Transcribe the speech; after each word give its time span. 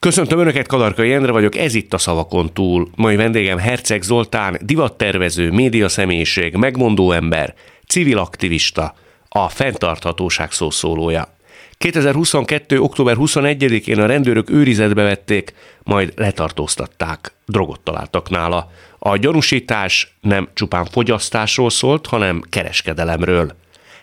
Köszöntöm 0.00 0.38
Önöket, 0.38 0.66
Kadarkai 0.66 1.12
Endre 1.12 1.32
vagyok, 1.32 1.56
ez 1.56 1.74
itt 1.74 1.94
a 1.94 1.98
Szavakon 1.98 2.52
túl. 2.52 2.88
Mai 2.96 3.16
vendégem 3.16 3.58
Herceg 3.58 4.02
Zoltán, 4.02 4.58
divattervező, 4.62 5.50
médiaszemélyiség, 5.50 6.54
megmondó 6.54 7.12
ember, 7.12 7.54
civil 7.86 8.18
aktivista, 8.18 8.94
a 9.28 9.48
fenntarthatóság 9.48 10.52
szószólója. 10.52 11.36
2022. 11.72 12.80
október 12.80 13.16
21-én 13.18 14.00
a 14.00 14.06
rendőrök 14.06 14.50
őrizetbe 14.50 15.02
vették, 15.02 15.54
majd 15.82 16.12
letartóztatták. 16.16 17.32
Drogot 17.46 17.80
találtak 17.80 18.30
nála. 18.30 18.70
A 18.98 19.16
gyanúsítás 19.16 20.16
nem 20.20 20.48
csupán 20.54 20.84
fogyasztásról 20.84 21.70
szólt, 21.70 22.06
hanem 22.06 22.42
kereskedelemről. 22.48 23.52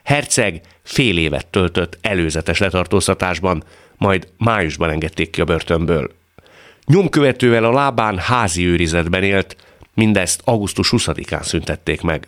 Herceg 0.04 0.62
fél 0.84 1.18
évet 1.18 1.48
töltött 1.48 1.98
előzetes 2.02 2.60
letartóztatásban, 2.60 3.64
majd 3.98 4.28
májusban 4.38 4.90
engedték 4.90 5.30
ki 5.30 5.42
a 5.42 5.46
börtönből. 5.46 6.12
Nyomkövetővel 6.86 7.64
a 7.64 7.72
lábán 7.72 8.18
házi 8.18 8.66
őrizetben 8.66 9.24
élt, 9.24 9.56
mindezt 9.94 10.42
augusztus 10.44 10.90
20-án 10.92 11.44
szüntették 11.44 12.02
meg. 12.02 12.28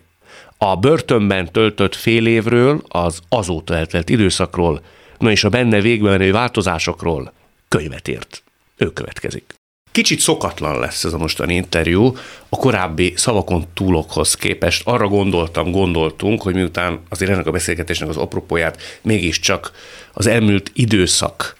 A 0.58 0.76
börtönben 0.76 1.52
töltött 1.52 1.94
fél 1.94 2.26
évről, 2.26 2.82
az 2.88 3.20
azóta 3.28 3.74
eltelt 3.74 4.08
időszakról, 4.08 4.82
na 5.18 5.30
és 5.30 5.44
a 5.44 5.48
benne 5.48 5.80
végbe 5.80 6.10
menő 6.10 6.32
változásokról 6.32 7.32
könyvet 7.68 8.08
írt. 8.08 8.42
Ő 8.76 8.92
következik. 8.92 9.54
Kicsit 9.92 10.20
szokatlan 10.20 10.78
lesz 10.78 11.04
ez 11.04 11.12
a 11.12 11.18
mostani 11.18 11.54
interjú, 11.54 12.16
a 12.48 12.56
korábbi 12.56 13.12
szavakon 13.16 13.66
túlokhoz 13.74 14.34
képest. 14.34 14.86
Arra 14.86 15.08
gondoltam, 15.08 15.70
gondoltunk, 15.70 16.42
hogy 16.42 16.54
miután 16.54 17.00
azért 17.08 17.30
ennek 17.30 17.46
a 17.46 17.50
beszélgetésnek 17.50 18.08
az 18.08 18.16
apropóját 18.16 19.00
mégiscsak 19.02 19.72
az 20.12 20.26
elmúlt 20.26 20.70
időszak 20.74 21.56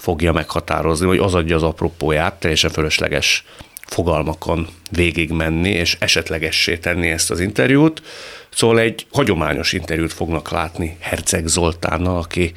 fogja 0.00 0.32
meghatározni, 0.32 1.06
vagy 1.06 1.18
az 1.18 1.34
adja 1.34 1.56
az 1.56 1.62
apropóját, 1.62 2.34
teljesen 2.34 2.70
fölösleges 2.70 3.44
fogalmakon 3.86 4.68
végigmenni, 4.90 5.70
és 5.70 5.96
esetlegessé 5.98 6.76
tenni 6.76 7.08
ezt 7.08 7.30
az 7.30 7.40
interjút. 7.40 8.02
Szóval 8.50 8.78
egy 8.78 9.06
hagyományos 9.12 9.72
interjút 9.72 10.12
fognak 10.12 10.50
látni 10.50 10.96
Herceg 11.00 11.46
Zoltánnal, 11.46 12.16
aki 12.16 12.52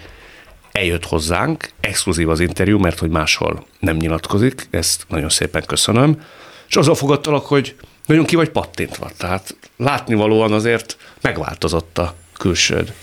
eljött 0.71 1.05
hozzánk, 1.05 1.69
exkluzív 1.79 2.29
az 2.29 2.39
interjú, 2.39 2.79
mert 2.79 2.99
hogy 2.99 3.09
máshol 3.09 3.65
nem 3.79 3.95
nyilatkozik, 3.95 4.67
ezt 4.71 5.05
nagyon 5.07 5.29
szépen 5.29 5.63
köszönöm, 5.65 6.21
és 6.67 6.75
azzal 6.75 6.95
fogadtalak, 6.95 7.45
hogy 7.45 7.75
nagyon 8.05 8.25
ki 8.25 8.35
vagy 8.35 8.49
pattintva, 8.49 9.09
tehát 9.17 9.55
látnivalóan 9.77 10.51
azért 10.51 10.97
megváltozott 11.21 11.97
a 11.97 12.15
külsőd. 12.37 12.93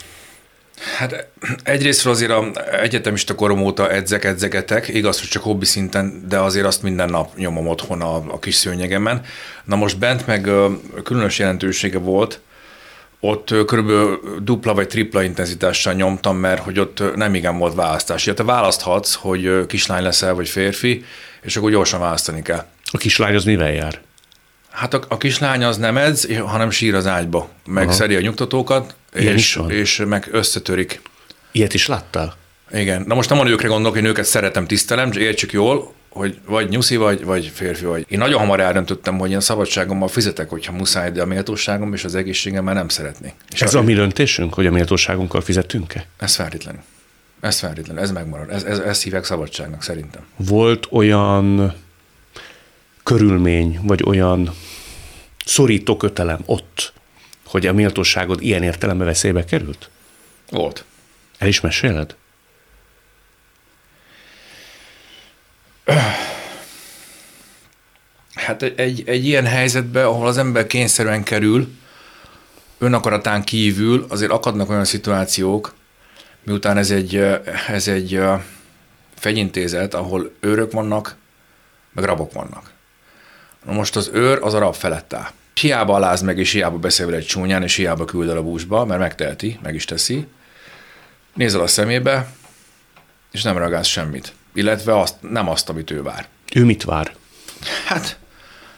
Hát 0.96 1.26
egyrésztről 1.62 2.12
azért 2.12 2.30
a 2.30 2.50
egyetemista 2.80 3.34
korom 3.34 3.62
óta 3.62 3.90
edzek, 3.90 4.24
edzegetek, 4.24 4.88
igaz, 4.88 5.18
hogy 5.18 5.28
csak 5.28 5.42
hobbi 5.42 5.64
szinten, 5.64 6.24
de 6.28 6.38
azért 6.38 6.66
azt 6.66 6.82
minden 6.82 7.08
nap 7.08 7.36
nyomom 7.36 7.68
otthon 7.68 8.00
a, 8.00 8.14
a 8.14 8.38
kis 8.38 8.54
szőnyegemen. 8.54 9.20
Na 9.64 9.76
most 9.76 9.98
bent 9.98 10.26
meg 10.26 10.48
különös 11.04 11.38
jelentősége 11.38 11.98
volt, 11.98 12.40
ott 13.20 13.54
körülbelül 13.66 14.20
dupla 14.42 14.74
vagy 14.74 14.86
tripla 14.86 15.22
intenzitással 15.22 15.92
nyomtam, 15.92 16.36
mert 16.36 16.62
hogy 16.62 16.78
ott 16.78 17.16
nem 17.16 17.34
igen 17.34 17.58
volt 17.58 17.74
választás. 17.74 18.26
Ja, 18.26 18.34
te 18.34 18.44
választhatsz, 18.44 19.14
hogy 19.14 19.66
kislány 19.66 20.02
leszel, 20.02 20.34
vagy 20.34 20.48
férfi, 20.48 21.04
és 21.42 21.56
akkor 21.56 21.70
gyorsan 21.70 22.00
választani 22.00 22.42
kell. 22.42 22.64
A 22.92 22.96
kislány 22.96 23.34
az 23.34 23.44
mivel 23.44 23.72
jár? 23.72 24.00
Hát 24.70 24.94
a, 24.94 25.00
a 25.08 25.16
kislány 25.16 25.64
az 25.64 25.76
nem 25.76 25.96
edz, 25.96 26.36
hanem 26.46 26.70
sír 26.70 26.94
az 26.94 27.06
ágyba, 27.06 27.48
meg 27.66 27.84
Aha. 27.84 27.92
szeri 27.92 28.14
a 28.14 28.20
nyugtatókat, 28.20 28.94
és, 29.14 29.60
és 29.68 30.02
meg 30.08 30.28
összetörik. 30.30 31.00
Ilyet 31.52 31.74
is 31.74 31.86
láttál? 31.86 32.36
Igen. 32.72 33.04
Na 33.06 33.14
most 33.14 33.28
nem 33.30 33.38
a 33.38 33.44
nőkre 33.44 33.68
gondolok, 33.68 33.94
hogy 33.94 34.02
nőket 34.02 34.24
szeretem, 34.24 34.66
tisztelem, 34.66 35.12
értsük 35.12 35.52
jól, 35.52 35.94
hogy 36.08 36.38
vagy 36.46 36.68
nyuszi 36.68 36.96
vagy, 36.96 37.24
vagy 37.24 37.50
férfi 37.54 37.84
vagy. 37.84 38.06
Én 38.08 38.18
nagyon 38.18 38.38
hamar 38.38 38.60
eldöntöttem, 38.60 39.18
hogy 39.18 39.30
én 39.30 39.40
szabadságommal 39.40 40.08
fizetek, 40.08 40.48
hogyha 40.48 40.72
muszáj, 40.72 41.10
de 41.10 41.22
a 41.22 41.26
méltóságom 41.26 41.92
és 41.92 42.04
az 42.04 42.14
egészségem 42.14 42.64
már 42.64 42.74
nem 42.74 42.88
szeretnék. 42.88 43.34
És 43.52 43.62
Ez 43.62 43.74
a, 43.74 43.78
a 43.78 43.82
mi 43.82 43.94
döntésünk, 43.94 44.54
hogy 44.54 44.66
a 44.66 44.70
méltóságunkkal 44.70 45.40
fizetünk-e? 45.40 46.06
Ez 46.18 46.34
feltétlenül. 46.34 46.80
Ez 47.40 47.58
feltétlenül, 47.58 48.02
ez 48.02 48.10
megmarad. 48.10 48.50
Ez, 48.50 48.62
ez, 48.62 48.78
ez 48.78 49.02
hívják 49.02 49.24
szabadságnak 49.24 49.82
szerintem. 49.82 50.22
Volt 50.36 50.86
olyan 50.90 51.74
körülmény, 53.02 53.78
vagy 53.82 54.02
olyan 54.06 54.54
szorító 55.44 55.96
kötelem 55.96 56.40
ott, 56.44 56.92
hogy 57.50 57.66
a 57.66 57.72
méltóságod 57.72 58.42
ilyen 58.42 58.62
értelembe 58.62 59.04
veszélybe 59.04 59.44
került? 59.44 59.90
Volt. 60.50 60.84
El 61.38 61.48
is 61.48 61.60
meséled? 61.60 62.16
Hát 68.34 68.62
egy, 68.62 69.02
egy 69.06 69.26
ilyen 69.26 69.46
helyzetben, 69.46 70.04
ahol 70.04 70.26
az 70.26 70.38
ember 70.38 70.66
kényszerűen 70.66 71.22
kerül, 71.22 71.68
önakaratán 72.78 73.44
kívül 73.44 74.06
azért 74.08 74.30
akadnak 74.30 74.70
olyan 74.70 74.84
szituációk, 74.84 75.74
miután 76.42 76.76
ez 76.76 76.90
egy, 76.90 77.16
ez 77.68 77.88
egy 77.88 78.20
fegyintézet, 79.14 79.94
ahol 79.94 80.32
őrök 80.40 80.72
vannak, 80.72 81.16
meg 81.92 82.04
rabok 82.04 82.32
vannak. 82.32 82.70
Na 83.64 83.72
most 83.72 83.96
az 83.96 84.10
őr 84.12 84.38
az 84.42 84.54
a 84.54 84.58
rab 84.58 84.74
felett 84.74 85.12
áll. 85.12 85.30
Hiába 85.60 85.94
aláz 85.94 86.20
meg, 86.20 86.38
és 86.38 86.52
hiába 86.52 86.78
beszél 86.78 87.06
vele 87.06 87.18
egy 87.18 87.26
csúnyán, 87.26 87.62
és 87.62 87.74
hiába 87.74 88.04
küld 88.04 88.28
el 88.28 88.36
a 88.36 88.42
búzsba, 88.42 88.84
mert 88.84 89.00
megteheti, 89.00 89.58
meg 89.62 89.74
is 89.74 89.84
teszi. 89.84 90.26
Nézel 91.34 91.60
a 91.60 91.66
szemébe, 91.66 92.32
és 93.30 93.42
nem 93.42 93.58
reagálsz 93.58 93.86
semmit. 93.86 94.32
Illetve 94.54 94.98
azt, 95.00 95.14
nem 95.20 95.48
azt, 95.48 95.68
amit 95.68 95.90
ő 95.90 96.02
vár. 96.02 96.28
Ő 96.54 96.64
mit 96.64 96.84
vár? 96.84 97.14
Hát 97.86 98.18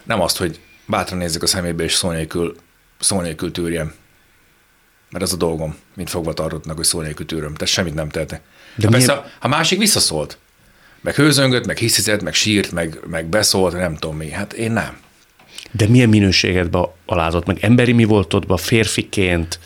nem 0.02 0.20
azt, 0.20 0.36
hogy 0.36 0.60
bátran 0.86 1.18
nézzek 1.18 1.42
a 1.42 1.46
szemébe, 1.46 1.84
és 1.84 1.94
szó 1.94 2.10
nélkül, 2.10 2.56
szó 2.98 3.20
nélkül 3.20 3.52
tűrjem. 3.52 3.94
Mert 5.10 5.24
ez 5.24 5.32
a 5.32 5.36
dolgom, 5.36 5.76
mint 5.94 6.10
fogva 6.10 6.32
tartottnak, 6.32 6.76
hogy 6.76 6.84
szó 6.84 7.00
nélkül 7.00 7.26
tűröm. 7.26 7.54
Tehát 7.54 7.72
semmit 7.72 7.94
nem 7.94 8.08
tehetek. 8.08 8.40
De 8.74 8.86
ha, 8.86 8.92
persze, 8.92 9.32
ha 9.38 9.48
másik 9.48 9.78
visszaszólt, 9.78 10.38
meg 11.00 11.14
hőzöngött, 11.14 11.66
meg 11.66 11.76
hiszizett, 11.76 12.22
meg 12.22 12.34
sírt, 12.34 12.72
meg, 12.72 12.98
meg 13.06 13.26
beszólt, 13.26 13.74
nem 13.74 13.96
tudom 13.96 14.16
mi. 14.16 14.30
Hát 14.30 14.52
én 14.52 14.72
nem. 14.72 14.98
De 15.72 15.88
milyen 15.88 16.08
minőségedbe 16.08 16.92
alázott 17.06 17.46
meg? 17.46 17.58
Emberi 17.60 17.92
mi 17.92 18.04
volt 18.04 18.34
ott, 18.34 18.60
férfiként? 18.60 19.58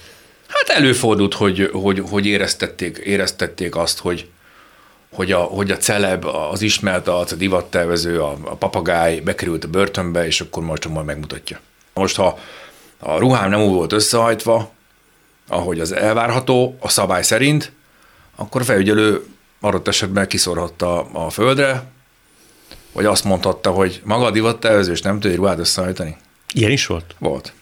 Hát 0.49 0.69
előfordult, 0.69 1.34
hogy, 1.34 1.71
hogy, 1.72 2.03
hogy 2.11 2.27
éreztették, 2.27 2.97
éreztették 2.97 3.77
azt, 3.77 3.99
hogy, 3.99 4.28
hogy 5.12 5.33
a, 5.33 5.39
hogy 5.39 5.71
a 5.71 5.77
celeb, 5.77 6.25
az 6.25 6.62
ismert 6.62 7.09
arc, 7.09 7.33
a 7.33 7.37
divattervező, 7.37 8.21
a, 8.21 8.37
a 8.45 8.55
papagáj 8.55 9.21
bekerült 9.21 9.65
a 9.65 9.69
börtönbe, 9.69 10.27
és 10.27 10.41
akkor 10.41 10.78
csak 10.78 10.93
majd 10.93 11.06
megmutatja. 11.06 11.61
Most, 11.95 12.16
ha 12.16 12.39
a 12.99 13.19
ruhám 13.19 13.50
nem 13.50 13.62
úgy 13.62 13.72
volt 13.72 13.93
összehajtva, 13.93 14.72
ahogy 15.49 15.81
az 15.81 15.93
elvárható, 15.93 16.77
a 16.81 16.89
szabály 16.89 17.22
szerint, 17.22 17.72
akkor 18.37 18.61
a 18.61 18.65
felügyelő 18.65 19.25
adott 19.61 19.89
esetben 19.89 20.28
kiszorhatta 20.28 21.00
a 21.00 21.31
földre, 21.31 21.83
vagy 22.97 23.05
azt 23.05 23.25
mondhatta, 23.25 23.71
hogy 23.71 24.01
maga 24.05 24.25
a 24.25 24.31
divattervező, 24.31 24.93
és 24.93 25.03
nem 25.03 25.21
tudja 25.21 25.37
ruhát 25.37 25.59
összehajtani. 25.59 26.17
Ilyen 26.55 26.71
is 26.71 26.87
volt? 26.87 27.15
Volt. 27.19 27.53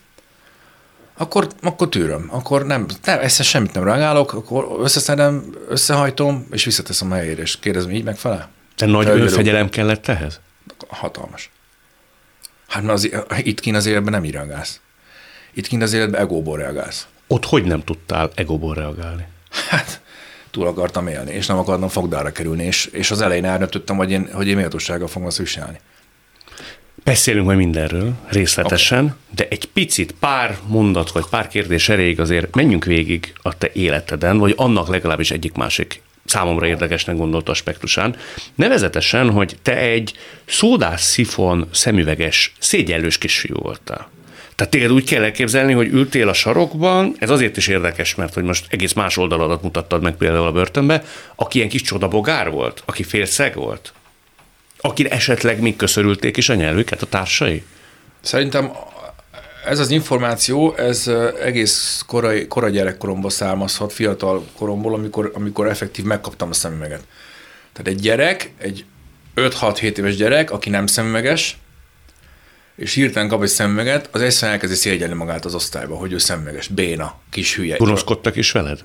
Akkor, 1.17 1.49
akkor 1.63 1.89
tűröm. 1.89 2.29
Akkor 2.31 2.67
nem, 2.67 2.87
nem 3.05 3.19
ezt 3.21 3.43
semmit 3.43 3.73
nem 3.73 3.85
reagálok, 3.85 4.33
akkor 4.33 4.77
összeszedem, 4.81 5.55
összehajtom, 5.69 6.47
és 6.51 6.65
visszateszem 6.65 7.13
a 7.13 7.15
helyére, 7.15 7.43
és 7.43 7.59
kérdezem, 7.59 7.91
így 7.91 8.05
megfelel? 8.05 8.49
Te 8.77 8.87
nagy 8.87 9.09
önfegyelem 9.09 9.69
kellett 9.69 10.09
ehhez? 10.09 10.41
Hatalmas. 10.89 11.51
Hát 12.69 12.83
mert 12.83 12.95
az, 12.95 13.11
itt 13.39 13.61
kint 13.61 13.77
az 13.77 13.87
életben 13.87 14.13
nem 14.13 14.25
így 14.25 14.33
reagálsz. 14.33 14.81
Itt 15.55 15.67
kint 15.67 15.83
az 15.83 15.93
életben 15.93 16.21
egóból 16.21 16.59
reagálsz. 16.59 17.07
Ott 17.27 17.45
hogy 17.45 17.65
nem 17.65 17.85
tudtál 17.85 18.31
egóból 18.35 18.75
reagálni? 18.75 19.27
Hát 19.69 20.01
túl 20.55 20.67
akartam 20.67 21.07
élni, 21.07 21.33
és 21.33 21.47
nem 21.47 21.59
akartam 21.59 21.89
fogdára 21.89 22.33
kerülni, 22.33 22.65
és, 22.65 22.87
és 22.87 23.11
az 23.11 23.21
elején 23.21 23.45
eldöntöttem, 23.45 23.97
hogy 23.97 24.11
én, 24.11 24.29
hogy 24.33 24.49
én 24.49 24.57
méltósággal 24.57 25.09
fogom 25.09 25.29
azt 25.29 25.39
viselni. 25.39 25.81
Beszélünk 27.05 27.47
majd 27.47 27.59
mindenről 27.59 28.13
részletesen, 28.29 29.05
okay. 29.05 29.17
de 29.35 29.47
egy 29.51 29.65
picit, 29.65 30.13
pár 30.13 30.59
mondat 30.67 31.11
vagy 31.11 31.25
pár 31.31 31.49
kérdés 31.49 31.89
erejéig 31.89 32.21
azért 32.21 32.55
menjünk 32.55 32.85
végig 32.85 33.33
a 33.43 33.59
te 33.59 33.71
életeden, 33.73 34.39
vagy 34.39 34.55
annak 34.57 34.89
legalábbis 34.89 35.31
egyik-másik 35.31 36.03
számomra 36.25 36.67
érdekesnek 36.67 37.17
gondolt 37.17 37.49
aspektusán. 37.49 38.17
Nevezetesen, 38.55 39.31
hogy 39.31 39.57
te 39.63 39.77
egy 39.77 40.13
szódás 40.45 41.01
szifon 41.01 41.69
szemüveges, 41.73 42.53
szégyellős 42.59 43.19
kisfiú 43.19 43.57
voltál. 43.57 44.09
Tehát 44.55 44.73
téged 44.73 44.93
úgy 44.93 45.05
kell 45.05 45.23
elképzelni, 45.23 45.73
hogy 45.73 45.89
ültél 45.89 46.29
a 46.29 46.33
sarokban, 46.33 47.17
ez 47.19 47.31
azért 47.31 47.57
is 47.57 47.67
érdekes, 47.67 48.15
mert 48.15 48.35
hogy 48.35 48.43
most 48.43 48.67
egész 48.69 48.93
más 48.93 49.17
oldaladat 49.17 49.63
mutattad 49.63 50.03
meg 50.03 50.17
például 50.17 50.47
a 50.47 50.53
börtönbe, 50.53 51.05
aki 51.35 51.57
ilyen 51.57 51.71
kis 51.71 51.83
csodabogár 51.83 52.51
volt, 52.51 52.83
aki 52.85 53.03
félszeg 53.03 53.55
volt, 53.55 53.93
aki 54.81 55.11
esetleg 55.11 55.61
még 55.61 55.77
köszörülték 55.77 56.37
is 56.37 56.49
a 56.49 56.55
nyelvüket 56.55 57.03
a 57.03 57.07
társai? 57.07 57.65
Szerintem 58.21 58.73
ez 59.65 59.79
az 59.79 59.91
információ, 59.91 60.75
ez 60.77 61.11
egész 61.43 62.05
korai, 62.07 62.47
korai 62.47 62.71
gyerekkoromból 62.71 63.31
származhat, 63.31 63.93
fiatal 63.93 64.45
koromból, 64.57 64.95
amikor, 64.95 65.31
amikor 65.35 65.69
effektív 65.69 66.05
megkaptam 66.05 66.49
a 66.49 66.53
szemüveget. 66.53 67.03
Tehát 67.73 67.93
egy 67.93 68.01
gyerek, 68.01 68.53
egy 68.59 68.85
5-6-7 69.37 69.97
éves 69.97 70.17
gyerek, 70.17 70.51
aki 70.51 70.71
nem 70.71 70.87
szemüveges, 70.87 71.59
és 72.77 72.95
hirtelen 72.95 73.29
kap 73.29 73.43
egy 73.43 73.49
szemüveget, 73.49 74.09
az 74.13 74.21
egyszerűen 74.21 74.53
elkezdi 74.53 74.77
szégyelni 74.77 75.15
magát 75.15 75.45
az 75.45 75.55
osztályba, 75.55 75.97
hogy 75.97 76.13
ő 76.13 76.19
szemüveges, 76.19 76.69
béna, 76.69 77.15
kis 77.31 77.57
hülye. 77.57 77.77
Gonoszkodtak 77.77 78.37
is 78.37 78.53
veled? 78.53 78.85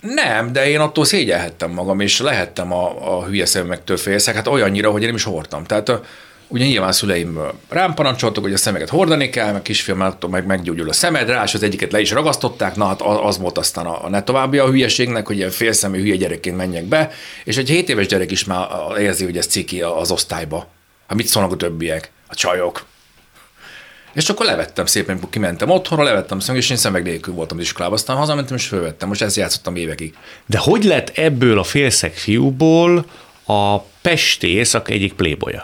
Nem, 0.00 0.52
de 0.52 0.68
én 0.68 0.80
attól 0.80 1.04
szégyelhettem 1.04 1.70
magam, 1.70 2.00
és 2.00 2.20
lehettem 2.20 2.72
a, 2.72 3.16
a 3.16 3.24
hülye 3.24 3.46
szemüvegtől 3.46 3.96
félszek, 3.96 4.34
hát 4.34 4.46
olyannyira, 4.46 4.90
hogy 4.90 5.00
én 5.00 5.06
nem 5.06 5.16
is 5.16 5.22
hordtam. 5.22 5.64
Tehát 5.64 5.92
ugye 6.48 6.64
nyilván 6.64 6.92
szüleim 6.92 7.38
rám 7.68 7.94
parancsoltak, 7.94 8.42
hogy 8.42 8.52
a 8.52 8.56
szemeget 8.56 8.88
hordani 8.88 9.30
kell, 9.30 9.52
meg 9.52 9.62
kisfiam 9.62 10.14
meg 10.30 10.46
meggyógyul 10.46 10.88
a 10.88 10.92
szemed, 10.92 11.28
rá, 11.28 11.42
és 11.42 11.54
az 11.54 11.62
egyiket 11.62 11.92
le 11.92 12.00
is 12.00 12.10
ragasztották, 12.10 12.76
na 12.76 12.86
hát 12.86 13.02
az 13.02 13.38
volt 13.38 13.58
aztán 13.58 13.86
a, 13.86 14.04
a 14.04 14.08
ne 14.08 14.22
további 14.22 14.58
a 14.58 14.68
hülyeségnek, 14.68 15.26
hogy 15.26 15.36
ilyen 15.36 15.50
félszemű 15.50 16.00
hülye 16.00 16.16
gyerekként 16.16 16.56
menjek 16.56 16.84
be, 16.84 17.10
és 17.44 17.56
egy 17.56 17.68
7 17.68 17.88
éves 17.88 18.06
gyerek 18.06 18.30
is 18.30 18.44
már 18.44 18.68
érzi, 18.98 19.24
hogy 19.24 19.36
ez 19.36 19.46
ciki 19.46 19.82
az 19.82 20.10
osztályba. 20.10 20.66
Hát 21.06 21.16
mit 21.16 21.26
szólnak 21.26 21.52
a 21.52 21.56
többiek? 21.56 22.10
A 22.30 22.34
csajok. 22.34 22.84
És 24.12 24.28
akkor 24.28 24.46
levettem 24.46 24.86
szépen, 24.86 25.20
kimentem 25.30 25.70
otthonra, 25.70 26.04
levettem 26.04 26.38
szemüveget, 26.38 26.64
és 26.64 26.70
én 26.70 26.76
szemeg 26.76 27.02
nélkül 27.02 27.34
voltam 27.34 27.56
az 27.56 27.62
iskolában, 27.62 27.96
aztán 27.96 28.16
hazamentem 28.16 28.56
és 28.56 28.66
fölvettem. 28.66 29.08
Most 29.08 29.22
ezt 29.22 29.36
játszottam 29.36 29.76
évekig. 29.76 30.16
De 30.46 30.58
hogy 30.58 30.84
lett 30.84 31.08
ebből 31.08 31.58
a 31.58 31.64
félszeg 31.64 32.12
fiúból 32.12 33.06
a 33.44 33.78
Pesti 33.78 34.48
éjszak 34.48 34.88
egyik 34.88 35.12
playboya? 35.12 35.62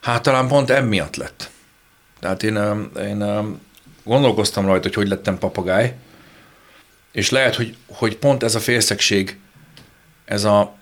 Hát 0.00 0.22
talán 0.22 0.48
pont 0.48 0.70
emiatt 0.70 1.16
lett. 1.16 1.50
Tehát 2.20 2.42
én, 2.42 2.56
én 2.98 3.24
gondolkoztam 4.04 4.66
rajta, 4.66 4.82
hogy 4.82 4.94
hogy 4.94 5.08
lettem 5.08 5.38
papagáj, 5.38 5.94
és 7.12 7.30
lehet, 7.30 7.54
hogy, 7.54 7.76
hogy 7.86 8.16
pont 8.16 8.42
ez 8.42 8.54
a 8.54 8.60
félszegség, 8.60 9.38
ez, 10.24 10.44
a, 10.44 10.74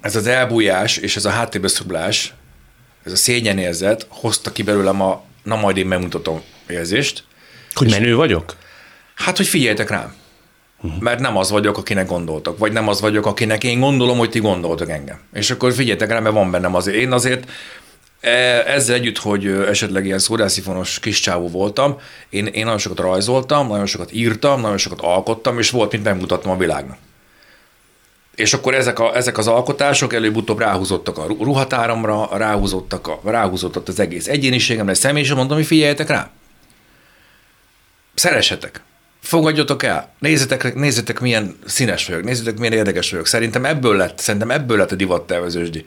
ez 0.00 0.16
az 0.16 0.26
elbújás 0.26 0.96
és 0.96 1.16
ez 1.16 1.24
a 1.24 1.30
háttérbe 1.30 1.68
szublás, 1.68 2.34
ez 3.08 3.14
a 3.14 3.16
szégyenérzet 3.16 4.06
hozta 4.08 4.52
ki 4.52 4.62
belőlem 4.62 5.02
a 5.02 5.22
na 5.42 5.56
majd 5.56 5.76
én 5.76 5.86
megmutatom 5.86 6.42
érzést. 6.68 7.24
Hogy 7.74 7.90
menő 7.90 8.16
vagyok? 8.16 8.56
Hát, 9.14 9.36
hogy 9.36 9.46
figyeljetek 9.46 9.90
rám. 9.90 10.14
Uh-huh. 10.82 11.00
Mert 11.00 11.20
nem 11.20 11.36
az 11.36 11.50
vagyok, 11.50 11.78
akinek 11.78 12.06
gondoltok, 12.06 12.58
vagy 12.58 12.72
nem 12.72 12.88
az 12.88 13.00
vagyok, 13.00 13.26
akinek 13.26 13.64
én 13.64 13.80
gondolom, 13.80 14.18
hogy 14.18 14.30
ti 14.30 14.38
gondoltok 14.38 14.90
engem. 14.90 15.20
És 15.32 15.50
akkor 15.50 15.72
figyeljetek 15.72 16.10
rá, 16.10 16.18
mert 16.18 16.34
van 16.34 16.50
bennem 16.50 16.74
azért. 16.74 16.96
Én 16.96 17.12
azért 17.12 17.50
e, 18.20 18.30
ezzel 18.66 18.94
együtt, 18.94 19.18
hogy 19.18 19.46
esetleg 19.46 20.04
ilyen 20.04 20.18
szórászifonos 20.18 20.98
kis 20.98 21.20
csávó 21.20 21.48
voltam, 21.48 22.00
én, 22.30 22.46
én 22.46 22.64
nagyon 22.64 22.78
sokat 22.78 22.98
rajzoltam, 22.98 23.68
nagyon 23.68 23.86
sokat 23.86 24.12
írtam, 24.12 24.60
nagyon 24.60 24.78
sokat 24.78 25.00
alkottam, 25.00 25.58
és 25.58 25.70
volt, 25.70 25.92
mint 25.92 26.04
megmutattam 26.04 26.50
a 26.50 26.56
világnak. 26.56 26.98
És 28.38 28.52
akkor 28.52 28.74
ezek, 28.74 28.98
a, 28.98 29.16
ezek 29.16 29.38
az 29.38 29.46
alkotások 29.46 30.12
előbb-utóbb 30.12 30.58
ráhúzottak 30.58 31.18
a 31.18 31.26
ruhatáramra, 31.26 32.28
ráhúzottak 32.32 33.06
a, 33.06 33.20
ráhúzott 33.24 33.88
az 33.88 34.00
egész 34.00 34.26
egyéniségemre, 34.28 34.94
személyisre, 34.94 35.34
mondom, 35.34 35.56
hogy 35.56 35.66
figyeljetek 35.66 36.08
rá. 36.08 36.30
Szeressetek 38.14 38.82
fogadjatok 39.20 39.82
el, 39.82 40.12
nézzetek, 40.18 40.74
nézzetek 40.74 41.20
milyen 41.20 41.56
színes 41.66 42.06
vagyok, 42.06 42.24
nézzetek 42.24 42.58
milyen 42.58 42.72
érdekes 42.72 43.10
vagyok. 43.10 43.26
Szerintem 43.26 43.64
ebből 43.64 43.96
lett, 43.96 44.18
szerintem 44.18 44.50
ebből 44.50 44.76
lett 44.76 44.92
a 44.92 44.96
divattervezősdi. 44.96 45.84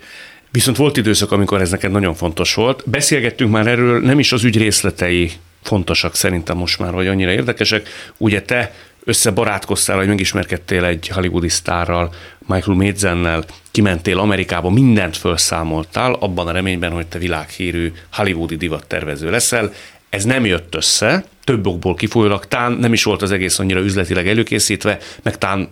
Viszont 0.51 0.77
volt 0.77 0.97
időszak, 0.97 1.31
amikor 1.31 1.61
ez 1.61 1.71
neked 1.71 1.91
nagyon 1.91 2.15
fontos 2.15 2.53
volt. 2.53 2.89
Beszélgettünk 2.89 3.51
már 3.51 3.67
erről, 3.67 4.01
nem 4.01 4.19
is 4.19 4.31
az 4.31 4.43
ügy 4.43 4.57
részletei 4.57 5.31
fontosak 5.63 6.15
szerintem 6.15 6.57
most 6.57 6.79
már, 6.79 6.91
vagy 6.91 7.07
annyira 7.07 7.31
érdekesek. 7.31 7.89
Ugye 8.17 8.41
te 8.41 8.73
összebarátkoztál, 9.03 9.95
vagy 9.95 10.07
megismerkedtél 10.07 10.85
egy 10.85 11.07
hollywoodi 11.07 11.49
sztárral, 11.49 12.13
Michael 12.47 12.77
Madzennel, 12.77 13.43
kimentél 13.71 14.19
Amerikába, 14.19 14.69
mindent 14.69 15.17
felszámoltál, 15.17 16.13
abban 16.13 16.47
a 16.47 16.51
reményben, 16.51 16.91
hogy 16.91 17.07
te 17.07 17.17
világhírű 17.17 17.91
hollywoodi 18.11 18.55
divattervező 18.55 19.29
leszel. 19.29 19.73
Ez 20.09 20.23
nem 20.23 20.45
jött 20.45 20.75
össze, 20.75 21.25
több 21.43 21.67
okból 21.67 21.95
kifolyólag, 21.95 22.45
tán 22.45 22.71
nem 22.71 22.93
is 22.93 23.03
volt 23.03 23.21
az 23.21 23.31
egész 23.31 23.59
annyira 23.59 23.79
üzletileg 23.79 24.27
előkészítve, 24.27 24.97
meg 25.23 25.37
tán 25.37 25.69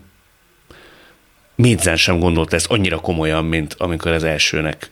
Médzen 1.56 1.96
sem 1.96 2.20
gondolt 2.20 2.54
ezt 2.54 2.72
annyira 2.72 2.98
komolyan, 2.98 3.46
mint 3.46 3.76
amikor 3.78 4.12
az 4.12 4.24
elsőnek 4.24 4.92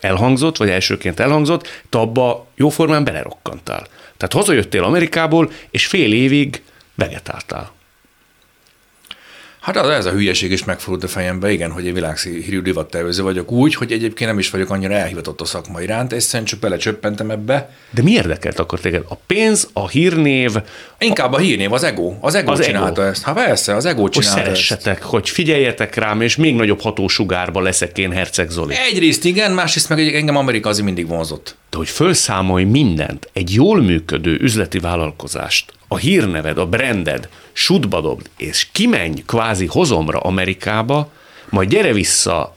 elhangzott, 0.00 0.56
vagy 0.56 0.68
elsőként 0.68 1.20
elhangzott, 1.20 1.82
te 1.88 1.98
abba 1.98 2.46
jóformán 2.54 3.04
belerokkantál. 3.04 3.86
Tehát 4.16 4.32
hazajöttél 4.32 4.84
Amerikából, 4.84 5.50
és 5.70 5.86
fél 5.86 6.12
évig 6.12 6.62
vegetáltál. 7.06 7.72
Hát 9.62 9.76
az, 9.76 9.88
ez 9.88 10.06
a 10.06 10.10
hülyeség 10.10 10.50
is 10.50 10.64
megfordult 10.64 11.04
a 11.04 11.08
fejembe, 11.08 11.52
igen, 11.52 11.70
hogy 11.70 11.86
egy 11.86 11.92
világhírű 11.92 12.60
divattervező 12.60 13.22
vagyok 13.22 13.52
úgy, 13.52 13.74
hogy 13.74 13.92
egyébként 13.92 14.30
nem 14.30 14.38
is 14.38 14.50
vagyok 14.50 14.70
annyira 14.70 14.94
elhivatott 14.94 15.40
a 15.40 15.44
szakma 15.44 15.80
iránt, 15.80 16.12
egyszerűen 16.12 16.44
csak 16.44 16.58
belecsöppentem 16.58 17.30
ebbe. 17.30 17.70
De 17.90 18.02
mi 18.02 18.10
érdekelt 18.10 18.58
akkor 18.58 18.80
téged? 18.80 19.04
A 19.08 19.14
pénz, 19.14 19.68
a 19.72 19.88
hírnév? 19.88 20.52
Inkább 20.98 21.32
a, 21.32 21.36
a 21.36 21.38
hírnév, 21.38 21.72
az 21.72 21.82
ego. 21.82 22.14
Az 22.20 22.34
ego 22.34 22.52
az 22.52 22.64
csinálta 22.64 23.00
ego. 23.00 23.10
ezt. 23.10 23.22
Hát 23.22 23.34
persze, 23.34 23.74
az 23.74 23.84
ego 23.84 24.08
csinálta 24.08 24.36
hogy 24.36 24.44
szeressetek, 24.44 24.98
ezt. 24.98 25.08
hogy 25.08 25.28
figyeljetek 25.28 25.94
rám, 25.94 26.20
és 26.20 26.36
még 26.36 26.54
nagyobb 26.54 26.80
hatósugárba 26.80 27.60
leszek 27.60 27.98
én 27.98 28.12
Herceg 28.12 28.50
Zoli. 28.50 28.74
Egyrészt 28.90 29.24
igen, 29.24 29.52
másrészt 29.52 29.88
meg 29.88 30.14
engem 30.14 30.36
Amerika 30.36 30.68
az 30.68 30.78
mindig 30.78 31.06
vonzott. 31.06 31.56
De 31.70 31.76
hogy 31.76 31.88
felszámolj 31.88 32.64
mindent, 32.64 33.28
egy 33.32 33.54
jól 33.54 33.82
működő 33.82 34.38
üzleti 34.40 34.78
vállalkozást, 34.78 35.72
a 35.92 35.96
hírneved, 35.96 36.58
a 36.58 36.66
branded, 36.66 37.28
sutba 37.52 38.00
dobd, 38.00 38.30
és 38.36 38.68
kimenj 38.72 39.22
kvázi 39.26 39.66
hozomra 39.66 40.20
Amerikába, 40.20 41.12
majd 41.48 41.68
gyere 41.68 41.92
vissza 41.92 42.56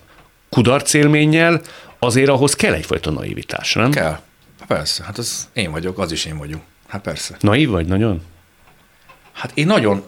kudarcélménnyel, 0.50 1.62
azért 2.00 2.30
ahhoz 2.30 2.56
kell 2.56 2.74
egyfajta 2.74 3.12
naivitás, 3.12 3.74
nem? 3.74 3.92
Kell. 3.92 4.20
Hát 4.60 4.68
persze, 4.68 5.04
hát 5.04 5.18
az 5.18 5.48
én 5.54 5.72
vagyok, 5.72 6.00
az 6.00 6.12
is 6.12 6.26
én 6.26 6.38
vagyok. 6.38 6.62
Hát 6.88 7.02
persze. 7.02 7.36
Naív 7.40 7.70
vagy 7.70 7.86
nagyon? 7.86 8.22
Hát 9.32 9.52
én 9.54 9.66
nagyon, 9.66 10.04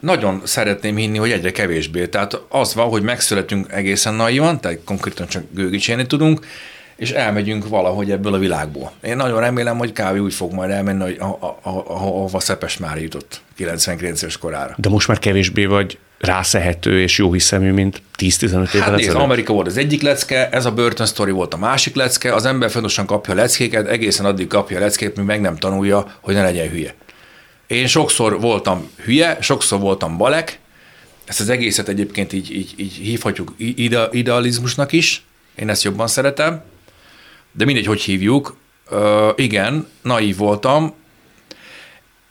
nagyon 0.00 0.42
szeretném 0.44 0.96
hinni, 0.96 1.18
hogy 1.18 1.30
egyre 1.30 1.52
kevésbé. 1.52 2.06
Tehát 2.06 2.40
az 2.48 2.74
van, 2.74 2.88
hogy 2.88 3.02
megszületünk 3.02 3.72
egészen 3.72 4.14
naivan, 4.14 4.60
tehát 4.60 4.78
konkrétan 4.84 5.26
csak 5.26 5.44
gőgicsélni 5.50 6.06
tudunk, 6.06 6.46
és 7.02 7.10
elmegyünk 7.10 7.68
valahogy 7.68 8.10
ebből 8.10 8.34
a 8.34 8.38
világból. 8.38 8.92
Én 9.02 9.16
nagyon 9.16 9.40
remélem, 9.40 9.78
hogy 9.78 9.92
kávé 9.92 10.18
úgy 10.18 10.34
fog 10.34 10.52
majd 10.52 10.70
elmenni, 10.70 11.02
hogy 11.02 11.16
ahova 11.62 12.40
Szepes 12.40 12.76
már 12.76 13.00
jutott 13.00 13.40
99 13.56 14.22
es 14.22 14.38
korára. 14.38 14.74
De 14.76 14.88
most 14.88 15.08
már 15.08 15.18
kevésbé 15.18 15.64
vagy 15.64 15.98
rászehető 16.18 17.00
és 17.00 17.18
jó 17.18 17.32
hiszemű, 17.32 17.72
mint 17.72 18.02
10-15 18.18 18.74
évvel 18.74 18.88
hát 18.88 18.96
nézd, 18.96 19.14
Amerika 19.14 19.52
volt 19.52 19.66
az 19.66 19.76
egyik 19.76 20.02
lecke, 20.02 20.48
ez 20.48 20.66
a 20.66 20.72
Burton 20.72 21.06
Story 21.06 21.30
volt 21.30 21.54
a 21.54 21.56
másik 21.56 21.94
lecke, 21.94 22.34
az 22.34 22.44
ember 22.44 22.70
fontosan 22.70 23.06
kapja 23.06 23.32
a 23.32 23.36
leckéket, 23.36 23.86
egészen 23.86 24.26
addig 24.26 24.46
kapja 24.46 24.76
a 24.76 24.80
leckét, 24.80 25.16
míg 25.16 25.26
meg 25.26 25.40
nem 25.40 25.56
tanulja, 25.56 26.16
hogy 26.20 26.34
ne 26.34 26.42
legyen 26.42 26.68
hülye. 26.68 26.94
Én 27.66 27.86
sokszor 27.86 28.40
voltam 28.40 28.90
hülye, 29.04 29.36
sokszor 29.40 29.80
voltam 29.80 30.16
balek, 30.16 30.58
ezt 31.24 31.40
az 31.40 31.48
egészet 31.48 31.88
egyébként 31.88 32.32
így, 32.32 32.54
így, 32.54 32.74
így 32.76 32.92
hívhatjuk 32.92 33.54
idealizmusnak 34.10 34.92
is, 34.92 35.24
én 35.54 35.68
ezt 35.68 35.82
jobban 35.82 36.06
szeretem, 36.06 36.62
de 37.52 37.64
mindegy, 37.64 37.86
hogy 37.86 38.00
hívjuk, 38.00 38.56
uh, 38.90 39.28
igen, 39.36 39.88
naív 40.02 40.36
voltam, 40.36 40.94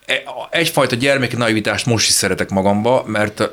e, 0.05 0.23
egyfajta 0.49 0.95
gyermeki 0.95 1.35
naivitást 1.35 1.85
most 1.85 2.07
is 2.07 2.13
szeretek 2.13 2.49
magamba, 2.49 3.03
mert 3.05 3.49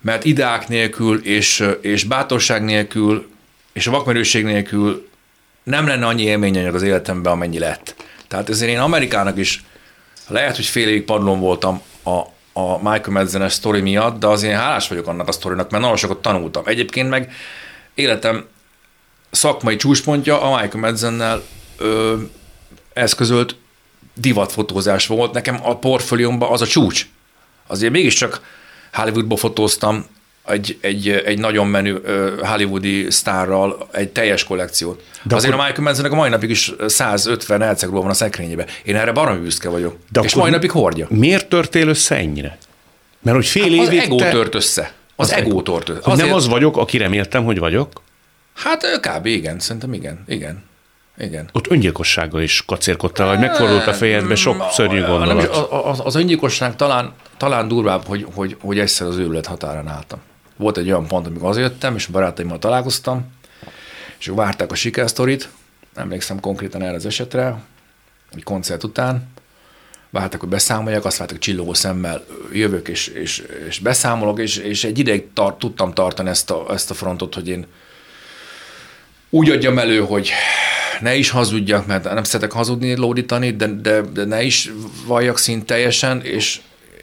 mert 0.00 0.24
ideák 0.24 0.68
nélkül 0.68 1.24
és, 1.24 1.64
és 1.80 2.04
bátorság 2.04 2.64
nélkül 2.64 3.28
és 3.72 3.86
a 3.86 3.90
vakmerőség 3.90 4.44
nélkül 4.44 5.08
nem 5.62 5.86
lenne 5.86 6.06
annyi 6.06 6.22
élményanyag 6.22 6.74
az 6.74 6.82
életemben, 6.82 7.32
amennyi 7.32 7.58
lett. 7.58 7.94
Tehát 8.28 8.48
ezért 8.48 8.70
én 8.70 8.78
Amerikának 8.78 9.38
is 9.38 9.64
lehet, 10.28 10.56
hogy 10.56 10.66
fél 10.66 10.88
évig 10.88 11.04
padlón 11.04 11.40
voltam 11.40 11.82
a, 12.02 12.18
a 12.52 12.76
Michael 12.76 13.10
Madsen-es 13.10 13.52
sztori 13.52 13.80
miatt, 13.80 14.20
de 14.20 14.26
azért 14.26 14.58
hálás 14.58 14.88
vagyok 14.88 15.06
annak 15.06 15.28
a 15.28 15.32
sztorinak, 15.32 15.70
mert 15.70 15.82
nagyon 15.82 15.96
sokat 15.96 16.22
tanultam. 16.22 16.62
Egyébként 16.66 17.08
meg 17.08 17.32
életem 17.94 18.46
szakmai 19.30 19.76
csúcspontja 19.76 20.42
a 20.42 20.60
Michael 20.60 20.80
Madzennel 20.80 21.42
ö, 21.78 22.16
eszközölt 22.92 23.56
divatfotózás 24.14 25.06
volt. 25.06 25.32
Nekem 25.32 25.58
a 25.62 25.76
portfóliómban 25.76 26.52
az 26.52 26.60
a 26.60 26.66
csúcs. 26.66 27.06
Azért 27.66 27.92
mégiscsak 27.92 28.40
Hollywoodba 28.92 29.36
fotóztam 29.36 30.06
egy, 30.46 30.78
egy, 30.80 31.08
egy 31.08 31.38
nagyon 31.38 31.66
menő 31.66 32.02
hollywoodi 32.42 33.10
sztárral 33.10 33.88
egy 33.92 34.08
teljes 34.08 34.44
kollekciót. 34.44 35.02
De 35.22 35.34
Azért 35.34 35.52
akkor... 35.52 35.64
a 35.64 35.66
Michael 35.66 35.86
Madsennek 35.86 36.12
a 36.12 36.14
mai 36.14 36.28
napig 36.28 36.50
is 36.50 36.72
150 36.86 37.62
elcegról 37.62 38.00
van 38.00 38.10
a 38.10 38.14
szekrényébe. 38.14 38.66
Én 38.84 38.96
erre 38.96 39.12
baromi 39.12 39.40
büszke 39.40 39.68
vagyok. 39.68 39.96
De 40.12 40.20
és 40.20 40.34
mai 40.34 40.50
napig 40.50 40.70
hordja. 40.70 41.06
Miért 41.10 41.48
törtél 41.48 41.88
össze 41.88 42.16
ennyire? 42.16 42.58
Mert 43.22 43.36
hogy 43.36 43.46
fél 43.46 43.62
hát 43.62 43.72
évig... 43.72 43.98
Az 43.98 44.04
ego 44.04 44.16
te... 44.16 44.30
tört 44.30 44.54
össze. 44.54 44.92
Az, 45.16 45.30
az 45.30 45.36
ego 45.36 45.62
tört 45.62 45.88
össze. 45.88 46.00
Azért... 46.02 46.26
Nem 46.26 46.36
az 46.36 46.48
vagyok, 46.48 46.76
aki 46.76 46.98
reméltem, 46.98 47.44
hogy 47.44 47.58
vagyok? 47.58 48.02
Hát 48.58 49.00
kb. 49.00 49.26
igen, 49.26 49.58
szerintem 49.58 49.92
igen, 49.92 50.24
igen. 50.26 50.66
Igen. 51.18 51.48
Ott 51.52 51.70
öngyilkossággal 51.70 52.42
is 52.42 52.64
kacérkodtál, 52.66 53.26
vagy 53.26 53.38
megfordult 53.38 53.86
a 53.86 53.92
fejedbe 53.92 54.34
sok 54.34 54.62
szörnyű 54.70 55.04
gondolat. 55.04 55.48
Az, 55.48 55.66
az, 55.84 56.00
az 56.04 56.14
öngyilkosság 56.14 56.76
talán, 56.76 57.12
talán 57.36 57.68
durvább, 57.68 58.06
hogy, 58.06 58.26
hogy, 58.34 58.56
hogy 58.60 58.78
egyszer 58.78 59.06
az 59.06 59.16
őrület 59.16 59.46
határán 59.46 59.88
álltam. 59.88 60.18
Volt 60.56 60.76
egy 60.76 60.86
olyan 60.86 61.06
pont, 61.06 61.26
amikor 61.26 61.46
hazajöttem, 61.46 61.94
és 61.94 62.06
barátaimmal 62.06 62.58
találkoztam, 62.58 63.26
és 64.18 64.26
várták 64.26 64.72
a 64.72 64.74
sikersztorit, 64.74 65.48
emlékszem 65.94 66.40
konkrétan 66.40 66.82
erre 66.82 66.94
az 66.94 67.06
esetre, 67.06 67.62
egy 68.34 68.42
koncert 68.42 68.84
után, 68.84 69.28
vártak, 70.10 70.40
hogy 70.40 70.48
beszámoljak, 70.48 71.04
azt 71.04 71.16
vártak, 71.16 71.38
csillogó 71.38 71.74
szemmel 71.74 72.24
jövök 72.52 72.88
és, 72.88 73.06
és, 73.06 73.44
és 73.68 73.78
beszámolok, 73.78 74.38
és, 74.38 74.56
és 74.56 74.84
egy 74.84 74.98
ideig 74.98 75.32
tart, 75.32 75.58
tudtam 75.58 75.92
tartani 75.92 76.28
ezt 76.28 76.50
a, 76.50 76.66
ezt 76.70 76.90
a 76.90 76.94
frontot, 76.94 77.34
hogy 77.34 77.48
én 77.48 77.66
úgy 79.30 79.50
adjam 79.50 79.78
elő, 79.78 80.00
hogy 80.00 80.30
ne 81.00 81.14
is 81.14 81.30
hazudjak, 81.30 81.86
mert 81.86 82.04
nem 82.04 82.24
szeretek 82.24 82.52
hazudni, 82.52 82.96
lódítani, 82.96 83.50
de, 83.50 83.66
de, 83.66 84.00
de 84.00 84.24
ne 84.24 84.42
is 84.42 84.72
valljak 85.06 85.38
szint 85.38 85.66
teljesen, 85.66 86.22
és, 86.22 86.60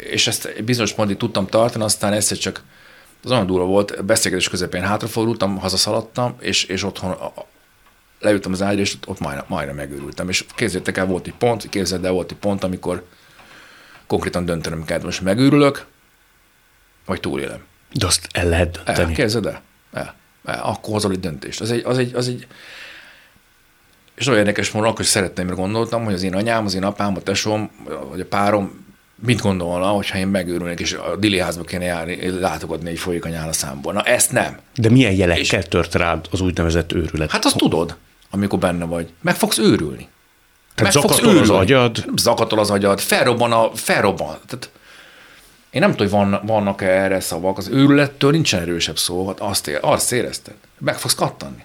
és 0.09 0.27
ezt 0.27 0.63
bizonyos 0.63 0.93
pontig 0.93 1.17
tudtam 1.17 1.47
tartani, 1.47 1.83
aztán 1.83 2.13
egyszer 2.13 2.37
csak 2.37 2.63
az 3.23 3.31
olyan 3.31 3.45
durva 3.45 3.65
volt, 3.65 4.05
beszélgetés 4.05 4.49
közepén 4.49 4.81
hátrafordultam, 4.81 5.57
hazaszaladtam, 5.57 6.35
és, 6.39 6.63
és 6.63 6.83
otthon 6.83 7.15
leültem 8.19 8.51
az 8.51 8.61
ágyra, 8.61 8.81
és 8.81 8.95
ott 9.05 9.19
majdnem, 9.19 9.45
majdnem 9.47 9.75
megőrültem. 9.75 10.29
És 10.29 10.45
képzeljétek 10.55 10.97
el, 10.97 11.05
volt 11.05 11.27
egy 11.27 11.33
pont, 11.33 11.69
képzeld 11.69 12.05
el, 12.05 12.11
volt 12.11 12.31
egy 12.31 12.37
pont, 12.37 12.63
amikor 12.63 13.05
konkrétan 14.07 14.45
döntenem 14.45 14.85
kellett, 14.85 15.03
most 15.03 15.21
megőrülök, 15.21 15.85
vagy 17.05 17.19
túlélem. 17.19 17.63
De 17.93 18.05
azt 18.05 18.27
el 18.31 18.49
lehet 18.49 18.71
dönteni. 18.71 19.09
El, 19.09 19.15
képzeld 19.15 19.45
el? 19.45 19.61
El. 19.93 20.15
Akkor 20.45 20.93
hozol 20.93 21.11
egy 21.11 21.19
döntést. 21.19 21.61
Az 21.61 21.71
egy, 21.71 21.83
az 21.85 21.97
egy, 21.97 22.15
az 22.15 22.27
egy, 22.27 22.47
és 24.15 24.27
olyan 24.27 24.39
érdekes 24.39 24.71
módon, 24.71 24.89
akkor 24.89 25.05
szeretném, 25.05 25.45
mert 25.45 25.57
gondoltam, 25.57 26.03
hogy 26.03 26.13
az 26.13 26.23
én 26.23 26.35
anyám, 26.35 26.65
az 26.65 26.75
én 26.75 26.83
apám, 26.83 27.15
a 27.15 27.21
tesóm, 27.21 27.71
vagy 28.09 28.19
a 28.19 28.25
párom 28.25 28.85
mit 29.15 29.41
gondolna, 29.41 29.87
hogyha 29.87 30.17
én 30.17 30.27
megőrülnék, 30.27 30.79
és 30.79 30.93
a 30.93 31.17
házba 31.39 31.63
kéne 31.63 31.83
járni, 31.83 32.39
látogatni 32.39 32.89
egy 32.89 32.99
folyékony 32.99 33.35
számból. 33.51 33.93
Na 33.93 34.01
ezt 34.01 34.31
nem. 34.31 34.59
De 34.75 34.89
milyen 34.89 35.13
jelekkel 35.13 35.59
és... 35.59 35.67
tört 35.69 35.95
rád 35.95 36.27
az 36.31 36.41
úgynevezett 36.41 36.93
őrület? 36.93 37.31
Hát 37.31 37.45
azt 37.45 37.57
tudod, 37.57 37.95
amikor 38.29 38.59
benne 38.59 38.85
vagy. 38.85 39.09
Meg 39.21 39.35
fogsz 39.35 39.57
őrülni. 39.57 40.07
Tehát 40.75 40.93
meg 40.93 41.03
zakatol 41.03 41.33
fogsz 41.33 41.49
az 41.49 41.49
agyad? 41.49 42.05
Zakatol 42.15 42.59
az 42.59 42.69
agyad, 42.69 42.99
felrobban 42.99 43.51
a, 43.51 43.71
felrobban. 43.73 44.37
Tehát 44.47 44.69
én 45.75 45.81
nem 45.81 45.95
tudom, 45.95 46.11
hogy 46.11 46.29
van, 46.29 46.41
vannak-e 46.45 46.87
erre 46.87 47.19
szavak. 47.19 47.57
Az 47.57 47.67
őrülettől 47.67 48.31
nincsen 48.31 48.61
erősebb 48.61 48.97
szó, 48.97 49.27
hát 49.27 49.39
azt, 49.39 49.67
ér, 49.67 49.77
azt 49.81 50.11
érezted. 50.11 50.53
Meg 50.77 50.97
fogsz 50.97 51.15
kattanni. 51.15 51.63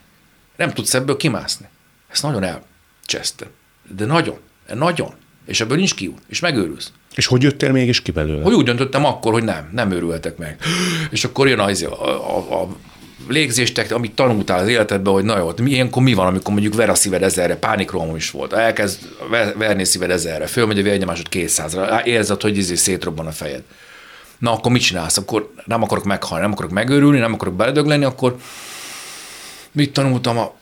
Nem 0.57 0.73
tudsz 0.73 0.95
ebből 0.95 1.17
kimászni. 1.17 1.67
Ezt 2.09 2.23
nagyon 2.23 2.43
elcseszte. 2.43 3.47
De 3.97 4.05
nagyon. 4.05 4.39
Nagyon. 4.75 5.15
És 5.47 5.61
ebből 5.61 5.77
nincs 5.77 5.95
kiút. 5.95 6.23
És 6.29 6.41
megőrülsz. 6.41 6.93
És 7.15 7.27
hogy 7.27 7.43
jöttél 7.43 7.73
mégis 7.73 8.03
ki 8.03 8.11
belőle? 8.11 8.43
Hogy 8.43 8.55
úgy 8.55 8.65
döntöttem 8.65 9.05
akkor, 9.05 9.33
hogy 9.33 9.45
nem, 9.45 9.71
nem 9.73 9.91
őrültek 9.91 10.37
meg. 10.37 10.59
És 11.11 11.25
akkor 11.25 11.49
jön 11.49 11.59
az, 11.59 11.83
a, 11.83 12.37
a, 12.37 12.63
a 12.63 12.69
légzéstek, 13.29 13.93
amit 13.93 14.15
tanultál 14.15 14.59
az 14.59 14.69
életedben, 14.69 15.13
hogy 15.13 15.25
na 15.25 15.39
jó, 15.39 15.51
mi, 15.63 15.71
ilyenkor 15.71 16.03
mi 16.03 16.15
van, 16.15 16.27
amikor 16.27 16.53
mondjuk 16.53 16.75
ver 16.75 16.91
a 16.91 16.95
szíved 16.95 17.23
ezerre, 17.23 17.57
pánikroham 17.57 18.17
is 18.17 18.31
volt, 18.31 18.53
elkezd 18.53 19.01
verni 19.57 19.85
szíved 19.85 20.11
ezerre, 20.11 20.47
fölmegy 20.47 20.79
a 20.79 20.83
vérnyomásod 20.83 21.27
200-ra, 21.31 22.05
érzed, 22.05 22.41
hogy 22.41 22.57
izé 22.57 22.75
szétrobban 22.75 23.27
a 23.27 23.33
fejed. 23.33 23.63
Na 24.41 24.53
akkor 24.53 24.73
mit 24.73 24.83
csinálsz? 24.83 25.17
Akkor 25.17 25.53
nem 25.65 25.83
akarok 25.83 26.05
meghalni, 26.05 26.43
nem 26.43 26.53
akarok 26.53 26.71
megőrülni, 26.71 27.19
nem 27.19 27.33
akarok 27.33 27.55
beledögleni, 27.55 28.05
akkor 28.05 28.37
mit 29.73 29.93
tanultam 29.93 30.39
a 30.39 30.53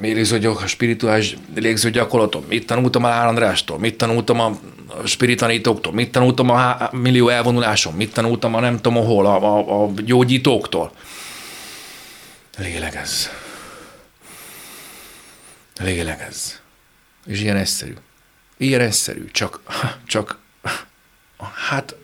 légzőgyok, 0.00 0.62
a 0.62 0.66
spirituális 0.66 1.36
légzőgyakorlatom, 1.54 2.44
mit 2.48 2.66
tanultam 2.66 3.04
a 3.04 3.08
Lár 3.08 3.26
Andrástól, 3.26 3.78
mit 3.78 3.96
tanultam 3.96 4.40
a 4.40 4.58
spiritanítóktól, 5.04 5.92
mit 5.92 6.12
tanultam 6.12 6.50
a 6.50 6.88
millió 6.92 7.28
elvonulásom, 7.28 7.94
mit 7.94 8.12
tanultam 8.12 8.54
a 8.54 8.60
nem 8.60 8.80
tudom 8.80 9.04
hol, 9.04 9.26
a, 9.26 9.42
a, 9.42 9.84
a 9.84 9.90
gyógyítóktól. 10.04 10.92
Lélegez. 12.58 13.30
Lélegez. 15.80 16.60
És 17.26 17.40
ilyen 17.40 17.56
egyszerű. 17.56 17.94
Ilyen 18.56 18.80
egyszerű, 18.80 19.24
csak, 19.30 19.60
csak 20.06 20.38
hát 21.68 21.96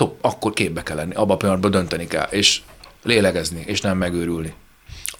top, 0.00 0.18
akkor 0.20 0.52
képbe 0.52 0.82
kell 0.82 0.96
lenni, 0.96 1.14
abban 1.14 1.34
a 1.34 1.36
pillanatban 1.36 1.70
dönteni 1.70 2.06
kell, 2.06 2.26
és 2.30 2.60
lélegezni, 3.02 3.62
és 3.66 3.80
nem 3.80 3.96
megőrülni 3.96 4.54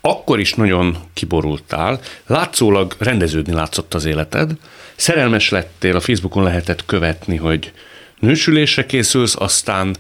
akkor 0.01 0.41
is 0.41 0.55
nagyon 0.55 0.99
kiborultál, 1.13 2.01
látszólag 2.27 2.95
rendeződni 2.99 3.53
látszott 3.53 3.95
az 3.95 4.05
életed, 4.05 4.53
szerelmes 4.97 5.49
lettél, 5.49 5.97
a 5.97 6.01
Facebookon 6.01 6.43
lehetett 6.43 6.85
követni, 6.85 7.37
hogy 7.37 7.73
nősülésre 8.19 8.87
készülsz, 8.87 9.35
aztán 9.39 9.97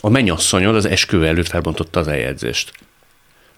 a 0.00 0.08
mennyasszonyod 0.08 0.74
az 0.74 0.84
esküvő 0.84 1.26
előtt 1.26 1.48
felbontotta 1.48 2.00
az 2.00 2.08
eljegyzést. 2.08 2.72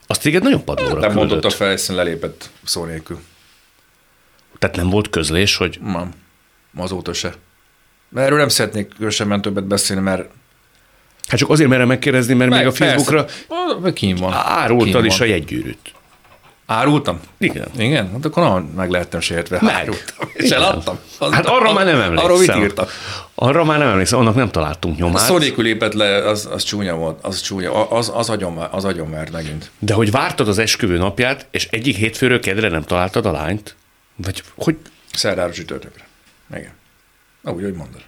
Azt 0.06 0.22
téged 0.22 0.42
nagyon 0.42 0.64
padlóra 0.64 1.00
Nem 1.00 1.12
mondott 1.12 1.44
a 1.44 1.50
felszín 1.50 1.96
lelépett 1.96 2.50
szó 2.64 2.84
nélkül. 2.84 3.18
Tehát 4.58 4.76
nem 4.76 4.90
volt 4.90 5.10
közlés, 5.10 5.56
hogy... 5.56 5.78
Nem, 5.82 6.12
azóta 6.76 7.12
se. 7.12 7.34
Mert 8.08 8.26
erről 8.26 8.38
nem 8.38 8.48
szeretnék 8.48 8.88
különösen 8.88 9.42
többet 9.42 9.64
beszélni, 9.64 10.02
mert 10.02 10.30
Hát 11.28 11.38
csak 11.38 11.50
azért 11.50 11.68
merem 11.68 11.86
megkérdezni, 11.86 12.34
mert 12.34 12.50
Meg, 12.50 12.58
még 12.58 12.68
a 12.68 12.72
Facebookra 12.72 13.26
kín 13.92 14.16
van. 14.16 14.32
árultad 14.32 15.00
kín 15.00 15.04
is 15.10 15.18
van. 15.18 15.28
a 15.28 15.30
jegygyűrűt. 15.30 15.92
Árultam? 16.66 17.20
Igen. 17.38 17.68
Igen? 17.78 18.10
Hát 18.12 18.24
akkor 18.24 18.42
nagyon 18.42 18.72
meg 18.76 18.90
lehettem 18.90 19.20
sértve. 19.20 19.58
Meg. 19.60 19.74
Árultam. 19.74 20.28
És 20.32 20.44
Igen. 20.44 20.58
eladtam. 20.62 20.98
Az, 21.18 21.32
hát 21.32 21.46
arra 21.46 21.68
a, 21.68 21.72
már 21.72 21.84
nem 21.84 22.00
emlékszem. 22.00 22.30
Arra 22.30 22.38
mit 22.38 22.56
írtam? 22.56 22.86
Arra 23.34 23.64
már 23.64 23.78
nem 23.78 23.88
emlékszem, 23.88 24.18
annak 24.18 24.34
nem 24.34 24.50
találtunk 24.50 24.98
nyomát. 24.98 25.30
A 25.30 25.40
szó 25.40 25.56
lépett 25.56 25.92
le, 25.92 26.28
az, 26.28 26.48
az 26.52 26.62
csúnya 26.62 26.94
volt, 26.94 27.18
az 27.22 27.40
csúnya, 27.40 27.88
az, 27.88 28.12
az, 28.14 28.30
agyon, 28.30 28.56
az 28.56 28.84
agyon 28.84 29.08
mert 29.08 29.32
megint. 29.32 29.70
De 29.78 29.94
hogy 29.94 30.10
vártad 30.10 30.48
az 30.48 30.58
esküvő 30.58 30.96
napját, 30.96 31.46
és 31.50 31.68
egyik 31.70 31.96
hétfőről 31.96 32.40
kedre 32.40 32.68
nem 32.68 32.82
találtad 32.82 33.26
a 33.26 33.32
lányt? 33.32 33.76
Vagy 34.16 34.42
hogy? 34.54 34.76
Szerdára 35.12 35.52
csütörtökre. 35.52 36.06
Igen. 36.50 36.72
Úgy, 37.42 37.62
hogy 37.62 37.74
mondod. 37.74 38.00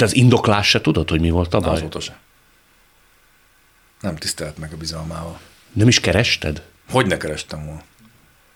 Te 0.00 0.06
az 0.06 0.14
indoklás 0.14 0.68
se 0.68 0.80
tudod, 0.80 1.10
hogy 1.10 1.20
mi 1.20 1.30
volt 1.30 1.54
a 1.54 1.60
baj? 1.60 1.76
Azóta 1.76 2.00
se. 2.00 2.18
Nem 4.00 4.16
tisztelt 4.16 4.58
meg 4.58 4.72
a 4.72 4.76
bizalmával. 4.76 5.40
Nem 5.72 5.88
is 5.88 6.00
kerested? 6.00 6.62
Hogy 6.90 7.06
ne 7.06 7.16
kerestem 7.16 7.64
volna? 7.64 7.82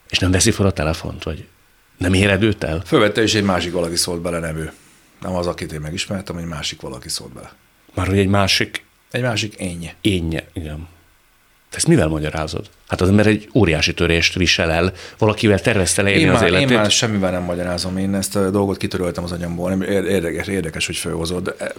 És 0.09 0.19
nem 0.19 0.31
veszi 0.31 0.51
fel 0.51 0.67
a 0.67 0.71
telefont, 0.71 1.23
vagy 1.23 1.49
nem 1.97 2.13
éred 2.13 2.43
őt 2.43 2.65
el? 2.65 2.83
Fölvette, 2.87 3.23
és 3.23 3.35
egy 3.35 3.43
másik 3.43 3.73
valaki 3.73 3.97
szólt 3.97 4.21
bele, 4.21 4.39
nem 4.39 4.57
ő. 4.57 4.73
Nem 5.21 5.35
az, 5.35 5.47
akit 5.47 5.73
én 5.73 5.81
megismertem, 5.81 6.37
egy 6.37 6.45
másik 6.45 6.81
valaki 6.81 7.09
szólt 7.09 7.33
bele. 7.33 7.53
Már 7.95 8.07
hogy 8.07 8.19
egy 8.19 8.29
másik? 8.29 8.85
Egy 9.11 9.23
másik 9.23 9.55
énje. 9.55 9.95
Énje, 10.01 10.49
igen. 10.53 10.89
Te 11.75 11.81
ezt 11.81 11.89
mivel 11.89 12.09
magyarázod? 12.09 12.71
Hát 12.89 13.01
az 13.01 13.09
ember 13.09 13.27
egy 13.27 13.49
óriási 13.55 13.95
törést 13.95 14.35
visel 14.35 14.71
el, 14.71 14.93
valakivel 15.19 15.61
tervezte 15.61 16.03
én 16.03 16.31
az 16.31 16.41
már, 16.41 16.49
életét. 16.49 16.71
Én 16.71 16.77
már 16.77 16.91
semmivel 16.91 17.31
nem 17.31 17.43
magyarázom, 17.43 17.97
én 17.97 18.15
ezt 18.15 18.37
a 18.37 18.51
dolgot 18.51 18.77
kitöröltem 18.77 19.25
az 19.25 19.33
agyamból. 19.33 19.83
Érdekes, 19.83 20.47
érdekes 20.47 20.87
hogy 20.87 20.97
felhozod. 20.97 21.55
E, 21.59 21.73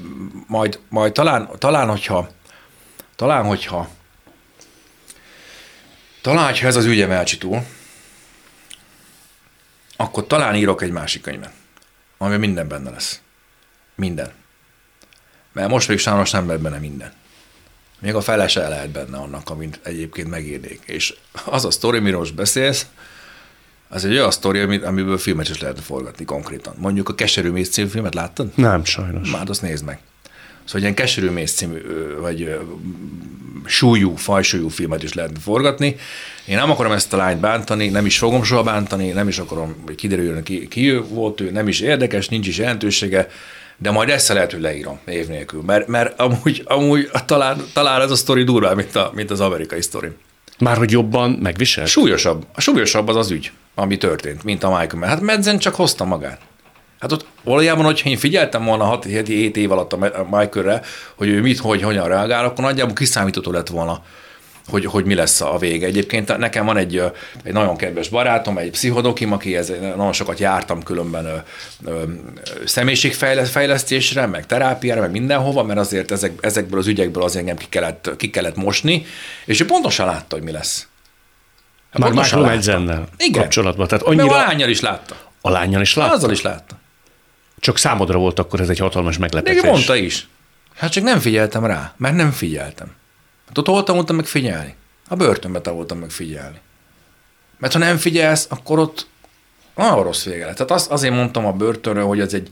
majd, 0.48 0.80
majd 0.90 1.12
talán, 1.12 1.50
talán, 1.58 1.90
hogyha 1.90 2.30
talán, 3.16 3.46
hogyha 3.46 3.90
talán, 6.22 6.46
hogyha 6.46 6.68
ez 6.68 6.76
az 6.76 6.86
ügyem 6.86 7.12
elcsitul, 7.12 7.62
akkor 9.96 10.28
talán 10.28 10.56
írok 10.56 10.82
egy 10.82 10.92
másik 10.92 11.22
könyvet, 11.22 11.54
ami 12.18 12.38
minden 12.38 12.68
benne 12.68 12.90
lesz. 12.90 13.22
Minden. 13.96 14.32
Mert 15.54 15.70
most 15.70 15.88
még 15.88 15.98
sajnos 15.98 16.32
nem 16.32 16.48
lett 16.48 16.62
benne 16.62 16.78
minden. 16.78 17.12
Még 18.06 18.16
a 18.16 18.22
fele 18.22 18.48
se 18.48 18.68
lehet 18.68 18.90
benne 18.90 19.18
annak, 19.18 19.50
amit 19.50 19.80
egyébként 19.84 20.30
megírnék. 20.30 20.80
És 20.86 21.14
az 21.46 21.66
a 21.66 21.72
sztori, 21.72 21.98
amiről 21.98 22.20
most 22.20 22.36
beszélsz, 22.36 22.86
az 23.88 24.06
egy 24.06 24.12
olyan 24.12 24.32
sztori, 24.32 24.60
amiből 24.60 25.18
filmet 25.18 25.50
is 25.50 25.62
lehet 25.62 25.80
forgatni 25.80 26.26
konkrétan. 26.26 26.74
Mondjuk 26.78 27.10
a 27.10 27.16
Keserű 27.16 27.50
Mész 27.50 27.70
című 27.70 27.88
filmet 27.88 28.14
láttad? 28.14 28.52
Nem, 28.56 28.84
sajnos. 28.84 29.32
Már 29.32 29.50
azt 29.50 29.62
nézd 29.62 29.86
meg. 29.86 30.00
Szóval 30.64 30.82
ilyen 30.82 30.94
Keserű 30.94 31.30
Mész 31.30 31.54
című, 31.54 31.82
vagy 32.20 32.60
súlyú, 33.66 34.16
fajsúlyú 34.16 34.68
filmet 34.68 35.04
is 35.04 35.14
lehet 35.14 35.32
forgatni. 35.42 35.96
Én 36.46 36.56
nem 36.56 36.72
akarom 36.72 36.92
ezt 36.92 37.14
a 37.14 37.18
lányt 37.18 37.40
bántani, 37.40 37.88
nem 37.88 38.06
is 38.06 38.18
fogom 38.18 38.44
soha 38.44 38.64
bántani, 38.64 39.10
nem 39.10 39.28
is 39.28 39.38
akarom, 39.38 39.76
hogy 39.86 39.96
kiderüljön, 39.96 40.44
ki, 40.44 40.68
ki 40.68 40.92
volt 40.92 41.42
ő, 41.42 41.52
nem 41.52 41.68
is 41.68 41.80
érdekes, 41.80 42.28
nincs 42.28 42.48
is 42.48 42.58
jelentősége 42.58 43.30
de 43.78 43.92
majd 43.92 44.10
ezt 44.10 44.28
lehet, 44.28 44.52
hogy 44.52 44.62
leírom 44.62 45.00
év 45.08 45.28
nélkül, 45.28 45.62
mert, 45.62 45.88
mert 45.88 46.20
amúgy, 46.20 46.62
amúgy 46.66 47.10
talán, 47.26 47.64
talán 47.74 48.02
ez 48.02 48.12
a 48.12 48.16
sztori 48.16 48.44
durvá, 48.44 48.74
mint, 48.74 48.96
a, 48.96 49.12
mint 49.14 49.32
az 49.32 49.40
amerikai 49.40 49.82
sztori. 49.82 50.10
Már 50.60 50.78
hogy 50.78 50.92
jobban 50.92 51.32
megvisel? 51.32 51.86
Súlyosabb. 51.86 52.46
A 52.54 52.62
súlyosabb 52.62 53.08
az 53.08 53.16
az 53.16 53.32
ügy, 53.32 53.52
ami 53.76 53.98
történt, 53.98 54.44
mint 54.44 54.64
a 54.64 54.78
Michael. 54.80 55.08
Hát 55.08 55.22
Medzen 55.22 55.58
csak 55.58 55.76
hozta 55.76 56.06
magát. 56.06 56.40
Hát 57.00 57.12
ott 57.12 57.26
valójában, 57.44 57.86
hogyha 57.86 58.10
én 58.10 58.18
figyeltem 58.18 58.66
volna 58.66 59.00
6-7 59.00 59.56
év 59.56 59.72
alatt 59.72 59.94
a 59.94 60.26
Michaelre, 60.32 60.82
hogy 61.16 61.28
ő 61.28 61.42
mit, 61.42 61.60
hogy, 61.60 61.82
hogyan 61.82 62.08
reagál, 62.08 62.46
akkor 62.46 62.64
nagyjából 62.64 62.94
kiszámítható 62.94 63.52
lett 63.52 63.68
volna, 63.68 64.04
hogy, 64.68 64.86
hogy 64.86 65.06
mi 65.06 65.14
lesz 65.14 65.42
a 65.42 65.58
vége. 65.58 65.86
Egyébként 65.86 66.38
nekem 66.38 66.66
van 66.66 66.78
egy, 66.78 67.02
egy 67.44 67.54
nagyon 67.54 67.76
kedves 67.78 68.10
barátom, 68.10 68.58
egy 68.58 68.72
pszichodokim, 68.72 69.32
aki 69.32 69.56
ez, 69.56 69.72
nagyon 69.80 70.14
sokat 70.14 70.40
jártam 70.40 70.84
különben 70.84 71.26
ö, 71.26 71.36
ö, 71.86 72.04
személyiségfejlesztésre, 72.66 74.26
meg 74.26 74.46
terápiára, 74.46 75.02
meg 75.02 75.12
mindenhova, 75.12 75.64
mert 75.64 75.80
azért 75.80 76.12
ezek, 76.12 76.32
ezekből 76.42 76.80
az 76.80 76.88
ügyekből 76.88 77.24
azért 77.24 77.42
engem 77.42 77.58
ki 77.58 77.66
kellett, 77.70 78.12
ki 78.18 78.30
kellett 78.30 78.56
mosni, 78.56 79.06
és 79.46 79.60
ő 79.60 79.66
pontosan 79.66 80.06
látta, 80.06 80.36
hogy 80.36 80.46
mi 80.46 80.52
lesz. 80.52 80.88
Már 81.98 82.12
Michael 82.12 82.44
Medzennel 82.44 83.08
kapcsolatban. 83.32 83.88
Tehát 83.88 84.06
annyira... 84.06 84.26
Mert 84.26 84.38
a 84.38 84.48
lányjal 84.48 84.70
is 84.70 84.80
látta. 84.80 85.16
A 85.42 85.50
lányjal 85.50 85.82
is 85.82 85.96
látta? 85.96 86.14
Azzal 86.14 86.32
is 86.32 86.42
látta. 86.42 86.76
Csak 87.60 87.78
számodra 87.78 88.18
volt 88.18 88.40
akkor 88.40 88.60
ez 88.60 88.70
egy 88.70 88.80
hatalmas 88.80 89.18
meglepetés. 89.18 89.62
De 89.62 89.70
mondta 89.70 89.96
is. 89.96 90.28
Hát 90.76 90.92
csak 90.92 91.04
nem 91.04 91.20
figyeltem 91.20 91.66
rá, 91.66 91.94
mert 91.98 92.16
nem 92.16 92.32
figyeltem. 92.32 92.88
Hát 93.48 93.58
ott 93.58 93.68
hol 93.68 93.84
tanultam 93.84 94.16
meg 94.16 94.26
figyelni? 94.26 94.76
A 95.08 95.16
börtönbe 95.16 95.62
tanultam 95.62 95.98
meg 95.98 96.10
figyelni. 96.10 96.60
Mert 97.58 97.74
ha 97.74 97.80
nem 97.80 97.98
figyelsz, 97.98 98.48
akkor 98.50 98.80
ott 98.80 99.08
nagyon 99.76 100.04
rossz 100.04 100.24
vége 100.24 100.46
lett. 100.46 100.56
Tehát 100.56 100.72
azt, 100.72 100.92
azért 100.92 101.14
mondtam 101.14 101.46
a 101.46 101.52
börtönről, 101.52 102.06
hogy 102.06 102.20
az 102.20 102.34
egy, 102.34 102.50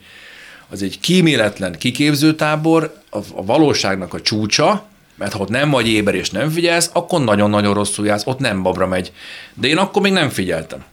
az 0.69 0.81
egy 0.81 0.99
kíméletlen 0.99 1.77
kiképzőtábor, 1.77 2.93
a, 3.09 3.17
a 3.17 3.45
valóságnak 3.45 4.13
a 4.13 4.21
csúcsa, 4.21 4.85
mert 5.15 5.33
ha 5.33 5.39
ott 5.39 5.49
nem 5.49 5.69
vagy 5.69 5.87
éber 5.87 6.15
és 6.15 6.29
nem 6.29 6.49
figyelsz, 6.49 6.89
akkor 6.93 7.23
nagyon-nagyon 7.23 7.73
rosszul 7.73 8.05
jársz, 8.05 8.25
ott 8.25 8.39
nem 8.39 8.61
babra 8.61 8.87
megy. 8.87 9.11
De 9.53 9.67
én 9.67 9.77
akkor 9.77 10.01
még 10.01 10.11
nem 10.11 10.29
figyeltem. 10.29 10.83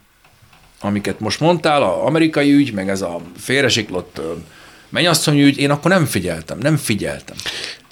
Amiket 0.81 1.21
most 1.21 1.41
mondtál, 1.41 1.83
az 1.83 2.07
amerikai 2.07 2.53
ügy, 2.53 2.73
meg 2.73 2.89
ez 2.89 3.03
a 3.03 3.21
félresiklott 3.37 4.21
mennyasszony 4.89 5.41
ügy, 5.41 5.59
én 5.59 5.71
akkor 5.71 5.91
nem 5.91 6.07
figyeltem, 6.07 6.59
nem 6.59 6.77
figyeltem. 6.77 7.37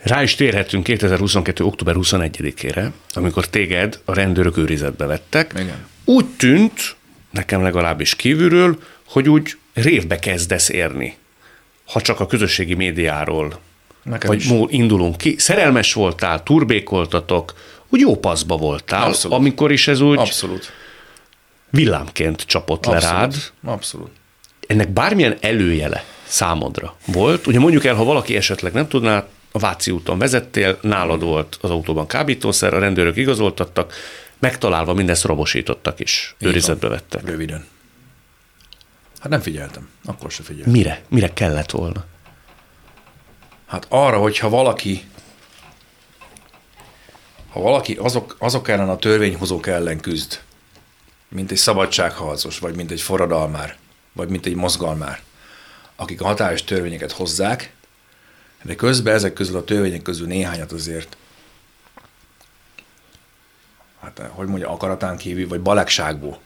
Rá 0.09 0.23
is 0.23 0.35
térhetünk 0.35 0.85
2022. 0.85 1.65
október 1.65 1.95
21-ére, 1.99 2.88
amikor 3.15 3.47
téged 3.49 4.00
a 4.05 4.15
rendőrök 4.15 4.57
őrizetbe 4.57 5.07
vettek. 5.07 5.53
Igen. 5.55 5.87
Úgy 6.05 6.27
tűnt, 6.27 6.97
nekem 7.31 7.62
legalábbis 7.62 8.15
kívülről, 8.17 8.79
hogy 9.07 9.29
úgy 9.29 9.57
révbe 9.75 10.19
kezdesz 10.19 10.69
érni, 10.69 11.17
ha 11.87 12.00
csak 12.00 12.21
a 12.21 12.27
közösségi 12.27 12.75
médiáról 12.75 13.59
Nekem 14.03 14.29
vagy 14.29 14.38
is. 14.38 14.50
indulunk 14.69 15.17
ki. 15.17 15.35
Szerelmes 15.38 15.93
voltál, 15.93 16.43
turbékoltatok, 16.43 17.55
úgy 17.88 18.00
jó 18.00 18.17
paszba 18.17 18.57
voltál, 18.57 19.07
Abszolút. 19.07 19.37
amikor 19.38 19.73
is 19.73 19.88
ez 19.88 20.00
úgy 20.00 20.19
Abszolút. 20.19 20.73
villámként 21.71 22.43
csapott 22.43 22.87
Abszolút. 22.87 23.03
le 23.03 23.11
rád. 23.11 23.35
Abszolút. 23.65 24.11
Ennek 24.67 24.88
bármilyen 24.88 25.37
előjele 25.41 26.05
számodra 26.27 26.97
volt. 27.07 27.47
Ugye 27.47 27.59
mondjuk 27.59 27.85
el, 27.85 27.95
ha 27.95 28.05
valaki 28.05 28.37
esetleg 28.37 28.73
nem 28.73 28.88
tudná, 28.88 29.27
a 29.59 29.61
Váci 29.61 29.91
úton 29.91 30.19
vezettél, 30.19 30.79
nálad 30.83 31.23
volt 31.23 31.59
az 31.61 31.71
autóban 31.71 32.07
kábítószer, 32.07 32.75
a 32.75 32.79
rendőrök 32.79 33.17
igazoltattak, 33.17 33.95
megtalálva 34.38 34.95
mindezt 34.95 35.25
robosítottak 35.25 36.00
is, 36.00 36.35
őrizetbe 36.38 36.88
vettek. 36.88 37.27
Röviden. 37.27 37.67
Hát 39.19 39.29
nem 39.29 39.41
figyeltem, 39.41 39.88
akkor 40.05 40.31
se 40.31 40.43
figyeltem. 40.43 40.73
Mire? 40.73 41.03
Mire 41.09 41.33
kellett 41.33 41.71
volna? 41.71 42.05
Hát 43.67 43.87
arra, 43.88 44.19
hogyha 44.19 44.49
valaki 44.49 45.05
ha 47.49 47.61
valaki 47.61 47.95
azok, 47.95 48.37
azok 48.38 48.69
ellen 48.69 48.88
a 48.88 48.97
törvényhozók 48.97 49.67
ellen 49.67 50.00
küzd, 50.00 50.41
mint 51.29 51.50
egy 51.50 51.57
szabadságharcos, 51.57 52.59
vagy 52.59 52.75
mint 52.75 52.91
egy 52.91 53.00
forradalmár, 53.00 53.77
vagy 54.12 54.29
mint 54.29 54.47
egy 54.47 54.55
mozgalmár, 54.55 55.21
akik 55.97 56.21
a 56.21 56.25
hatályos 56.27 56.65
törvényeket 56.65 57.12
hozzák, 57.12 57.73
de 58.62 58.75
közben 58.75 59.15
ezek 59.15 59.33
közül 59.33 59.57
a 59.57 59.65
törvények 59.65 60.03
közül 60.03 60.27
néhányat 60.27 60.73
azért 60.73 61.17
hát 64.00 64.31
hogy 64.31 64.47
mondja, 64.47 64.71
akaratán 64.71 65.17
kívül, 65.17 65.49
vagy 65.49 65.61
balekságból, 65.61 66.38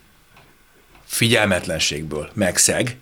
figyelmetlenségből 1.04 2.30
megszeg, 2.32 2.96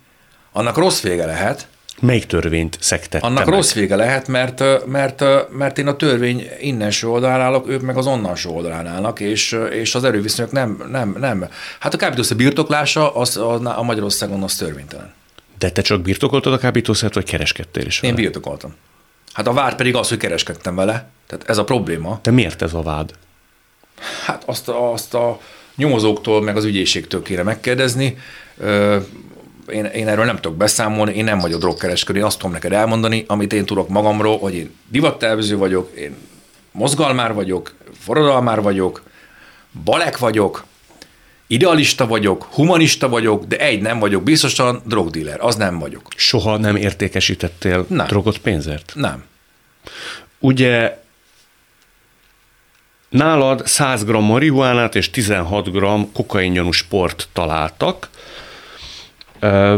annak 0.52 0.76
rossz 0.76 1.00
vége 1.00 1.26
lehet, 1.26 1.68
Melyik 2.00 2.26
törvényt 2.26 2.78
szektettem 2.80 3.30
Annak 3.30 3.44
meg? 3.44 3.54
rossz 3.54 3.72
vége 3.72 3.96
lehet, 3.96 4.28
mert, 4.28 4.86
mert, 4.86 5.24
mert 5.50 5.78
én 5.78 5.86
a 5.86 5.96
törvény 5.96 6.48
innen 6.60 6.92
oldalán 7.02 7.40
állok, 7.40 7.68
ők 7.68 7.80
meg 7.80 7.96
az 7.96 8.06
onnan 8.06 8.36
oldalán 8.44 8.86
állnak, 8.86 9.20
és, 9.20 9.58
és 9.70 9.94
az 9.94 10.04
erőviszonyok 10.04 10.52
nem, 10.52 10.84
nem, 10.90 11.16
nem. 11.18 11.48
Hát 11.78 11.94
a 11.94 11.96
kábítószer 11.96 12.36
birtoklása 12.36 13.14
az, 13.14 13.36
a, 13.36 13.78
a 13.78 13.82
Magyarországon 13.82 14.42
az 14.42 14.56
törvénytelen. 14.56 15.12
De 15.58 15.70
te 15.70 15.82
csak 15.82 16.00
birtokoltad 16.00 16.52
a 16.52 16.58
kábítószert, 16.58 17.14
vagy 17.14 17.24
kereskedtél 17.24 17.86
is 17.86 18.00
vele? 18.00 18.12
Én 18.12 18.22
birtokoltam. 18.22 18.74
Hát 19.32 19.46
a 19.46 19.52
vád 19.52 19.74
pedig 19.74 19.94
az, 19.94 20.08
hogy 20.08 20.18
kereskedtem 20.18 20.74
vele. 20.74 21.08
Tehát 21.26 21.48
ez 21.48 21.58
a 21.58 21.64
probléma. 21.64 22.18
De 22.22 22.30
miért 22.30 22.62
ez 22.62 22.74
a 22.74 22.82
vád? 22.82 23.12
Hát 24.24 24.42
azt, 24.46 24.68
azt 24.68 25.14
a 25.14 25.40
nyomozóktól, 25.76 26.42
meg 26.42 26.56
az 26.56 26.64
ügyészségtől 26.64 27.22
kéne 27.22 27.42
megkérdezni 27.42 28.16
én, 29.70 29.84
én 29.84 30.08
erről 30.08 30.24
nem 30.24 30.36
tudok 30.36 30.56
beszámolni, 30.56 31.14
én 31.14 31.24
nem 31.24 31.38
vagyok 31.38 31.60
drogkereskedő, 31.60 32.18
én 32.18 32.24
azt 32.24 32.38
tudom 32.38 32.52
neked 32.52 32.72
elmondani, 32.72 33.24
amit 33.26 33.52
én 33.52 33.64
tudok 33.64 33.88
magamról, 33.88 34.38
hogy 34.38 34.54
én 34.54 34.74
divattervező 34.88 35.56
vagyok, 35.56 35.90
én 35.96 36.16
mozgalmár 36.72 37.34
vagyok, 37.34 37.74
forradalmár 37.98 38.62
vagyok, 38.62 39.02
balek 39.84 40.18
vagyok, 40.18 40.64
idealista 41.50 42.06
vagyok, 42.06 42.42
humanista 42.42 43.08
vagyok, 43.08 43.44
de 43.44 43.56
egy 43.56 43.80
nem 43.80 43.98
vagyok 43.98 44.22
biztosan 44.22 44.82
drogdíler, 44.84 45.40
az 45.40 45.56
nem 45.56 45.78
vagyok. 45.78 46.02
Soha 46.16 46.56
nem 46.56 46.76
értékesítettél 46.76 47.84
nem. 47.88 48.06
drogot 48.06 48.38
pénzért? 48.38 48.92
Nem. 48.94 49.24
Ugye 50.38 50.98
nálad 53.08 53.66
100 53.66 54.04
g 54.04 54.10
marihuánát 54.10 54.94
és 54.94 55.10
16 55.10 55.70
g 55.70 55.84
kokaingyanús 56.12 56.82
port 56.82 57.28
találtak, 57.32 58.08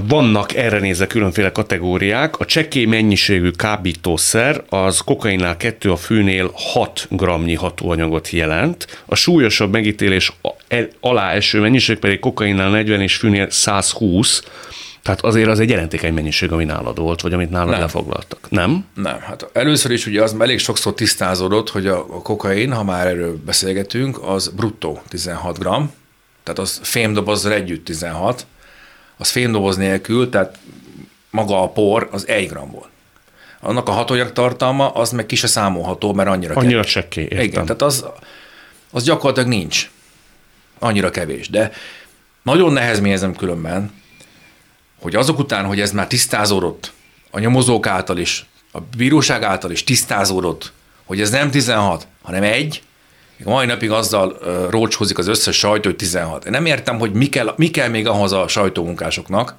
vannak 0.09 0.55
erre 0.55 0.79
nézve 0.79 1.07
különféle 1.07 1.53
kategóriák. 1.53 2.38
A 2.38 2.44
csekély 2.44 2.85
mennyiségű 2.85 3.51
kábítószer 3.51 4.62
az 4.68 4.98
kokainnál 4.98 5.57
2, 5.57 5.90
a 5.90 5.96
fűnél 5.96 6.51
6 6.55 7.07
gramnyi 7.11 7.55
hatóanyagot 7.55 8.31
jelent. 8.31 9.03
A 9.07 9.14
súlyosabb 9.14 9.72
megítélés 9.72 10.33
alá 11.01 11.33
eső 11.33 11.61
mennyiség 11.61 11.98
pedig 11.98 12.18
kokainnál 12.18 12.70
40 12.70 13.01
és 13.01 13.16
fűnél 13.16 13.51
120. 13.51 14.42
Tehát 15.03 15.20
azért 15.20 15.48
az 15.48 15.61
egy 15.61 15.70
jelentékeny 15.70 16.14
mennyiség, 16.14 16.53
ami 16.53 16.64
nálad 16.64 16.98
volt, 16.98 17.20
vagy 17.20 17.33
amit 17.33 17.51
nálad 17.51 17.70
nem. 17.70 17.81
lefoglaltak. 17.81 18.46
Nem? 18.51 18.85
Nem. 18.94 19.18
Hát 19.20 19.51
először 19.53 19.90
is 19.90 20.07
ugye 20.07 20.22
az 20.22 20.37
elég 20.40 20.59
sokszor 20.59 20.94
tisztázódott, 20.94 21.70
hogy 21.70 21.87
a, 21.87 22.07
kokain, 22.07 22.72
ha 22.72 22.85
már 22.85 23.07
erről 23.07 23.38
beszélgetünk, 23.44 24.18
az 24.22 24.48
bruttó 24.48 25.03
16 25.09 25.59
gram, 25.59 25.92
tehát 26.42 26.59
az 26.59 26.81
fémdobozzal 26.83 27.53
együtt 27.53 27.85
16, 27.85 28.46
az 29.16 29.31
fémdoboz 29.31 29.77
nélkül, 29.77 30.29
tehát 30.29 30.59
maga 31.31 31.62
a 31.62 31.68
por, 31.68 32.09
az 32.12 32.29
1 32.29 32.48
gram 32.48 32.70
volt. 32.70 32.88
Annak 33.61 33.88
a 33.88 33.92
hatóanyag 33.92 34.33
tartalma, 34.33 34.90
az 34.90 35.11
meg 35.11 35.27
ki 35.27 35.37
se 35.37 35.46
számolható, 35.46 36.12
mert 36.12 36.29
annyira 36.29 36.55
Annyira 36.55 36.85
csekké, 36.85 37.20
értem. 37.20 37.40
Igen, 37.40 37.64
tehát 37.64 37.83
az, 37.83 38.07
az 38.90 39.05
gyakorlatilag 39.05 39.48
nincs. 39.48 39.90
Annyira 40.79 41.11
kevés. 41.11 41.48
De 41.48 41.72
nagyon 42.42 42.72
nehezményezem 42.72 43.35
különben, 43.35 43.92
hogy 45.01 45.14
azok 45.14 45.38
után, 45.38 45.64
hogy 45.64 45.81
ez 45.81 45.92
már 45.92 46.07
tisztázódott, 46.07 46.92
a 47.31 47.38
nyomozók 47.38 47.87
által 47.87 48.18
is, 48.18 48.46
a 48.72 48.81
bíróság 48.96 49.42
által 49.42 49.70
is 49.70 49.85
tisztázódott, 49.85 50.72
hogy 51.05 51.20
ez 51.20 51.31
nem 51.31 51.51
16, 51.51 52.07
hanem 52.22 52.42
egy, 52.42 52.83
a 53.44 53.50
mai 53.50 53.66
napig 53.66 53.90
azzal 53.90 54.38
rócshozik 54.70 55.18
az 55.18 55.26
összes 55.26 55.57
sajtó, 55.57 55.88
hogy 55.88 55.96
16. 55.96 56.44
Én 56.44 56.50
nem 56.50 56.66
értem, 56.66 56.98
hogy 56.98 57.12
mi 57.12 57.26
kell, 57.26 57.55
mi 57.57 57.70
kell 57.70 57.88
még 57.88 58.07
ahhoz 58.07 58.33
a 58.33 58.48
sajtómunkásoknak, 58.48 59.55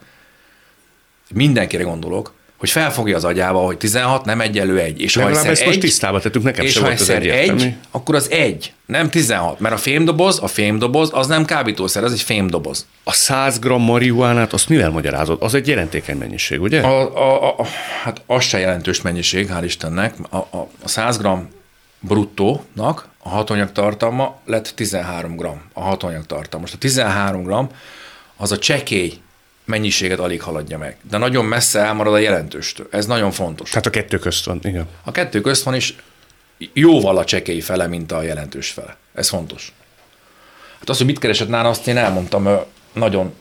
mindenkire 1.33 1.83
gondolok, 1.83 2.33
hogy 2.63 2.71
felfogja 2.71 3.15
az 3.15 3.23
agyába, 3.23 3.59
hogy 3.59 3.77
16 3.77 4.25
nem 4.25 4.41
egyenlő 4.41 4.79
egy. 4.79 5.01
És 5.01 5.15
ha 5.15 5.29
ezt 5.29 5.45
egy, 5.45 5.65
most 5.65 5.79
tisztába 5.79 6.19
tettük, 6.19 6.43
nekem 6.43 6.65
és 6.65 6.71
sem 6.71 6.83
volt 6.83 6.99
az 6.99 7.09
egy, 7.09 7.73
akkor 7.91 8.15
az 8.15 8.31
egy, 8.31 8.73
nem 8.85 9.09
16. 9.09 9.59
Mert 9.59 9.73
a 9.75 9.77
fémdoboz, 9.77 10.39
a 10.41 10.47
fémdoboz, 10.47 11.09
az 11.13 11.27
nem 11.27 11.45
kábítószer, 11.45 12.03
az 12.03 12.11
egy 12.11 12.21
fémdoboz. 12.21 12.87
A 13.03 13.13
100 13.13 13.59
g 13.59 13.67
marihuánát, 13.67 14.53
azt 14.53 14.69
mivel 14.69 14.89
magyarázod? 14.89 15.37
Az 15.41 15.53
egy 15.53 15.67
jelentékeny 15.67 16.17
mennyiség, 16.17 16.61
ugye? 16.61 16.81
A, 16.81 17.15
a, 17.15 17.59
a, 17.59 17.65
hát 18.03 18.21
az 18.25 18.43
se 18.43 18.59
jelentős 18.59 19.01
mennyiség, 19.01 19.49
hál' 19.53 19.63
Istennek. 19.63 20.15
A, 20.29 20.37
a, 20.37 20.67
a 20.83 20.87
100 20.87 21.17
g 21.17 21.27
bruttónak 21.99 23.07
a 23.23 23.29
hatóanyag 23.29 23.71
tartalma 23.71 24.39
lett 24.45 24.67
13 24.75 25.35
g 25.35 25.45
a 25.73 25.81
hatóanyag 25.81 26.25
tartalma. 26.25 26.59
Most 26.59 26.73
a 26.73 26.77
13 26.77 27.43
g 27.43 27.73
az 28.37 28.51
a 28.51 28.57
csekély 28.57 29.13
mennyiséget 29.65 30.19
alig 30.19 30.41
haladja 30.41 30.77
meg, 30.77 30.97
de 31.09 31.17
nagyon 31.17 31.45
messze 31.45 31.79
elmarad 31.79 32.13
a 32.13 32.17
jelentőstől. 32.17 32.87
Ez 32.91 33.05
nagyon 33.05 33.31
fontos. 33.31 33.69
Tehát 33.69 33.85
a 33.85 33.89
kettő 33.89 34.19
közt 34.19 34.45
van, 34.45 34.59
igen. 34.63 34.87
A 35.03 35.11
kettő 35.11 35.41
közt 35.41 35.63
van, 35.63 35.75
is 35.75 35.95
jóval 36.73 37.17
a 37.17 37.25
csekély 37.25 37.59
fele, 37.59 37.87
mint 37.87 38.11
a 38.11 38.21
jelentős 38.21 38.69
fele. 38.69 38.97
Ez 39.13 39.29
fontos. 39.29 39.73
Hát 40.79 40.89
az, 40.89 40.97
hogy 40.97 41.05
mit 41.05 41.19
keresett 41.19 41.49
nála, 41.49 41.69
azt 41.69 41.87
én 41.87 41.97
elmondtam 41.97 42.49
nagyon 42.93 43.33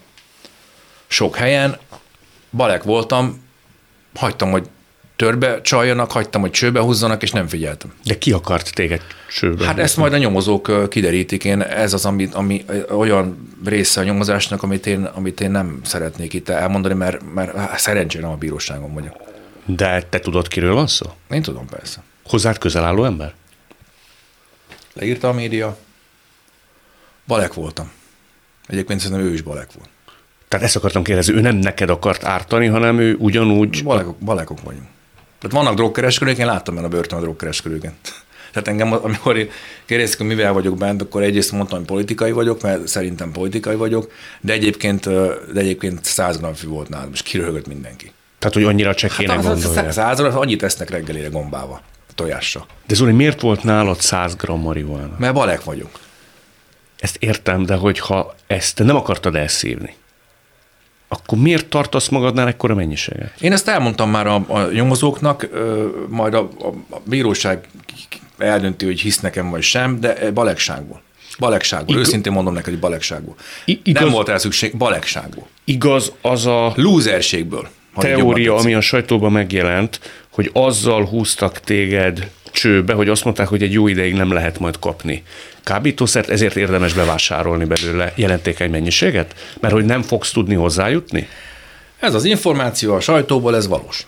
sok 1.06 1.36
helyen. 1.36 1.78
Balek 2.50 2.82
voltam, 2.82 3.48
hagytam, 4.14 4.50
hogy 4.50 4.68
törbe 5.22 5.60
csaljanak, 5.60 6.10
hagytam, 6.10 6.40
hogy 6.40 6.50
csőbe 6.50 6.80
húzzanak, 6.80 7.22
és 7.22 7.30
nem 7.30 7.46
figyeltem. 7.48 7.92
De 8.04 8.18
ki 8.18 8.32
akart 8.32 8.74
téged 8.74 9.02
csőbe? 9.32 9.64
Hát 9.64 9.78
ezt 9.78 9.96
majd 9.96 10.12
a 10.12 10.16
nyomozók 10.18 10.88
kiderítik. 10.88 11.44
Én 11.44 11.60
ez 11.60 11.92
az, 11.92 12.04
ami, 12.04 12.28
ami 12.32 12.64
olyan 12.90 13.54
része 13.64 14.00
a 14.00 14.04
nyomozásnak, 14.04 14.62
amit 14.62 14.86
én, 14.86 15.04
amit 15.04 15.40
én 15.40 15.50
nem 15.50 15.80
szeretnék 15.84 16.32
itt 16.32 16.48
elmondani, 16.48 16.94
mert, 16.94 17.32
mert 17.34 17.78
szerencsére 17.78 18.22
nem 18.22 18.32
a 18.32 18.36
bíróságon 18.36 18.94
vagyok. 18.94 19.16
De 19.64 20.02
te 20.02 20.18
tudod, 20.18 20.48
kiről 20.48 20.74
van 20.74 20.86
szó? 20.86 21.06
Én 21.30 21.42
tudom, 21.42 21.66
persze. 21.66 22.02
Hozzád 22.24 22.58
közel 22.58 22.84
álló 22.84 23.04
ember? 23.04 23.34
Leírta 24.92 25.28
a 25.28 25.32
média. 25.32 25.76
Balek 27.26 27.54
voltam. 27.54 27.90
Egyébként 28.66 29.00
szerintem 29.00 29.26
ő 29.26 29.32
is 29.32 29.40
balek 29.40 29.72
volt. 29.72 29.88
Tehát 30.48 30.66
ezt 30.66 30.76
akartam 30.76 31.02
kérdezni, 31.02 31.34
ő 31.34 31.40
nem 31.40 31.56
neked 31.56 31.90
akart 31.90 32.24
ártani, 32.24 32.66
hanem 32.66 32.98
ő 32.98 33.16
ugyanúgy... 33.18 33.84
Balekok, 33.84 34.18
balekok 34.18 34.62
vagyunk. 34.62 34.86
Tehát 35.42 35.56
vannak 35.56 35.74
drogkereskedők, 35.74 36.38
én 36.38 36.46
láttam 36.46 36.78
el 36.78 36.84
a 36.84 36.88
börtön 36.88 37.18
a 37.18 37.22
drogkereskedőket. 37.22 37.92
Tehát 38.52 38.68
engem, 38.68 38.92
amikor 38.92 39.48
kérdezték, 39.84 40.18
hogy 40.18 40.26
mivel 40.26 40.52
vagyok 40.52 40.76
bent, 40.76 41.02
akkor 41.02 41.22
egyrészt 41.22 41.52
mondtam, 41.52 41.78
hogy 41.78 41.86
politikai 41.86 42.32
vagyok, 42.32 42.62
mert 42.62 42.88
szerintem 42.88 43.32
politikai 43.32 43.74
vagyok, 43.74 44.12
de 44.40 44.52
egyébként, 44.52 45.04
de 45.52 45.60
egyébként 45.60 46.04
100 46.04 46.38
g 46.38 46.46
fű 46.54 46.68
volt 46.68 46.88
nálam, 46.88 47.10
és 47.12 47.22
kiröhögött 47.22 47.66
mindenki. 47.66 48.12
Tehát, 48.38 48.54
hogy 48.54 48.64
annyira 48.64 48.94
csekének 48.94 49.36
hát, 49.36 49.44
gondolja. 49.44 49.92
100 49.92 50.20
g 50.20 50.24
annyit 50.24 50.60
tesznek 50.60 50.90
reggelére 50.90 51.28
gombával, 51.28 51.80
tojással. 52.14 52.66
De 52.86 52.94
Zoli, 52.94 53.12
miért 53.12 53.40
volt 53.40 53.62
nálad 53.62 54.00
100 54.00 54.36
g 54.36 54.48
marihuana? 54.48 55.16
Mert 55.18 55.34
balek 55.34 55.64
vagyok. 55.64 55.90
Ezt 56.98 57.16
értem, 57.16 57.66
de 57.66 57.74
hogyha 57.74 58.34
ezt 58.46 58.78
nem 58.78 58.96
akartad 58.96 59.36
elszívni, 59.36 59.94
akkor 61.12 61.38
miért 61.38 61.66
tartasz 61.66 62.08
magadnál 62.08 62.48
ekkora 62.48 62.74
mennyiséget? 62.74 63.32
Én 63.40 63.52
ezt 63.52 63.68
elmondtam 63.68 64.10
már 64.10 64.26
a, 64.26 64.44
a 64.46 64.70
nyomozóknak, 64.72 65.48
majd 66.08 66.34
a, 66.34 66.48
a, 66.58 66.94
a 66.94 67.00
bíróság 67.04 67.68
eldönti, 68.38 68.84
hogy 68.84 69.00
hisz 69.00 69.20
nekem 69.20 69.50
vagy 69.50 69.62
sem, 69.62 70.00
de 70.00 70.30
balegságból. 70.30 71.02
Balegságból. 71.38 71.94
Ig- 71.96 72.06
Őszintén 72.06 72.32
mondom 72.32 72.54
neked, 72.54 72.70
hogy 72.70 72.80
balegságból. 72.80 73.34
igaz, 73.64 74.02
Nem 74.02 74.12
volt 74.12 74.28
rá 74.28 74.36
szükség, 74.36 74.76
balegságból. 74.76 75.46
Igaz 75.64 76.12
az 76.20 76.46
a... 76.46 76.72
Lúzerségből. 76.76 77.68
Teória, 77.96 78.54
ami 78.54 78.74
a 78.74 78.80
sajtóban 78.80 79.32
megjelent, 79.32 80.00
hogy 80.30 80.50
azzal 80.52 81.04
húztak 81.04 81.60
téged 81.60 82.30
csőbe, 82.52 82.92
hogy 82.92 83.08
azt 83.08 83.24
mondták, 83.24 83.48
hogy 83.48 83.62
egy 83.62 83.72
jó 83.72 83.88
ideig 83.88 84.14
nem 84.14 84.32
lehet 84.32 84.58
majd 84.58 84.78
kapni 84.78 85.22
kábítószert, 85.62 86.28
ezért 86.28 86.56
érdemes 86.56 86.92
bevásárolni 86.92 87.64
belőle 87.64 88.12
jelentékeny 88.14 88.70
mennyiséget? 88.70 89.34
Mert 89.60 89.74
hogy 89.74 89.84
nem 89.84 90.02
fogsz 90.02 90.30
tudni 90.32 90.54
hozzájutni? 90.54 91.28
Ez 91.98 92.14
az 92.14 92.24
információ 92.24 92.94
a 92.94 93.00
sajtóból, 93.00 93.56
ez 93.56 93.68
valós. 93.68 94.06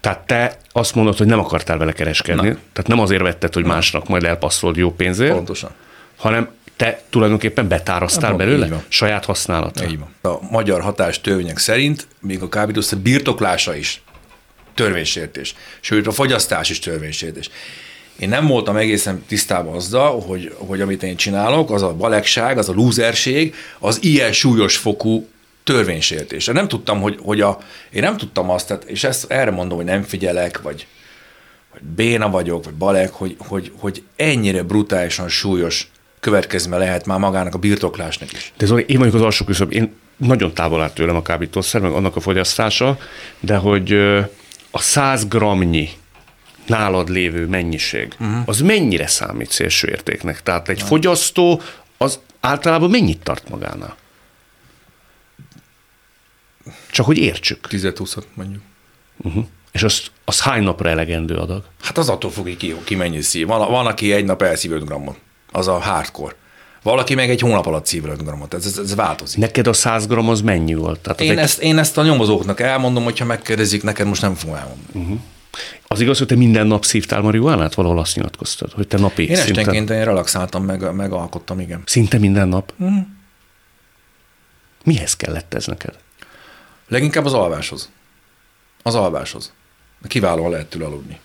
Tehát 0.00 0.18
te 0.18 0.56
azt 0.72 0.94
mondod, 0.94 1.16
hogy 1.16 1.26
nem 1.26 1.38
akartál 1.38 1.78
vele 1.78 1.92
kereskedni, 1.92 2.46
nem. 2.46 2.58
tehát 2.72 2.90
nem 2.90 3.00
azért 3.00 3.22
vetted, 3.22 3.54
hogy 3.54 3.64
másnak 3.64 4.08
majd 4.08 4.24
elpasszolod 4.24 4.76
jó 4.76 4.92
pénzért, 4.92 5.32
Pontosan. 5.32 5.70
hanem 6.16 6.48
te 6.76 7.02
tulajdonképpen 7.10 7.68
betárasztál 7.68 8.28
nem, 8.28 8.38
belőle 8.38 8.68
saját 8.88 9.24
használatra. 9.24 9.86
Így 9.86 9.98
van. 9.98 10.32
A 10.32 10.38
magyar 10.50 10.80
hatás 10.80 11.20
törvények 11.20 11.58
szerint 11.58 12.06
még 12.20 12.42
a 12.42 12.48
kábítószer 12.48 12.98
birtoklása 12.98 13.74
is 13.74 14.02
törvénysértés. 14.74 15.54
Sőt, 15.80 16.06
a 16.06 16.10
fogyasztás 16.10 16.70
is 16.70 16.78
törvénysértés. 16.78 17.50
Én 18.18 18.28
nem 18.28 18.46
voltam 18.46 18.76
egészen 18.76 19.24
tisztában 19.28 19.74
azzal, 19.74 20.20
hogy, 20.20 20.54
hogy 20.58 20.80
amit 20.80 21.02
én 21.02 21.16
csinálok, 21.16 21.70
az 21.70 21.82
a 21.82 21.94
balegság, 21.94 22.58
az 22.58 22.68
a 22.68 22.72
lúzerség, 22.72 23.54
az 23.78 23.98
ilyen 24.02 24.32
súlyos 24.32 24.76
fokú 24.76 25.28
törvénysértés. 25.64 26.46
Nem 26.46 26.68
tudtam, 26.68 27.00
hogy, 27.00 27.18
hogy 27.22 27.40
a, 27.40 27.58
én 27.90 28.02
nem 28.02 28.16
tudtam 28.16 28.50
azt, 28.50 28.66
tehát, 28.66 28.84
és 28.84 29.04
ezt 29.04 29.30
erre 29.30 29.50
mondom, 29.50 29.76
hogy 29.76 29.86
nem 29.86 30.02
figyelek, 30.02 30.62
vagy, 30.62 30.86
vagy 31.72 31.82
béna 31.82 32.30
vagyok, 32.30 32.64
vagy 32.64 32.74
balek, 32.74 33.12
hogy, 33.12 33.36
hogy, 33.38 33.72
hogy 33.78 34.02
ennyire 34.16 34.62
brutálisan 34.62 35.28
súlyos 35.28 35.90
következme 36.20 36.76
lehet 36.76 37.06
már 37.06 37.18
magának 37.18 37.54
a 37.54 37.58
birtoklásnak 37.58 38.32
is. 38.32 38.52
De 38.56 38.66
Zoli, 38.66 38.84
én 38.88 38.98
vagyok 38.98 39.14
az 39.14 39.20
alsó 39.20 39.44
küszöb, 39.44 39.72
én 39.72 39.94
nagyon 40.16 40.54
távol 40.54 40.82
áll 40.82 40.90
tőlem 40.90 41.16
a 41.16 41.22
kábítószer, 41.22 41.80
meg 41.80 41.92
annak 41.92 42.16
a 42.16 42.20
fogyasztása, 42.20 42.98
de 43.40 43.56
hogy 43.56 43.96
a 44.74 44.80
100 44.80 45.28
gramnyi 45.28 45.88
nálad 46.66 47.08
lévő 47.08 47.46
mennyiség, 47.46 48.14
uh-huh. 48.20 48.42
az 48.46 48.60
mennyire 48.60 49.06
számít 49.06 49.50
szélső 49.50 49.88
értéknek? 49.88 50.42
Tehát 50.42 50.68
egy 50.68 50.74
uh-huh. 50.74 50.90
fogyasztó 50.90 51.60
az 51.96 52.18
általában 52.40 52.90
mennyit 52.90 53.22
tart 53.22 53.48
magánál? 53.48 53.96
Csak 56.90 57.06
hogy 57.06 57.18
értsük. 57.18 57.66
10-20 57.70 58.22
mondjuk. 58.34 58.62
Uh-huh. 59.16 59.46
És 59.72 59.82
az, 59.82 60.02
az 60.24 60.40
hány 60.40 60.62
napra 60.62 60.88
elegendő 60.88 61.36
adag? 61.36 61.64
Hát 61.82 61.98
az 61.98 62.08
attól 62.08 62.30
függ, 62.30 62.56
ki, 62.56 62.76
ki 62.84 62.94
mennyi 62.94 63.20
szív. 63.20 63.46
Van, 63.46 63.70
van, 63.70 63.86
aki 63.86 64.12
egy 64.12 64.24
nap 64.24 64.42
elszív 64.42 64.72
5 64.72 64.84
grammot. 64.84 65.18
Az 65.50 65.68
a 65.68 65.78
hardcore. 65.78 66.34
Valaki 66.82 67.14
meg 67.14 67.30
egy 67.30 67.40
hónap 67.40 67.66
alatt 67.66 67.86
szív 67.86 68.04
5 68.04 68.24
grammot. 68.24 68.54
Ez, 68.54 68.66
ez, 68.66 68.78
ez 68.78 68.94
változik. 68.94 69.38
Neked 69.38 69.66
a 69.66 69.72
100 69.72 70.06
gram 70.06 70.28
az 70.28 70.40
mennyi 70.40 70.74
volt? 70.74 71.00
Tehát 71.00 71.20
én, 71.20 71.30
egy... 71.30 71.38
ezt, 71.38 71.62
én 71.62 71.78
ezt 71.78 71.98
a 71.98 72.02
nyomozóknak 72.02 72.60
elmondom, 72.60 73.04
hogyha 73.04 73.24
megkérdezik, 73.24 73.82
neked 73.82 74.06
most 74.06 74.22
nem 74.22 74.34
fogom 74.34 74.56
elmondani. 74.56 75.04
Uh-huh. 75.04 75.18
Az 75.86 76.00
igaz, 76.00 76.18
hogy 76.18 76.26
te 76.26 76.36
minden 76.36 76.66
nap 76.66 76.84
szívtál 76.84 77.20
marihuánát? 77.20 77.74
Valahol 77.74 77.98
azt 77.98 78.16
nyilatkoztad, 78.16 78.72
hogy 78.72 78.88
te 78.88 78.98
napi 78.98 79.28
Én 79.28 79.36
szinten... 79.36 79.58
esténként 79.58 79.90
én 79.90 80.04
relaxáltam, 80.04 80.64
meg, 80.64 80.94
megalkottam, 80.94 81.60
igen. 81.60 81.82
Szinte 81.86 82.18
minden 82.18 82.48
nap? 82.48 82.72
Mm. 82.82 82.98
Mihez 84.84 85.16
kellett 85.16 85.54
ez 85.54 85.66
neked? 85.66 85.94
Leginkább 86.88 87.24
az 87.24 87.32
alváshoz. 87.32 87.90
Az 88.82 88.94
alváshoz. 88.94 89.52
Kiválóan 90.02 90.50
lehet 90.50 90.66
tőle 90.66 90.84
aludni. 90.84 91.20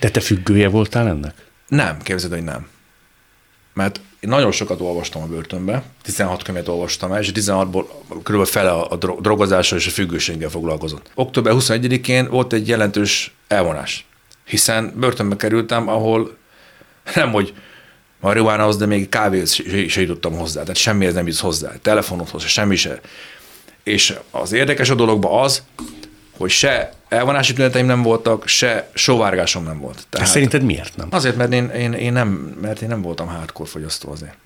De 0.00 0.10
te 0.10 0.20
függője 0.20 0.68
voltál 0.68 1.08
ennek? 1.08 1.34
Nem, 1.68 2.02
képzeld, 2.02 2.32
hogy 2.32 2.44
nem. 2.44 2.68
Mert 3.74 4.00
én 4.26 4.32
nagyon 4.32 4.52
sokat 4.52 4.80
olvastam 4.80 5.22
a 5.22 5.26
börtönbe, 5.26 5.82
16 6.02 6.42
könyvet 6.42 6.68
olvastam 6.68 7.12
el, 7.12 7.20
és 7.20 7.30
16-ból 7.34 7.84
kb. 8.22 8.44
fele 8.44 8.70
a 8.70 8.96
drogozással 8.96 9.78
és 9.78 9.86
a 9.86 9.90
függőséggel 9.90 10.48
foglalkozott. 10.48 11.10
Október 11.14 11.52
21-én 11.56 12.28
volt 12.30 12.52
egy 12.52 12.68
jelentős 12.68 13.34
elvonás, 13.48 14.06
hiszen 14.44 14.92
börtönbe 14.96 15.36
kerültem, 15.36 15.88
ahol 15.88 16.36
nem, 17.14 17.32
hogy 17.32 17.54
marihuánahoz, 18.20 18.76
de 18.76 18.86
még 18.86 19.08
kávéhoz 19.08 19.52
se 19.88 20.00
jutottam 20.00 20.36
hozzá, 20.36 20.60
tehát 20.60 20.76
semmihez 20.76 21.14
nem 21.14 21.26
jutsz 21.26 21.40
hozzá, 21.40 21.72
telefonodhoz, 21.82 22.44
semmi 22.44 22.76
se. 22.76 23.00
És 23.82 24.14
az 24.30 24.52
érdekes 24.52 24.90
a 24.90 24.94
dologban 24.94 25.42
az, 25.42 25.62
hogy 26.36 26.50
se 26.50 26.92
elvonási 27.08 27.52
tüneteim 27.52 27.86
nem 27.86 28.02
voltak, 28.02 28.46
se 28.46 28.88
sovárgásom 28.94 29.64
nem 29.64 29.80
volt. 29.80 30.06
Tehát 30.10 30.28
szerinted 30.28 30.62
miért 30.62 30.96
nem? 30.96 31.08
Azért, 31.10 31.36
mert 31.36 31.52
én, 31.52 31.68
én, 31.68 31.92
én, 31.92 32.12
nem, 32.12 32.28
mert 32.60 32.82
én 32.82 32.88
nem 32.88 33.02
voltam 33.02 33.26
hardcore 33.26 33.68
fogyasztó 33.68 34.10
azért. 34.10 34.36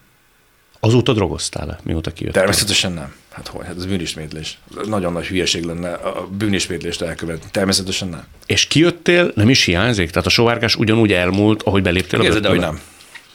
Azóta 0.80 1.12
drogoztál-e, 1.12 1.78
mióta 1.82 2.10
kijöttél? 2.10 2.40
Természetesen 2.40 2.92
nem. 2.92 3.14
Hát 3.30 3.46
hogy, 3.48 3.66
hát 3.66 3.76
ez 3.76 3.86
bűnismétlés. 3.86 4.58
Nagyon 4.84 5.12
nagy 5.12 5.26
hülyeség 5.26 5.64
lenne 5.64 5.92
a 5.92 6.28
bűnismétlést 6.38 7.02
elkövetni. 7.02 7.50
Természetesen 7.50 8.08
nem. 8.08 8.24
És 8.46 8.66
kijöttél, 8.66 9.32
nem 9.34 9.48
is 9.48 9.64
hiányzik? 9.64 10.10
Tehát 10.10 10.26
a 10.26 10.30
sovárgás 10.30 10.76
ugyanúgy 10.76 11.12
elmúlt, 11.12 11.62
ahogy 11.62 11.82
beléptél 11.82 12.20
Kérdezed, 12.20 12.44
a 12.44 12.48
hogy 12.48 12.58
nem. 12.58 12.80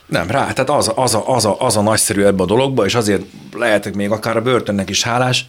Nem, 0.06 0.28
rá, 0.28 0.54
tehát 0.54 0.70
az, 0.70 0.92
az, 0.96 1.14
a, 1.14 1.34
az, 1.36 1.46
a, 1.46 1.56
az 1.60 1.78
a 1.78 1.82
nagyszerű 1.82 2.24
ebbe 2.24 2.44
a 2.44 2.46
dologba, 2.46 2.86
és 2.86 2.96
azért 2.96 3.24
lehetek 3.54 3.94
még 3.94 4.12
akár 4.12 4.38
a 4.38 4.42
börtönnek 4.42 4.90
is 4.90 5.04
hálás, 5.04 5.46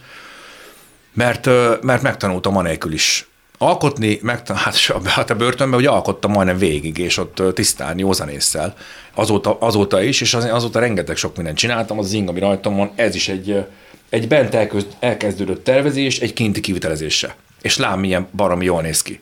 mert, 1.17 1.49
mert 1.81 2.01
megtanultam 2.01 2.57
anélkül 2.57 2.93
is 2.93 3.27
alkotni, 3.57 4.19
meg, 4.21 4.47
hát, 4.47 4.77
hát 5.05 5.29
a 5.29 5.35
börtönben 5.35 5.79
ugye 5.79 5.89
alkottam 5.89 6.31
majdnem 6.31 6.57
végig, 6.57 6.97
és 6.97 7.17
ott 7.17 7.41
tisztán, 7.53 7.99
józanésszel, 7.99 8.75
azóta, 9.13 9.57
azóta 9.59 10.01
is, 10.01 10.21
és 10.21 10.33
azóta 10.33 10.79
rengeteg 10.79 11.15
sok 11.15 11.35
mindent 11.35 11.57
csináltam, 11.57 11.99
az 11.99 12.13
ing, 12.13 12.29
ami 12.29 12.39
rajtam 12.39 12.75
van, 12.75 12.91
ez 12.95 13.15
is 13.15 13.27
egy, 13.27 13.65
egy 14.09 14.27
bent 14.27 14.53
elkezd, 14.53 14.87
elkezdődött 14.99 15.63
tervezés, 15.63 16.19
egy 16.19 16.33
kinti 16.33 16.59
kivitelezése. 16.59 17.35
És 17.61 17.77
lám, 17.77 17.99
milyen 17.99 18.27
baromi 18.35 18.65
jól 18.65 18.81
néz 18.81 19.01
ki. 19.01 19.19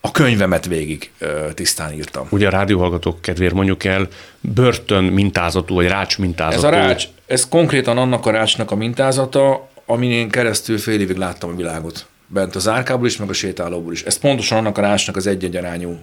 A 0.00 0.10
könyvemet 0.10 0.66
végig 0.66 1.10
ö, 1.18 1.48
tisztán 1.54 1.92
írtam. 1.92 2.26
Ugye 2.30 2.46
a 2.46 2.50
rádióhallgatók 2.50 3.20
kedvéért 3.20 3.54
mondjuk 3.54 3.84
el, 3.84 4.08
börtön 4.40 5.04
mintázatú, 5.04 5.74
vagy 5.74 5.88
rács 5.88 6.18
mintázatú. 6.18 6.56
Ez 6.56 6.64
a 6.64 6.68
rács, 6.68 7.04
ez 7.26 7.48
konkrétan 7.48 7.98
annak 7.98 8.26
a 8.26 8.30
rácsnak 8.30 8.70
a 8.70 8.74
mintázata, 8.74 9.68
amin 9.86 10.10
én 10.10 10.28
keresztül 10.28 10.78
fél 10.78 11.00
évig 11.00 11.16
láttam 11.16 11.50
a 11.50 11.56
világot. 11.56 12.06
Bent 12.26 12.54
az 12.54 12.68
árkából 12.68 13.06
is, 13.06 13.16
meg 13.16 13.28
a 13.28 13.32
sétálóból 13.32 13.92
is. 13.92 14.02
Ez 14.02 14.18
pontosan 14.18 14.58
annak 14.58 14.78
a 14.78 14.80
rácsnak 14.80 15.16
az 15.16 15.26
egy-egyenányú 15.26 15.98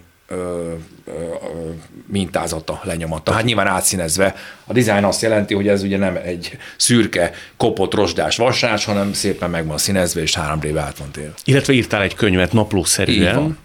mintázata, 2.06 2.82
lenyomata. 2.84 3.32
Hát 3.32 3.43
nyilván 3.43 3.67
átszínezve. 3.67 4.36
A 4.65 4.74
dizájn 4.74 5.04
azt 5.04 5.22
jelenti, 5.22 5.54
hogy 5.54 5.67
ez 5.67 5.84
ugye 5.84 5.98
nem 5.98 6.15
egy 6.24 6.58
szürke, 6.78 7.32
kopott, 7.58 7.93
rozsdás 7.93 8.38
vasrács, 8.38 8.86
hanem 8.86 9.13
szépen 9.13 9.50
meg 9.50 9.67
van 9.67 9.78
színezve, 9.78 10.22
és 10.22 10.36
három 10.36 10.60
réve 10.60 10.82
át 10.82 10.98
van 10.98 11.12
tél. 11.12 11.34
Illetve 11.43 11.74
írtál 11.74 12.02
egy 12.02 12.15
könyvet 12.15 12.54
naplószerűen, 12.54 13.58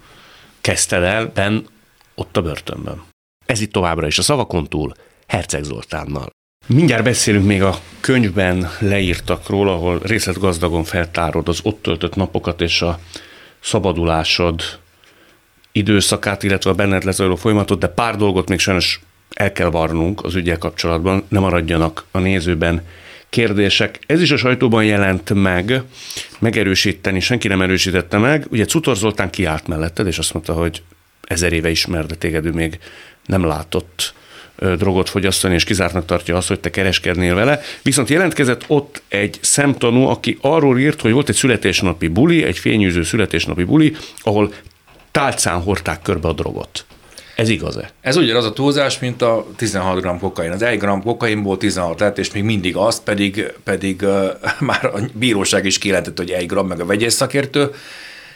kezdted 0.61 1.03
el 1.03 1.31
ben 1.33 1.67
ott 2.15 2.37
a 2.37 2.41
börtönben. 2.41 3.03
Ez 3.45 3.61
itt 3.61 3.71
továbbra 3.71 4.07
is 4.07 4.17
a 4.17 4.21
szavakon 4.21 4.67
túl, 4.67 4.93
Herceg 5.27 5.63
Zoltánnal. 5.63 6.29
Mindjárt 6.73 7.03
beszélünk 7.03 7.45
még 7.45 7.63
a 7.63 7.79
könyvben 7.99 8.69
leírtakról, 8.79 9.69
ahol 9.69 9.99
részletgazdagon 10.03 10.83
feltárod 10.83 11.47
az 11.47 11.59
ott 11.63 11.81
töltött 11.81 12.15
napokat 12.15 12.61
és 12.61 12.81
a 12.81 12.99
szabadulásod 13.59 14.61
időszakát, 15.71 16.43
illetve 16.43 16.69
a 16.69 16.73
benned 16.73 17.03
lezajló 17.03 17.35
folyamatot, 17.35 17.79
de 17.79 17.87
pár 17.87 18.15
dolgot 18.15 18.49
még 18.49 18.59
sajnos 18.59 19.01
el 19.29 19.51
kell 19.51 19.69
varnunk 19.69 20.23
az 20.23 20.35
ügyel 20.35 20.57
kapcsolatban, 20.57 21.23
ne 21.27 21.39
maradjanak 21.39 22.05
a 22.11 22.19
nézőben 22.19 22.85
kérdések. 23.29 23.99
Ez 24.05 24.21
is 24.21 24.31
a 24.31 24.37
sajtóban 24.37 24.85
jelent 24.85 25.33
meg, 25.33 25.81
megerősíteni, 26.39 27.19
senki 27.19 27.47
nem 27.47 27.61
erősítette 27.61 28.17
meg. 28.17 28.45
Ugye 28.49 28.65
Cutor 28.65 28.95
Zoltán 28.95 29.29
kiállt 29.29 29.67
melletted, 29.67 30.07
és 30.07 30.17
azt 30.17 30.33
mondta, 30.33 30.53
hogy 30.53 30.81
ezer 31.21 31.53
éve 31.53 31.69
ismer, 31.69 32.05
de 32.05 32.15
téged 32.15 32.45
ő 32.45 32.51
még 32.51 32.79
nem 33.25 33.45
látott 33.45 34.13
drogot 34.77 35.09
fogyasztani, 35.09 35.53
és 35.53 35.63
kizártnak 35.63 36.05
tartja 36.05 36.37
azt, 36.37 36.47
hogy 36.47 36.59
te 36.59 36.69
kereskednél 36.69 37.35
vele. 37.35 37.61
Viszont 37.81 38.09
jelentkezett 38.09 38.63
ott 38.67 39.01
egy 39.07 39.37
szemtanú, 39.41 40.05
aki 40.05 40.37
arról 40.41 40.79
írt, 40.79 41.01
hogy 41.01 41.11
volt 41.11 41.29
egy 41.29 41.35
születésnapi 41.35 42.07
buli, 42.07 42.43
egy 42.43 42.57
fényűző 42.57 43.03
születésnapi 43.03 43.63
buli, 43.63 43.95
ahol 44.21 44.53
tálcán 45.11 45.61
hordták 45.61 46.01
körbe 46.01 46.27
a 46.27 46.33
drogot. 46.33 46.85
Ez 47.35 47.49
igaz-e? 47.49 47.91
Ez 48.01 48.15
ugyanaz 48.15 48.45
a 48.45 48.53
túlzás, 48.53 48.99
mint 48.99 49.21
a 49.21 49.45
16 49.55 50.01
g 50.01 50.19
kokain. 50.19 50.51
Az 50.51 50.61
1 50.61 50.79
g 50.79 51.03
kokainból 51.03 51.57
16 51.57 51.99
lett, 51.99 52.17
és 52.17 52.31
még 52.31 52.43
mindig 52.43 52.75
azt 52.75 53.03
pedig, 53.03 53.53
pedig 53.63 54.01
uh, 54.01 54.25
már 54.59 54.85
a 54.85 54.99
bíróság 55.13 55.65
is 55.65 55.77
kijelentett, 55.77 56.17
hogy 56.17 56.29
1 56.29 56.45
g 56.45 56.65
meg 56.67 56.79
a 56.79 56.85
vegyes 56.85 57.13
szakértő. 57.13 57.71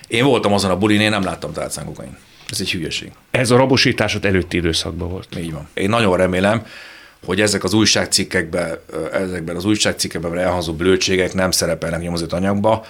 Én 0.08 0.26
voltam 0.26 0.54
azon 0.54 0.72
a 0.72 0.78
bulin, 0.78 1.00
én 1.00 1.10
nem 1.10 1.24
láttam 1.24 1.54
tálcán 1.54 1.86
kokain. 1.86 2.18
Ez 2.54 2.62
egy 2.62 2.72
hülyeség. 2.72 3.12
Ez 3.32 3.52
a 3.52 3.58
rabosításod 3.58 4.26
előtti 4.26 4.58
időszakban 4.58 5.10
volt. 5.10 5.28
Így 5.38 5.52
van. 5.52 5.68
Én 5.74 5.90
nagyon 5.90 6.18
remélem, 6.18 6.66
hogy 7.26 7.42
ezek 7.42 7.64
az 7.64 7.74
újságcikkekben, 7.74 8.78
ezekben 9.12 9.56
az 9.56 9.66
újságcikkekben 9.66 10.38
elhangzó 10.38 10.74
blödségek 10.74 11.34
nem 11.34 11.52
szerepelnek 11.52 12.02
nyomozott 12.02 12.34
anyagba, 12.34 12.86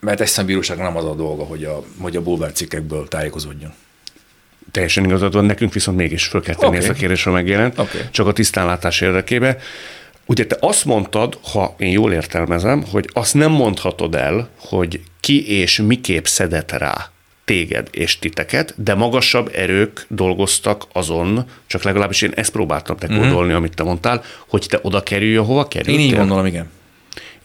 mert 0.00 0.20
egyszerűen 0.20 0.46
bíróságnak 0.46 0.86
nem 0.86 0.96
az 0.96 1.04
a 1.04 1.14
dolga, 1.14 1.44
hogy 1.44 1.64
a, 1.64 1.82
hogy 2.00 2.16
a 2.16 2.22
bulvár 2.22 2.52
cikkekből 2.52 3.08
tájékozódjon. 3.08 3.72
Teljesen 4.70 5.04
igazad 5.04 5.32
van, 5.32 5.44
nekünk 5.44 5.72
viszont 5.72 5.96
mégis 5.96 6.26
föl 6.26 6.42
kell 6.42 6.54
tenni 6.54 6.76
okay. 6.76 6.78
ezt 6.78 6.88
a 6.88 6.98
kérdést, 6.98 7.24
ha 7.24 7.30
megjelent, 7.30 7.78
okay. 7.78 8.00
csak 8.10 8.26
a 8.26 8.32
tisztánlátás 8.32 9.00
érdekében. 9.00 9.56
Ugye 10.26 10.46
te 10.46 10.56
azt 10.60 10.84
mondtad, 10.84 11.38
ha 11.52 11.74
én 11.78 11.90
jól 11.90 12.12
értelmezem, 12.12 12.84
hogy 12.90 13.10
azt 13.12 13.34
nem 13.34 13.50
mondhatod 13.50 14.14
el, 14.14 14.48
hogy 14.56 15.00
ki 15.20 15.60
és 15.60 15.80
miképp 15.80 16.24
szedett 16.24 16.72
rá 16.72 17.12
téged 17.44 17.88
és 17.90 18.18
titeket, 18.18 18.74
de 18.76 18.94
magasabb 18.94 19.50
erők 19.54 20.06
dolgoztak 20.08 20.84
azon, 20.92 21.44
csak 21.66 21.82
legalábbis 21.82 22.22
én 22.22 22.32
ezt 22.34 22.52
próbáltam 22.52 22.96
te 22.96 23.06
kódolni, 23.06 23.48
mm-hmm. 23.48 23.56
amit 23.56 23.74
te 23.74 23.82
mondtál, 23.82 24.22
hogy 24.48 24.66
te 24.68 24.78
oda 24.82 25.02
kerülj, 25.02 25.34
hova 25.34 25.68
kerültél. 25.68 25.94
Én 25.94 26.00
így 26.00 26.16
gondolom, 26.16 26.46
igen. 26.46 26.70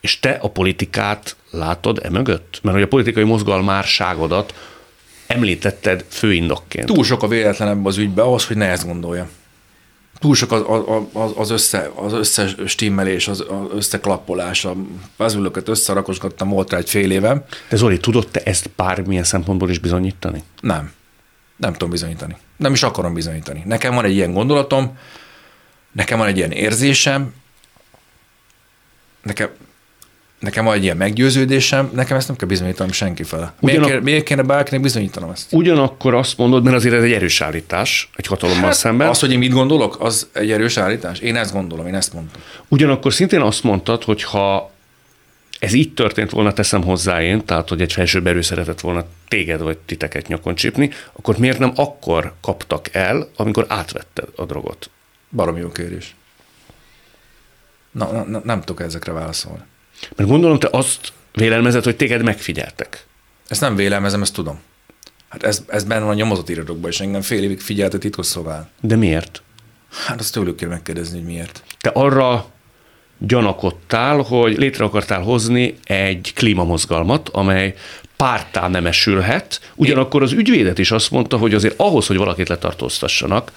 És 0.01 0.19
te 0.19 0.37
a 0.41 0.49
politikát 0.49 1.35
látod 1.51 1.99
e 2.03 2.09
mögött? 2.09 2.59
Mert 2.61 2.75
hogy 2.75 2.85
a 2.85 2.87
politikai 2.87 3.23
mozgalmárságodat 3.23 4.53
említetted 5.27 6.05
főindokként. 6.07 6.85
Túl 6.85 7.03
sok 7.03 7.23
a 7.23 7.27
véletlen 7.27 7.67
ebben 7.67 7.85
az 7.85 7.97
ügyben 7.97 8.25
ahhoz, 8.25 8.45
hogy 8.45 8.57
ne 8.57 8.65
ezt 8.65 8.85
gondolja. 8.85 9.29
Túl 10.19 10.35
sok 10.35 10.51
az, 10.51 10.61
az, 11.13 11.31
az, 11.35 11.49
össze, 11.49 11.91
az 11.95 12.13
összestimmelés, 12.13 13.27
az, 13.27 13.39
az 13.39 13.75
összeklappolás, 13.75 14.65
a 14.65 14.75
vezülőket 15.17 15.67
összerakosgattam, 15.67 16.49
volt 16.49 16.71
rá 16.71 16.77
egy 16.77 16.89
fél 16.89 17.11
éve. 17.11 17.45
De 17.69 17.75
Zoli, 17.75 17.97
tudod 17.97 18.27
te 18.27 18.41
ezt 18.43 18.69
bármilyen 18.75 19.23
szempontból 19.23 19.69
is 19.69 19.79
bizonyítani? 19.79 20.43
Nem. 20.61 20.91
Nem 21.57 21.71
tudom 21.71 21.89
bizonyítani. 21.89 22.37
Nem 22.57 22.73
is 22.73 22.83
akarom 22.83 23.13
bizonyítani. 23.13 23.63
Nekem 23.65 23.95
van 23.95 24.05
egy 24.05 24.13
ilyen 24.15 24.33
gondolatom, 24.33 24.97
nekem 25.91 26.17
van 26.17 26.27
egy 26.27 26.37
ilyen 26.37 26.51
érzésem, 26.51 27.33
nekem, 29.21 29.49
nekem 30.39 30.65
van 30.65 30.73
egy 30.73 30.83
ilyen 30.83 30.97
meggyőződésem, 30.97 31.89
nekem 31.93 32.17
ezt 32.17 32.27
nem 32.27 32.37
kell 32.37 32.47
bizonyítanom 32.47 32.91
senki 32.91 33.23
fele. 33.23 33.53
Ugyanak, 33.59 33.85
miért, 33.85 33.91
kéne, 33.91 34.03
miért 34.03 34.23
kéne 34.23 34.41
bárkinek 34.41 34.81
bizonyítanom 34.81 35.29
ezt? 35.29 35.53
Ugyanakkor 35.53 36.13
azt 36.13 36.37
mondod, 36.37 36.63
mert 36.63 36.75
azért 36.75 36.93
ez 36.93 37.03
egy 37.03 37.11
erős 37.11 37.41
állítás 37.41 38.09
egy 38.15 38.25
hatalommal 38.25 38.63
hát, 38.63 38.73
szemben. 38.73 39.07
Az, 39.07 39.19
hogy 39.19 39.31
én 39.31 39.37
mit 39.37 39.51
gondolok, 39.51 39.99
az 39.99 40.27
egy 40.33 40.51
erős 40.51 40.77
állítás? 40.77 41.19
Én 41.19 41.35
ezt 41.35 41.53
gondolom, 41.53 41.87
én 41.87 41.95
ezt 41.95 42.13
mondtam. 42.13 42.41
Ugyanakkor 42.67 43.13
szintén 43.13 43.41
azt 43.41 43.63
mondtad, 43.63 44.03
hogy 44.03 44.23
ha 44.23 44.71
ez 45.59 45.73
így 45.73 45.93
történt 45.93 46.31
volna, 46.31 46.53
teszem 46.53 46.83
hozzá 46.83 47.21
én, 47.21 47.45
tehát 47.45 47.69
hogy 47.69 47.81
egy 47.81 47.93
felsőbb 47.93 48.27
erő 48.27 48.41
szeretett 48.41 48.79
volna 48.79 49.05
téged 49.27 49.61
vagy 49.61 49.77
titeket 49.77 50.27
nyakon 50.27 50.55
csípni, 50.55 50.89
akkor 51.13 51.37
miért 51.37 51.59
nem 51.59 51.71
akkor 51.75 52.33
kaptak 52.41 52.93
el, 52.93 53.29
amikor 53.35 53.65
átvetted 53.67 54.27
a 54.35 54.45
drogot? 54.45 54.89
Baromi 55.31 55.59
jó 55.59 55.71
kérdés. 55.71 56.15
Na, 57.91 58.11
na, 58.11 58.23
na, 58.23 58.41
nem 58.43 58.59
tudok 58.61 58.81
ezekre 58.81 59.11
válaszolni. 59.11 59.63
Mert 60.15 60.29
gondolom, 60.29 60.59
te 60.59 60.67
azt 60.71 61.13
vélelmezed, 61.33 61.83
hogy 61.83 61.95
téged 61.95 62.23
megfigyeltek. 62.23 63.05
Ezt 63.47 63.61
nem 63.61 63.75
vélelmezem, 63.75 64.21
ezt 64.21 64.33
tudom. 64.33 64.59
Hát 65.29 65.43
ez, 65.43 65.63
ez 65.67 65.83
benne 65.83 66.01
van 66.01 66.09
a 66.09 66.13
nyomozott 66.13 66.49
iratokban, 66.49 66.91
és 66.91 66.99
engem 66.99 67.21
fél 67.21 67.43
évig 67.43 67.83
a 67.83 67.87
titkosszolgál. 67.87 68.69
De 68.81 68.95
miért? 68.95 69.41
Hát 70.05 70.19
azt 70.19 70.33
tőlük 70.33 70.55
kell 70.55 70.69
megkérdezni, 70.69 71.17
hogy 71.17 71.27
miért. 71.27 71.63
Te 71.79 71.89
arra 71.89 72.45
gyanakodtál, 73.17 74.21
hogy 74.21 74.57
létre 74.57 74.85
akartál 74.85 75.21
hozni 75.21 75.77
egy 75.83 76.31
klímamozgalmat, 76.35 77.29
amely 77.29 77.75
pártá 78.15 78.67
nemesülhet, 78.67 79.71
ugyanakkor 79.75 80.21
az 80.21 80.31
ügyvédet 80.31 80.77
is 80.79 80.91
azt 80.91 81.11
mondta, 81.11 81.37
hogy 81.37 81.53
azért 81.53 81.79
ahhoz, 81.79 82.07
hogy 82.07 82.17
valakit 82.17 82.47
letartóztassanak, 82.47 83.51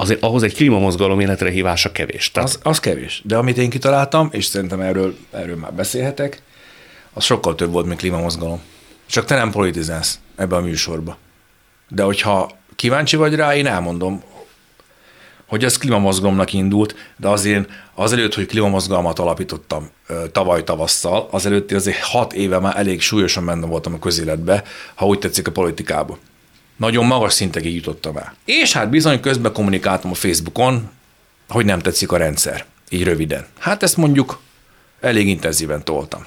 azért 0.00 0.22
ahhoz 0.22 0.42
egy 0.42 0.54
klímamozgalom 0.54 1.20
életre 1.20 1.50
hívása 1.50 1.92
kevés. 1.92 2.30
Tehát... 2.30 2.48
Az, 2.48 2.58
az 2.62 2.80
kevés. 2.80 3.22
De 3.24 3.36
amit 3.36 3.58
én 3.58 3.70
kitaláltam, 3.70 4.28
és 4.32 4.44
szerintem 4.44 4.80
erről, 4.80 5.16
erről 5.30 5.56
már 5.56 5.72
beszélhetek, 5.72 6.42
az 7.12 7.24
sokkal 7.24 7.54
több 7.54 7.72
volt, 7.72 7.86
mint 7.86 7.98
klímamozgalom. 7.98 8.60
Csak 9.06 9.24
te 9.24 9.34
nem 9.34 9.50
politizálsz 9.50 10.18
ebbe 10.36 10.56
a 10.56 10.60
műsorba. 10.60 11.16
De 11.88 12.02
hogyha 12.02 12.50
kíváncsi 12.76 13.16
vagy 13.16 13.34
rá, 13.34 13.56
én 13.56 13.66
elmondom, 13.66 14.22
hogy 15.46 15.64
ez 15.64 15.78
klímamozgalomnak 15.78 16.52
indult, 16.52 16.94
de 17.16 17.28
azért 17.28 17.68
azelőtt, 17.94 18.34
hogy 18.34 18.46
klímamozgalmat 18.46 19.18
alapítottam 19.18 19.90
tavaly 20.32 20.64
tavasszal, 20.64 21.28
azelőtt 21.30 21.72
azért 21.72 22.02
hat 22.02 22.32
éve 22.32 22.58
már 22.58 22.76
elég 22.76 23.00
súlyosan 23.00 23.46
benne 23.46 23.66
voltam 23.66 23.94
a 23.94 23.98
közéletbe, 23.98 24.64
ha 24.94 25.06
úgy 25.06 25.18
tetszik 25.18 25.48
a 25.48 25.52
politikába 25.52 26.18
nagyon 26.80 27.06
magas 27.06 27.32
szintekig 27.32 27.74
jutottam 27.74 28.16
el. 28.16 28.34
És 28.44 28.72
hát 28.72 28.90
bizony 28.90 29.20
közben 29.20 29.52
kommunikáltam 29.52 30.10
a 30.10 30.14
Facebookon, 30.14 30.90
hogy 31.48 31.64
nem 31.64 31.78
tetszik 31.78 32.12
a 32.12 32.16
rendszer. 32.16 32.64
Így 32.88 33.04
röviden. 33.04 33.46
Hát 33.58 33.82
ezt 33.82 33.96
mondjuk 33.96 34.40
elég 35.00 35.28
intenzíven 35.28 35.84
toltam. 35.84 36.26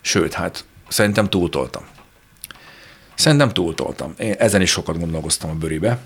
Sőt, 0.00 0.32
hát 0.32 0.64
szerintem 0.88 1.28
túltoltam. 1.28 1.82
Szerintem 3.14 3.52
túltoltam. 3.52 4.14
Én 4.18 4.34
ezen 4.38 4.60
is 4.60 4.70
sokat 4.70 4.98
gondolkoztam 4.98 5.50
a 5.50 5.54
bőribe. 5.54 5.98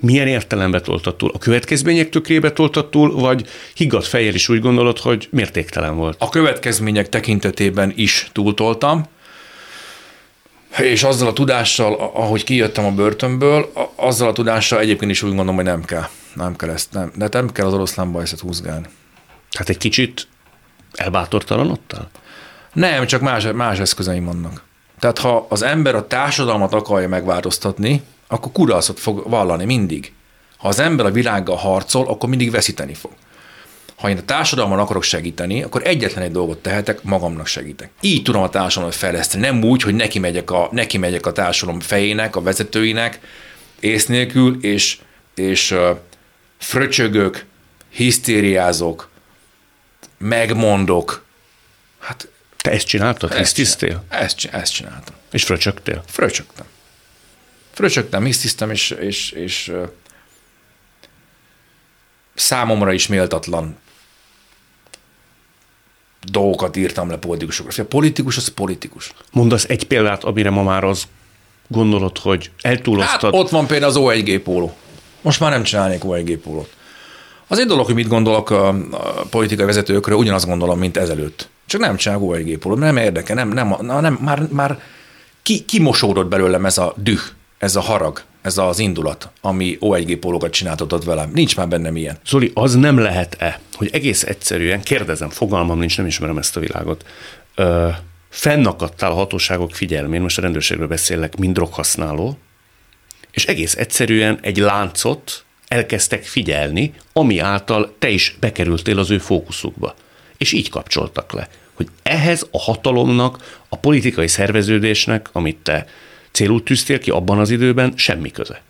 Milyen 0.00 0.26
értelembe 0.26 0.80
toltad 0.80 1.16
túl? 1.16 1.30
A 1.34 1.38
következmények 1.38 2.08
tükrébe 2.08 2.52
toltad 2.52 2.90
túl, 2.90 3.14
vagy 3.14 3.48
higgadt 3.74 4.06
fejjel 4.06 4.34
is 4.34 4.48
úgy 4.48 4.60
gondolod, 4.60 4.98
hogy 4.98 5.28
mértéktelen 5.30 5.96
volt? 5.96 6.16
A 6.18 6.28
következmények 6.28 7.08
tekintetében 7.08 7.92
is 7.96 8.28
túltoltam, 8.32 9.06
és 10.76 11.02
azzal 11.02 11.28
a 11.28 11.32
tudással, 11.32 11.94
ahogy 12.14 12.44
kijöttem 12.44 12.84
a 12.84 12.90
börtönből, 12.90 13.72
azzal 13.94 14.28
a 14.28 14.32
tudással 14.32 14.80
egyébként 14.80 15.10
is 15.10 15.22
úgy 15.22 15.28
gondolom, 15.28 15.54
hogy 15.54 15.64
nem 15.64 15.84
kell. 15.84 16.06
Nem 16.34 16.56
kell 16.56 16.70
ezt, 16.70 16.92
nem. 16.92 17.12
De 17.14 17.28
nem 17.30 17.52
kell 17.52 17.66
az 17.66 17.72
oroszlán 17.72 18.12
bajszat 18.12 18.40
húzgálni. 18.40 18.86
Hát 19.52 19.68
egy 19.68 19.78
kicsit 19.78 20.28
elbátortalanodtál? 20.92 22.10
Nem, 22.72 23.06
csak 23.06 23.20
más, 23.20 23.46
más 23.54 23.78
eszközeim 23.78 24.24
vannak. 24.24 24.62
Tehát 24.98 25.18
ha 25.18 25.46
az 25.48 25.62
ember 25.62 25.94
a 25.94 26.06
társadalmat 26.06 26.74
akarja 26.74 27.08
megváltoztatni, 27.08 28.02
akkor 28.26 28.52
kudarcot 28.52 29.00
fog 29.00 29.28
vallani 29.28 29.64
mindig. 29.64 30.12
Ha 30.56 30.68
az 30.68 30.78
ember 30.78 31.06
a 31.06 31.10
világgal 31.10 31.56
harcol, 31.56 32.08
akkor 32.08 32.28
mindig 32.28 32.50
veszíteni 32.50 32.94
fog 32.94 33.10
ha 33.98 34.08
én 34.08 34.16
a 34.16 34.24
társadalomban 34.24 34.78
akarok 34.78 35.02
segíteni, 35.02 35.62
akkor 35.62 35.86
egyetlen 35.86 36.24
egy 36.24 36.30
dolgot 36.30 36.58
tehetek, 36.58 37.02
magamnak 37.02 37.46
segítek. 37.46 37.90
Így 38.00 38.22
tudom 38.22 38.42
a 38.42 38.48
társadalmat 38.48 38.96
fejleszteni, 38.96 39.42
nem 39.42 39.62
úgy, 39.62 39.82
hogy 39.82 39.94
neki 39.94 40.18
megyek 40.18 40.50
a, 40.50 40.68
neki 40.72 40.98
megyek 40.98 41.26
a 41.26 41.32
társadalom 41.32 41.80
fejének, 41.80 42.36
a 42.36 42.42
vezetőinek, 42.42 43.20
ész 43.80 44.06
nélkül, 44.06 44.64
és, 44.64 44.98
és 45.34 45.70
uh, 45.70 45.98
fröcsögök, 46.58 47.44
hisztériázok, 47.88 49.08
megmondok. 50.18 51.24
Hát, 51.98 52.28
Te 52.56 52.70
ezt 52.70 52.86
csináltad? 52.86 53.30
Ezt, 53.30 53.38
hisztisztél? 53.38 54.04
Ezt, 54.08 54.44
ezt 54.44 54.72
csináltam. 54.72 55.14
És 55.30 55.44
fröcsögtél? 55.44 56.04
Fröcsögtem. 56.06 56.66
Fröcsögtem, 57.72 58.24
hisztisztem, 58.24 58.70
és, 58.70 58.90
és, 58.90 59.30
és 59.30 59.72
számomra 62.34 62.92
is 62.92 63.06
méltatlan 63.06 63.76
dolgokat 66.30 66.76
írtam 66.76 67.10
le 67.10 67.16
politikusokra. 67.16 67.82
A 67.82 67.86
politikus 67.86 68.36
az 68.36 68.48
politikus. 68.48 69.12
Mondasz 69.32 69.64
egy 69.68 69.86
példát, 69.86 70.24
amire 70.24 70.50
ma 70.50 70.62
már 70.62 70.84
az 70.84 71.02
gondolod, 71.68 72.18
hogy 72.18 72.50
eltúloztad? 72.60 73.20
Hát 73.32 73.40
ott 73.40 73.50
van 73.50 73.66
például 73.66 73.90
az 73.90 73.98
O1G 74.00 74.40
póló. 74.44 74.74
Most 75.22 75.40
már 75.40 75.50
nem 75.50 75.62
csinálnék 75.62 76.02
O1G 76.04 76.38
pólót. 76.42 76.76
Az 77.46 77.58
egy 77.58 77.66
dolog, 77.66 77.86
hogy 77.86 77.94
mit 77.94 78.08
gondolok 78.08 78.50
a 78.50 78.74
politikai 79.30 79.66
vezetőkről, 79.66 80.18
ugyanazt 80.18 80.46
gondolom, 80.46 80.78
mint 80.78 80.96
ezelőtt. 80.96 81.48
Csak 81.66 81.80
nem 81.80 81.96
csinálok 81.96 82.30
OLG 82.30 82.58
pólót, 82.58 82.78
nem 82.78 82.96
érdekel, 82.96 83.34
nem, 83.34 83.48
nem, 83.48 83.76
na, 83.80 84.00
nem 84.00 84.18
már, 84.22 84.48
már 84.50 84.80
ki, 85.42 85.64
kimosódott 85.64 86.28
belőlem 86.28 86.66
ez 86.66 86.78
a 86.78 86.94
düh, 86.96 87.20
ez 87.58 87.76
a 87.76 87.80
harag, 87.80 88.22
ez 88.42 88.58
az 88.58 88.78
indulat, 88.78 89.30
ami 89.40 89.76
OLG 89.80 90.16
pólókat 90.16 90.52
csináltatott 90.52 91.04
velem. 91.04 91.30
Nincs 91.34 91.56
már 91.56 91.68
bennem 91.68 91.96
ilyen. 91.96 92.18
Zoli, 92.26 92.50
az 92.54 92.74
nem 92.74 92.98
lehet-e, 92.98 93.60
hogy 93.72 93.88
egész 93.92 94.22
egyszerűen, 94.22 94.82
kérdezem, 94.82 95.28
fogalmam 95.28 95.78
nincs, 95.78 95.96
nem 95.96 96.06
ismerem 96.06 96.38
ezt 96.38 96.56
a 96.56 96.60
világot, 96.60 97.04
ö, 97.54 97.88
fennakadtál 98.28 99.10
a 99.10 99.14
hatóságok 99.14 99.74
figyelmén, 99.74 100.20
most 100.20 100.38
a 100.38 100.42
rendőrségről 100.42 100.86
beszélek, 100.86 101.36
mint 101.36 101.54
droghasználó, 101.54 102.38
és 103.30 103.46
egész 103.46 103.76
egyszerűen 103.76 104.38
egy 104.42 104.56
láncot 104.56 105.44
elkezdtek 105.68 106.24
figyelni, 106.24 106.92
ami 107.12 107.38
által 107.38 107.94
te 107.98 108.08
is 108.08 108.36
bekerültél 108.40 108.98
az 108.98 109.10
ő 109.10 109.18
fókuszukba. 109.18 109.94
És 110.36 110.52
így 110.52 110.68
kapcsoltak 110.68 111.32
le, 111.32 111.48
hogy 111.74 111.88
ehhez 112.02 112.46
a 112.50 112.58
hatalomnak, 112.58 113.60
a 113.68 113.76
politikai 113.76 114.28
szerveződésnek, 114.28 115.28
amit 115.32 115.56
te 115.56 115.86
célul 116.30 116.62
tűztél 116.62 116.98
ki 116.98 117.10
abban 117.10 117.38
az 117.38 117.50
időben, 117.50 117.92
semmi 117.96 118.30
köze. 118.30 118.62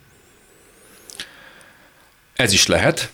Ez 2.37 2.53
is 2.53 2.67
lehet. 2.67 3.11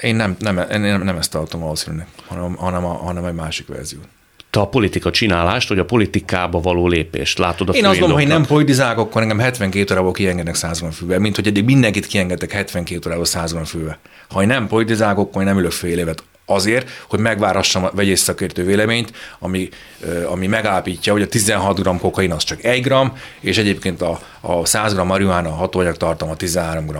Én 0.00 0.16
nem, 0.16 0.36
nem, 0.38 0.54
nem, 0.54 1.02
nem 1.02 1.16
ezt 1.16 1.30
tartom 1.30 1.60
valószínűleg, 1.60 2.06
hanem, 2.26 2.54
hanem, 2.54 2.84
a, 2.84 2.92
hanem 2.92 3.24
egy 3.24 3.34
másik 3.34 3.66
verziót 3.66 4.08
te 4.50 4.60
a 4.60 4.66
politika 4.66 5.10
csinálást, 5.10 5.68
vagy 5.68 5.78
a 5.78 5.84
politikába 5.84 6.60
való 6.60 6.88
lépést 6.88 7.38
látod 7.38 7.68
a 7.68 7.72
Én 7.72 7.84
azt 7.84 7.98
gondolom, 7.98 8.22
hogy 8.22 8.32
nem 8.32 8.46
politizálok, 8.46 8.98
akkor 8.98 9.22
engem 9.22 9.38
72 9.38 9.94
órából 9.94 10.12
kiengednek 10.12 10.54
100 10.54 10.82
fővel, 10.92 11.18
mint 11.18 11.36
hogy 11.36 11.46
eddig 11.46 11.64
mindenkit 11.64 12.06
kiengedtek 12.06 12.52
72 12.52 13.00
órából 13.06 13.24
100 13.24 13.54
fővel. 13.64 13.98
Ha 14.28 14.42
én 14.42 14.46
nem 14.46 14.66
politizálok, 14.66 15.18
akkor 15.18 15.42
én 15.42 15.48
nem 15.48 15.58
ülök 15.58 15.70
fél 15.70 15.98
évet 15.98 16.22
azért, 16.50 16.88
hogy 17.08 17.18
megvárassam 17.18 17.84
a 17.84 17.90
vegyész 17.94 18.20
szakértő 18.20 18.64
véleményt, 18.64 19.12
ami, 19.38 19.68
ami 20.26 20.46
megállapítja, 20.46 21.12
hogy 21.12 21.22
a 21.22 21.28
16 21.28 21.82
g 21.82 21.98
kokain 21.98 22.32
az 22.32 22.44
csak 22.44 22.64
1 22.64 22.82
g, 22.82 22.94
és 23.40 23.58
egyébként 23.58 24.02
a, 24.02 24.20
a 24.40 24.66
100 24.66 24.94
g 24.94 25.04
marihuána 25.04 25.50
hatóanyag 25.50 25.96
tartalma 25.96 26.36
13 26.36 26.86
g, 26.86 26.96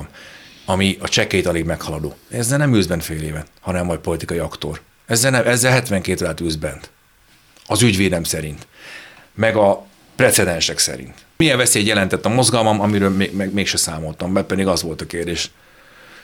ami 0.64 0.96
a 1.00 1.08
csekkét 1.08 1.46
alig 1.46 1.64
meghaladó. 1.64 2.14
Ezzel 2.30 2.58
nem 2.58 2.74
ülsz 2.74 2.86
bent 2.86 3.04
fél 3.04 3.22
évet, 3.22 3.46
hanem 3.60 3.86
majd 3.86 3.98
politikai 3.98 4.38
aktor. 4.38 4.80
Ezzel, 5.06 5.30
nem, 5.30 5.46
ezzel 5.46 5.72
72 5.72 6.24
órát 6.24 6.40
ülsz 6.40 6.54
bent 6.54 6.90
az 7.66 7.82
ügyvédem 7.82 8.24
szerint, 8.24 8.66
meg 9.34 9.56
a 9.56 9.86
precedensek 10.16 10.78
szerint. 10.78 11.14
Milyen 11.36 11.56
veszélyt 11.56 11.86
jelentett 11.86 12.24
a 12.24 12.28
mozgalmam, 12.28 12.80
amiről 12.80 13.10
még, 13.10 13.36
meg, 13.36 13.52
mégse 13.52 13.76
számoltam 13.76 14.32
be, 14.32 14.42
pedig 14.42 14.66
az 14.66 14.82
volt 14.82 15.00
a 15.00 15.06
kérdés. 15.06 15.50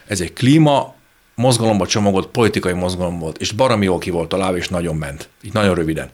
Ez 0.07 0.21
egy 0.21 0.33
klíma 0.33 0.95
mozgalomba 1.37 1.87
csomagott 1.87 2.31
politikai 2.31 2.73
mozgalom 2.73 3.19
volt, 3.19 3.39
és 3.39 3.53
baromi 3.53 3.85
jól 3.85 3.99
ki 3.99 4.11
volt 4.11 4.29
találva, 4.29 4.57
és 4.57 4.69
nagyon 4.69 4.97
ment. 4.97 5.29
Így 5.43 5.53
nagyon 5.53 5.75
röviden. 5.75 6.11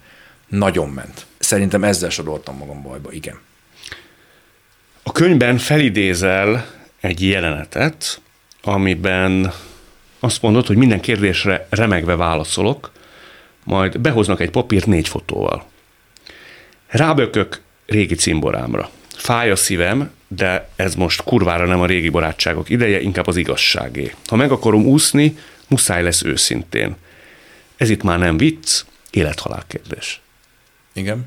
Nagyon 0.48 0.88
ment. 0.88 1.26
Szerintem 1.38 1.84
ezzel 1.84 2.10
sodortam 2.10 2.56
magam 2.56 2.82
bajba, 2.82 3.12
igen. 3.12 3.38
A 5.02 5.12
könyvben 5.12 5.58
felidézel 5.58 6.66
egy 7.00 7.28
jelenetet, 7.28 8.20
amiben 8.62 9.52
azt 10.20 10.42
mondod, 10.42 10.66
hogy 10.66 10.76
minden 10.76 11.00
kérdésre 11.00 11.66
remegve 11.70 12.16
válaszolok, 12.16 12.92
majd 13.64 14.00
behoznak 14.00 14.40
egy 14.40 14.50
papírt 14.50 14.86
négy 14.86 15.08
fotóval. 15.08 15.64
Rábökök 16.86 17.60
régi 17.86 18.14
cimborámra. 18.14 18.90
Fáj 19.08 19.50
a 19.50 19.56
szívem, 19.56 20.10
de 20.34 20.68
ez 20.76 20.94
most 20.94 21.22
kurvára 21.22 21.66
nem 21.66 21.80
a 21.80 21.86
régi 21.86 22.08
barátságok 22.08 22.68
ideje, 22.68 23.00
inkább 23.00 23.26
az 23.26 23.36
igazságé. 23.36 24.14
Ha 24.26 24.36
meg 24.36 24.50
akarom 24.50 24.86
úszni, 24.86 25.38
muszáj 25.68 26.02
lesz 26.02 26.22
őszintén. 26.22 26.96
Ez 27.76 27.90
itt 27.90 28.02
már 28.02 28.18
nem 28.18 28.36
vicc, 28.36 28.82
élethalál 29.10 29.64
kérdés. 29.66 30.20
Igen. 30.92 31.26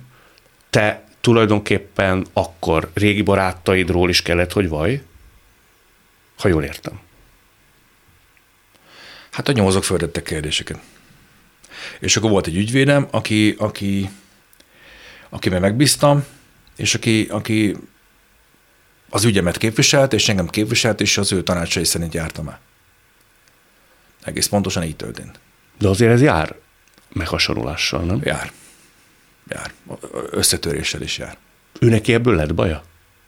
Te 0.69 1.03
tulajdonképpen 1.21 2.25
akkor 2.33 2.89
régi 2.93 3.21
barátaidról 3.21 4.09
is 4.09 4.21
kellett, 4.21 4.51
hogy 4.51 4.69
vaj? 4.69 5.01
Ha 6.37 6.47
jól 6.47 6.63
értem. 6.63 6.99
Hát 9.31 9.47
a 9.47 9.51
nyomozók 9.51 9.83
földettek 9.83 10.23
kérdéseket. 10.23 10.79
És 11.99 12.17
akkor 12.17 12.29
volt 12.29 12.47
egy 12.47 12.55
ügyvédem, 12.55 13.07
aki, 13.11 13.55
aki, 13.57 14.09
aki 15.29 15.49
megbíztam, 15.49 16.25
és 16.75 16.95
aki, 16.95 17.27
aki 17.29 17.75
az 19.15 19.23
ügyemet 19.23 19.57
képviselt, 19.57 20.13
és 20.13 20.29
engem 20.29 20.47
képviselt, 20.47 21.01
és 21.01 21.17
az 21.17 21.31
ő 21.31 21.43
tanácsai 21.43 21.83
szerint 21.83 22.13
jártam 22.13 22.47
el. 22.47 22.59
Egész 24.23 24.47
pontosan 24.47 24.83
így 24.83 24.95
történt. 24.95 25.39
De 25.79 25.87
azért 25.87 26.11
ez 26.11 26.21
jár 26.21 26.55
meghasonlással, 27.13 28.01
nem? 28.01 28.21
Jár. 28.23 28.51
Jár. 29.47 29.71
Összetöréssel 30.29 31.01
is 31.01 31.17
jár. 31.17 31.37
Ő 31.79 31.89
neki 31.89 32.13
ebből 32.13 32.35
lett 32.35 32.53
baja? 32.53 32.83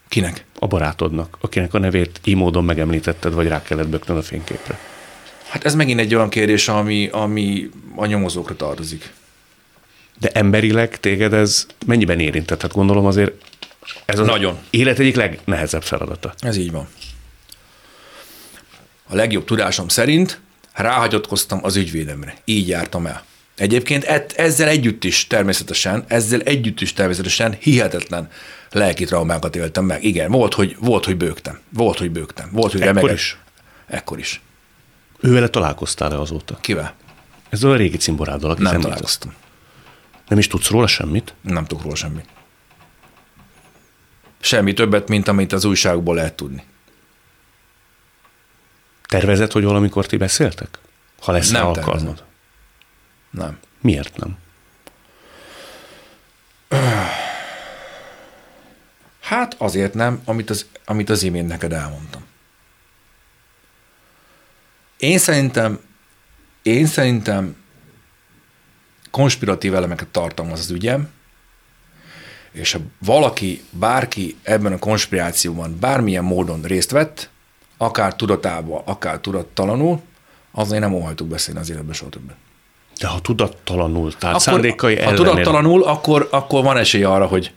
Kinek? 0.07 0.45
A 0.59 0.67
barátodnak, 0.67 1.37
akinek 1.41 1.73
a 1.73 1.79
nevét 1.79 2.19
így 2.23 2.35
módon 2.35 2.63
megemlítetted, 2.63 3.33
vagy 3.33 3.47
rá 3.47 3.61
kellett 3.61 3.87
böknöd 3.87 4.17
a 4.17 4.21
fényképre. 4.21 4.79
Hát 5.47 5.65
ez 5.65 5.75
megint 5.75 5.99
egy 5.99 6.15
olyan 6.15 6.29
kérdés, 6.29 6.67
ami, 6.67 7.07
ami 7.11 7.69
a 7.95 8.05
nyomozókra 8.05 8.55
tartozik. 8.55 9.13
De 10.19 10.29
emberileg 10.29 10.99
téged 10.99 11.33
ez 11.33 11.65
mennyiben 11.85 12.19
érintett? 12.19 12.61
Hát 12.61 12.73
gondolom 12.73 13.05
azért 13.05 13.46
ez 14.05 14.19
az 14.19 14.27
Nagyon. 14.27 14.57
élet 14.69 14.99
egyik 14.99 15.15
legnehezebb 15.15 15.83
feladata. 15.83 16.33
Ez 16.39 16.57
így 16.57 16.71
van. 16.71 16.87
A 19.09 19.15
legjobb 19.15 19.45
tudásom 19.45 19.87
szerint 19.87 20.39
ráhagyatkoztam 20.73 21.59
az 21.63 21.75
ügyvédemre. 21.75 22.33
Így 22.45 22.67
jártam 22.67 23.05
el. 23.05 23.23
Egyébként 23.57 24.03
ezzel 24.35 24.67
együtt 24.67 25.03
is 25.03 25.27
természetesen, 25.27 26.03
ezzel 26.07 26.41
együtt 26.41 26.81
is 26.81 26.93
természetesen 26.93 27.57
hihetetlen 27.59 28.29
lelki 28.71 29.05
traumákat 29.05 29.55
éltem 29.55 29.85
meg. 29.85 30.03
Igen, 30.03 30.31
volt, 30.31 30.53
hogy, 30.53 30.75
volt, 30.79 31.05
hogy 31.05 31.17
bőgtem. 31.17 31.59
Volt, 31.69 31.97
hogy 31.97 32.11
bőgtem. 32.11 32.49
Volt, 32.51 32.71
hogy 32.71 32.81
Ekkor 32.81 33.11
is? 33.11 33.37
Ekkor 33.87 34.19
is. 34.19 34.41
Ővele 35.19 35.47
találkoztál-e 35.47 36.19
azóta? 36.19 36.57
Kivel? 36.61 36.93
Ezzel 37.49 37.71
a 37.71 37.75
régi 37.75 37.97
cimboráddal, 37.97 38.49
akit 38.49 38.63
Nem 38.63 38.67
említesz. 38.73 38.89
találkoztam. 38.91 39.33
Nem 40.27 40.37
is 40.37 40.47
tudsz 40.47 40.69
róla 40.69 40.87
semmit? 40.87 41.33
Nem 41.41 41.65
tudok 41.65 41.83
róla 41.83 41.95
semmit. 41.95 42.25
Semmi 44.47 44.73
többet, 44.73 45.07
mint 45.07 45.27
amit 45.27 45.51
az 45.53 45.65
újságból 45.65 46.15
lehet 46.15 46.33
tudni. 46.33 46.63
Tervezed, 49.07 49.51
hogy 49.51 49.63
valamikor 49.63 50.05
ti 50.05 50.17
beszéltek? 50.17 50.79
Ha 51.19 51.31
lesz 51.31 51.49
Nem 51.49 51.65
alkalmad. 51.65 51.97
tervezem. 51.97 52.25
Nem. 53.29 53.59
Miért 53.81 54.17
nem? 54.17 54.37
Hát 59.21 59.55
azért 59.57 59.93
nem, 59.93 60.21
amit 60.25 60.49
az, 60.49 60.65
amit 60.85 61.09
az 61.09 61.23
imént 61.23 61.47
neked 61.47 61.73
elmondtam. 61.73 62.25
Én 64.97 65.17
szerintem, 65.17 65.79
én 66.61 66.85
szerintem 66.85 67.55
konspiratív 69.11 69.75
elemeket 69.75 70.07
tartalmaz 70.07 70.59
az 70.59 70.69
ügyem, 70.69 71.09
és 72.51 72.71
ha 72.71 72.79
valaki, 73.05 73.61
bárki 73.69 74.35
ebben 74.43 74.73
a 74.73 74.77
konspirációban 74.77 75.77
bármilyen 75.79 76.23
módon 76.23 76.61
részt 76.61 76.91
vett, 76.91 77.29
akár 77.77 78.15
tudatában, 78.15 78.81
akár 78.85 79.19
tudattalanul, 79.19 79.99
azért 80.51 80.81
nem 80.81 80.93
óhajtuk 80.93 81.27
beszélni 81.27 81.59
az 81.59 81.69
életben 81.69 81.93
soha 81.93 82.09
többet. 82.09 82.35
De 82.99 83.07
ha 83.07 83.19
tudattalanul, 83.21 84.13
tehát 84.13 84.39
szándékai 84.39 84.95
ha 84.95 85.01
ellenére. 85.01 85.29
tudattalanul, 85.29 85.83
akkor, 85.83 86.27
akkor 86.31 86.63
van 86.63 86.77
esély 86.77 87.03
arra, 87.03 87.25
hogy, 87.25 87.51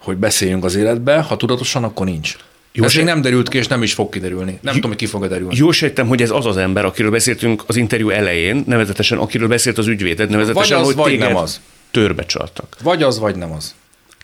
hogy 0.00 0.16
beszéljünk 0.16 0.64
az 0.64 0.74
életbe, 0.74 1.20
ha 1.20 1.36
tudatosan, 1.36 1.84
akkor 1.84 2.06
nincs. 2.06 2.36
Jó, 2.72 2.84
Ez 2.84 2.94
még 2.94 3.04
nem 3.04 3.20
derült 3.20 3.48
ki, 3.48 3.58
és 3.58 3.66
nem 3.66 3.82
is 3.82 3.92
fog 3.94 4.08
kiderülni. 4.08 4.58
Nem 4.62 4.74
tudom, 4.74 4.90
hogy 4.90 4.98
ki 4.98 5.06
fog 5.06 5.28
derülni. 5.28 5.56
Jól 5.56 5.72
sejtem, 5.72 6.08
hogy 6.08 6.22
ez 6.22 6.30
az 6.30 6.46
az 6.46 6.56
ember, 6.56 6.84
akiről 6.84 7.10
beszéltünk 7.10 7.62
az 7.66 7.76
interjú 7.76 8.08
elején, 8.08 8.64
nevezetesen 8.66 9.18
akiről 9.18 9.48
beszélt 9.48 9.78
az 9.78 9.86
ügyvéded, 9.86 10.30
nevezetesen, 10.30 10.76
Vagy 10.76 10.80
az, 10.80 10.86
hogy 10.86 10.96
vagy 10.96 11.10
téged 11.10 11.28
nem 11.28 11.36
az. 11.36 11.60
törbe 11.90 12.24
csaltak. 12.26 12.76
Vagy 12.82 13.02
az, 13.02 13.18
vagy 13.18 13.36
nem 13.36 13.52
az. 13.52 13.74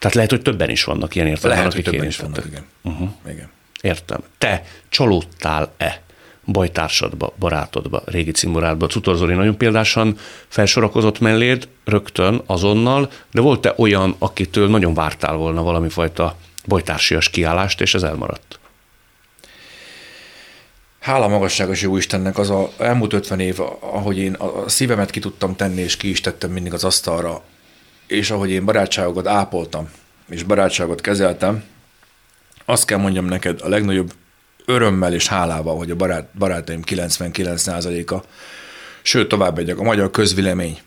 Tehát 0.02 0.16
lehet, 0.16 0.30
hogy 0.30 0.42
többen 0.42 0.70
is 0.70 0.84
vannak 0.84 1.14
ilyen 1.14 1.26
értelemben, 1.26 1.58
Lehet, 1.58 1.74
hogy 1.74 1.92
többen 1.92 2.08
is 2.08 2.16
vannak, 2.16 2.44
igen. 2.46 2.64
Uh-huh. 2.82 3.08
igen. 3.28 3.50
Értem. 3.80 4.20
Te 4.38 4.64
csalódtál-e 4.88 6.02
bajtársadba, 6.44 7.32
barátodba, 7.38 8.02
régi 8.04 8.30
cimborádba? 8.30 8.86
Cutor 8.86 9.16
Zoli 9.16 9.34
nagyon 9.34 9.56
példásan 9.56 10.16
felsorakozott 10.48 11.20
melléd 11.20 11.68
rögtön, 11.84 12.42
azonnal, 12.46 13.10
de 13.32 13.40
volt-e 13.40 13.74
olyan, 13.76 14.14
akitől 14.18 14.68
nagyon 14.68 14.94
vártál 14.94 15.36
volna 15.36 15.62
valami 15.62 15.88
fajta 15.88 16.36
bajtársias 16.66 17.30
kiállást, 17.30 17.80
és 17.80 17.94
ez 17.94 18.02
elmaradt? 18.02 18.58
Hála 21.00 21.28
magasságos 21.28 21.82
jó 21.82 21.96
Istennek 21.96 22.38
az 22.38 22.50
a 22.50 22.70
elmúlt 22.78 23.12
50 23.12 23.40
év, 23.40 23.60
ahogy 23.80 24.18
én 24.18 24.34
a 24.34 24.62
a 24.64 24.68
szívemet 24.68 25.10
ki 25.10 25.20
tudtam 25.20 25.56
tenni, 25.56 25.80
és 25.80 25.96
ki 25.96 26.10
is 26.10 26.20
tettem 26.20 26.50
mindig 26.50 26.72
az 26.72 26.84
asztalra, 26.84 27.42
és 28.06 28.30
ahogy 28.30 28.50
én 28.50 28.64
barátságokat 28.64 29.26
ápoltam, 29.26 29.90
és 30.28 30.42
barátságot 30.42 31.00
kezeltem, 31.00 31.64
azt 32.64 32.84
kell 32.84 32.98
mondjam 32.98 33.24
neked 33.24 33.60
a 33.62 33.68
legnagyobb 33.68 34.12
örömmel 34.64 35.14
és 35.14 35.28
hálával, 35.28 35.76
hogy 35.76 35.90
a 35.90 35.96
barát, 35.96 36.28
barátaim 36.38 36.80
99%-a, 36.86 38.24
sőt 39.02 39.28
tovább 39.28 39.56
megyek, 39.56 39.78
a 39.78 39.82
magyar 39.82 40.10
közvélemény 40.10 40.78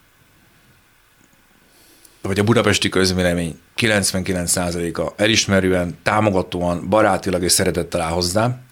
vagy 2.21 2.39
a 2.39 2.43
budapesti 2.43 2.89
közvélemény 2.89 3.59
99%-a 3.77 5.13
elismerően, 5.15 5.97
támogatóan, 6.03 6.89
barátilag 6.89 7.43
és 7.43 7.51
szeretettel 7.51 8.01
áll 8.01 8.11
hozzám, 8.11 8.64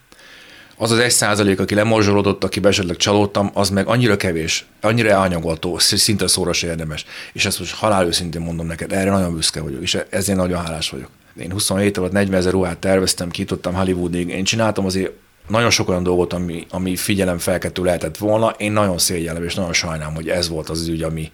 az 0.78 0.92
az 0.92 1.00
egy 1.00 1.12
százalék, 1.12 1.60
aki 1.60 1.76
lemorzsolódott, 1.76 2.44
aki 2.44 2.60
esetleg 2.64 2.96
csalódtam, 2.96 3.52
az 3.54 3.70
meg 3.70 3.88
annyira 3.88 4.18
kevés, 4.18 4.66
annyira 4.82 5.10
elhanyagolható, 5.10 5.78
szinte 5.78 6.28
szóra 6.28 6.54
se 6.54 6.68
érdemes. 6.68 7.06
És 7.34 7.46
ezt 7.46 7.60
most 7.60 7.76
halál 7.76 8.06
őszintén 8.06 8.42
mondom 8.42 8.66
neked, 8.66 8.92
erre 8.92 9.10
nagyon 9.10 9.34
büszke 9.34 9.62
vagyok, 9.62 9.82
és 9.82 9.98
ezért 10.10 10.38
nagyon 10.38 10.66
hálás 10.66 10.90
vagyok. 10.90 11.10
Én 11.38 11.52
27 11.52 11.98
alatt 11.98 12.12
40 12.12 12.40
ezer 12.40 12.52
ruhát 12.52 12.78
terveztem, 12.78 13.30
kitottam 13.30 13.74
Hollywoodig, 13.74 14.30
én 14.30 14.44
csináltam 14.44 14.86
azért 14.86 15.12
nagyon 15.48 15.70
sok 15.70 15.90
olyan 15.90 16.04
dolgot, 16.04 16.34
ami, 16.34 16.66
ami 16.70 16.96
felkeltő 17.38 17.84
lehetett 17.84 18.18
volna. 18.18 18.50
Én 18.50 18.72
nagyon 18.72 18.98
szégyellem, 18.98 19.44
és 19.44 19.56
nagyon 19.56 19.74
sajnálom, 19.74 20.16
hogy 20.16 20.30
ez 20.30 20.50
volt 20.50 20.70
az 20.70 20.88
ügy, 20.88 21.04
ami 21.04 21.32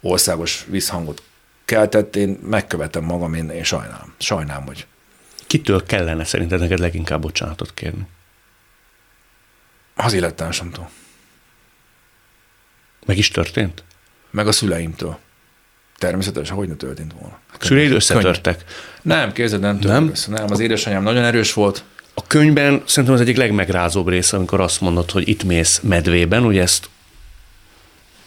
országos 0.00 0.66
visszhangot 0.70 1.22
keltett. 1.64 2.16
Én 2.16 2.38
megkövetem 2.42 3.04
magam, 3.04 3.34
én, 3.34 3.50
én 3.50 3.64
sajnálom. 3.64 4.14
Sajnálom, 4.18 4.66
hogy... 4.66 4.86
Kitől 5.46 5.84
kellene 5.86 6.24
szerinted 6.24 6.60
neked 6.60 6.78
leginkább 6.78 7.20
bocsánatot 7.20 7.74
kérni? 7.74 8.06
Az 9.96 10.12
élettársamtól. 10.12 10.90
Meg 13.06 13.18
is 13.18 13.28
történt? 13.28 13.82
Meg 14.30 14.46
a 14.46 14.52
szüleimtől. 14.52 15.18
Természetesen, 15.98 16.56
hogy 16.56 16.68
ne 16.68 16.74
történt 16.74 17.12
volna. 17.12 17.38
Szüleid 17.60 17.92
összetörtek? 17.92 18.56
Könny. 18.56 18.66
Nem, 19.02 19.32
képzeld, 19.32 19.60
nem 19.60 19.78
nem? 19.80 20.08
össze. 20.08 20.30
Nem, 20.30 20.46
az 20.50 20.60
édesanyám 20.60 21.02
nagyon 21.02 21.24
erős 21.24 21.52
volt. 21.52 21.84
A 22.14 22.26
könyvben 22.26 22.82
szerintem 22.86 23.14
az 23.14 23.20
egyik 23.20 23.36
legmegrázóbb 23.36 24.08
része, 24.08 24.36
amikor 24.36 24.60
azt 24.60 24.80
mondod, 24.80 25.10
hogy 25.10 25.28
itt 25.28 25.44
mész 25.44 25.80
medvében, 25.80 26.44
ugye 26.44 26.62
ezt 26.62 26.88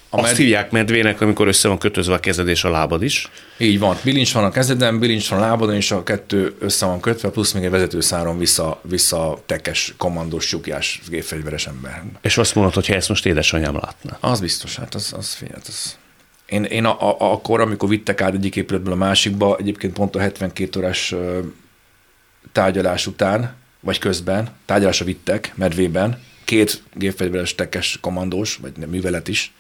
a 0.09 0.17
Azt 0.17 0.27
med... 0.27 0.35
hívják 0.35 0.71
medvének, 0.71 1.21
amikor 1.21 1.47
össze 1.47 1.67
van 1.67 1.77
kötözve 1.77 2.13
a 2.13 2.19
kezed 2.19 2.47
és 2.47 2.63
a 2.63 2.69
lábad 2.69 3.03
is. 3.03 3.29
Így 3.57 3.79
van. 3.79 3.97
Bilincs 4.03 4.33
van 4.33 4.43
a 4.43 4.51
kezeden, 4.51 4.99
bilincs 4.99 5.29
van 5.29 5.39
a 5.39 5.41
lábadon, 5.41 5.75
és 5.75 5.91
a 5.91 6.03
kettő 6.03 6.55
össze 6.59 6.85
van 6.85 6.99
kötve, 6.99 7.29
plusz 7.29 7.51
még 7.51 7.63
egy 7.63 7.69
vezetőszáron 7.69 8.37
vissza, 8.37 8.79
vissza 8.81 9.41
tekes, 9.45 9.93
kommandós, 9.97 10.45
csukjás, 10.45 11.01
gépfegyveres 11.09 11.67
ember. 11.67 12.03
És 12.21 12.37
azt 12.37 12.55
mondod, 12.55 12.73
hogy 12.73 12.89
ezt 12.91 13.09
most 13.09 13.25
édesanyám 13.25 13.75
látna. 13.75 14.17
Az 14.19 14.39
biztos, 14.39 14.75
hát 14.75 14.95
az, 14.95 15.13
az, 15.17 15.33
figyelj, 15.33 15.59
az, 15.67 15.97
én, 16.45 16.63
én 16.63 16.85
a, 16.85 17.09
a, 17.09 17.31
akkor, 17.31 17.61
amikor 17.61 17.89
vittek 17.89 18.21
át 18.21 18.33
egyik 18.33 18.55
épületből 18.55 18.93
a 18.93 18.95
másikba, 18.95 19.57
egyébként 19.57 19.93
pont 19.93 20.15
a 20.15 20.19
72 20.19 20.79
órás 20.79 21.15
tárgyalás 22.51 23.07
után, 23.07 23.55
vagy 23.79 23.97
közben, 23.97 24.49
tárgyalásra 24.65 25.05
vittek, 25.05 25.51
medvében, 25.55 26.19
két 26.43 26.81
gépfegyveres 26.93 27.55
tekes 27.55 27.97
kommandós, 28.01 28.55
vagy 28.55 28.87
művelet 28.87 29.27
is, 29.27 29.53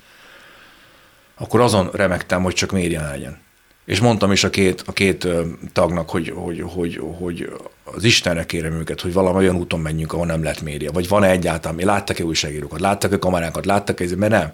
akkor 1.37 1.59
azon 1.59 1.89
remektem, 1.93 2.43
hogy 2.43 2.53
csak 2.53 2.71
mérjen 2.71 3.09
legyen. 3.09 3.37
És 3.87 3.99
mondtam 3.99 4.31
is 4.31 4.43
a 4.43 4.49
két, 4.49 4.83
a 4.85 4.91
két 4.91 5.27
tagnak, 5.73 6.09
hogy, 6.09 6.33
hogy, 6.35 6.63
hogy, 6.65 7.01
hogy 7.17 7.49
az 7.83 8.03
Istenre 8.03 8.45
kérem 8.45 8.73
őket, 8.73 9.01
hogy 9.01 9.13
valami 9.13 9.37
olyan 9.37 9.55
úton 9.55 9.79
menjünk, 9.79 10.13
ahol 10.13 10.25
nem 10.25 10.43
lehet 10.43 10.61
média. 10.61 10.91
Vagy 10.91 11.07
van-e 11.07 11.29
egyáltalán, 11.29 11.85
láttak-e 11.85 12.23
újságírókat, 12.23 12.79
láttak-e 12.79 13.19
kamerákat, 13.19 13.65
láttak-e, 13.65 14.05
mert 14.15 14.31
nem. 14.31 14.51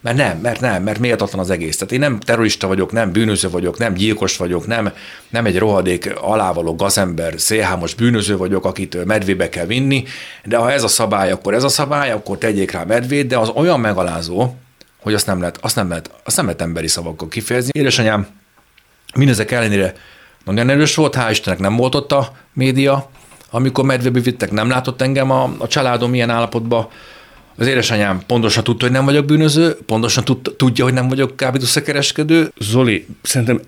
Mert 0.00 0.16
nem, 0.16 0.38
mert 0.38 0.60
nem, 0.60 0.82
mert 0.82 0.98
méltatlan 0.98 1.40
az 1.40 1.50
egész. 1.50 1.76
Tehát 1.76 1.92
én 1.92 1.98
nem 1.98 2.20
terrorista 2.20 2.66
vagyok, 2.66 2.92
nem 2.92 3.12
bűnöző 3.12 3.50
vagyok, 3.50 3.78
nem 3.78 3.94
gyilkos 3.94 4.36
vagyok, 4.36 4.66
nem, 4.66 4.92
nem 5.28 5.46
egy 5.46 5.58
rohadék 5.58 6.14
alávaló 6.20 6.74
gazember, 6.74 7.34
szélhámos 7.36 7.94
bűnöző 7.94 8.36
vagyok, 8.36 8.64
akit 8.64 9.04
medvébe 9.04 9.48
kell 9.48 9.66
vinni, 9.66 10.04
de 10.44 10.56
ha 10.56 10.72
ez 10.72 10.82
a 10.82 10.88
szabály, 10.88 11.30
akkor 11.30 11.54
ez 11.54 11.64
a 11.64 11.68
szabály, 11.68 12.10
akkor 12.10 12.38
tegyék 12.38 12.70
rá 12.70 12.84
medvét, 12.84 13.26
de 13.26 13.38
az 13.38 13.48
olyan 13.48 13.80
megalázó, 13.80 14.54
hogy 15.04 15.14
azt 15.14 15.26
nem 15.26 15.38
lehet, 15.38 15.58
azt 15.60 15.76
nem 15.76 15.88
lehet, 15.88 16.10
azt 16.24 16.36
nem 16.36 16.44
lehet 16.44 16.60
emberi 16.62 16.88
szavakkal 16.88 17.28
kifejezni. 17.28 17.70
Édesanyám 17.72 18.26
mindezek 19.14 19.50
ellenére 19.50 19.94
nagyon 20.44 20.68
erős 20.68 20.94
volt, 20.94 21.16
hál' 21.16 21.28
Istennek 21.30 21.60
nem 21.60 21.76
volt 21.76 21.94
ott 21.94 22.12
a 22.12 22.32
média, 22.52 23.10
amikor 23.50 23.84
medvébe 23.84 24.20
vittek, 24.20 24.50
nem 24.50 24.68
látott 24.68 25.02
engem 25.02 25.30
a, 25.30 25.54
a 25.58 25.66
családom 25.66 26.10
milyen 26.10 26.30
állapotban. 26.30 26.88
Az 27.56 27.66
édesanyám 27.66 28.22
pontosan 28.26 28.64
tudta, 28.64 28.84
hogy 28.84 28.94
nem 28.94 29.04
vagyok 29.04 29.24
bűnöző, 29.24 29.76
pontosan 29.86 30.24
tud, 30.24 30.54
tudja, 30.56 30.84
hogy 30.84 30.92
nem 30.92 31.08
vagyok 31.08 31.36
kábítószerkereskedő. 31.36 32.52
Zoli, 32.58 33.06
szerintem 33.22 33.60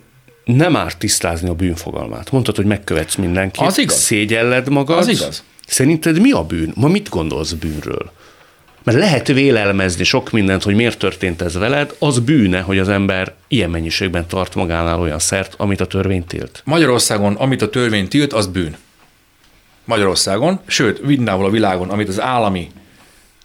nem 0.45 0.77
árt 0.77 0.99
tisztázni 0.99 1.49
a 1.49 1.55
bűnfogalmát. 1.55 2.31
Mondtad, 2.31 2.57
hogy 2.57 2.65
megkövetsz 2.65 3.15
mindenkit. 3.15 3.67
Az 3.67 3.79
igaz. 3.79 3.97
Szégyelled 3.97 4.69
magad. 4.69 4.99
Az 4.99 5.09
igaz. 5.09 5.43
Szerinted 5.67 6.21
mi 6.21 6.31
a 6.31 6.45
bűn? 6.45 6.73
Ma 6.75 6.89
mit 6.89 7.09
gondolsz 7.09 7.53
bűnről? 7.53 8.13
Mert 8.87 8.99
lehet 8.99 9.27
vélelmezni 9.27 10.05
sok 10.05 10.31
mindent, 10.31 10.63
hogy 10.63 10.75
miért 10.75 10.99
történt 10.99 11.43
ez 11.43 11.55
veled, 11.55 11.95
az 11.99 12.19
bűne, 12.19 12.61
hogy 12.61 12.79
az 12.79 12.89
ember 12.89 13.35
ilyen 13.49 13.71
mennyiségben 13.71 14.27
tart 14.27 14.55
magánál 14.55 15.01
olyan 15.01 15.19
szert, 15.19 15.55
amit 15.57 15.81
a 15.81 15.87
törvény 15.87 16.27
tilt. 16.27 16.63
Magyarországon, 16.65 17.35
amit 17.35 17.63
a 17.63 17.71
törvény 17.71 18.09
tilt, 18.09 18.33
az 18.33 18.47
bűn. 18.47 18.77
Magyarországon, 19.85 20.61
sőt, 20.67 21.03
mindenhol 21.03 21.45
a 21.45 21.51
világon, 21.51 21.91
amit 21.91 22.09
az 22.09 22.21
állami 22.21 22.71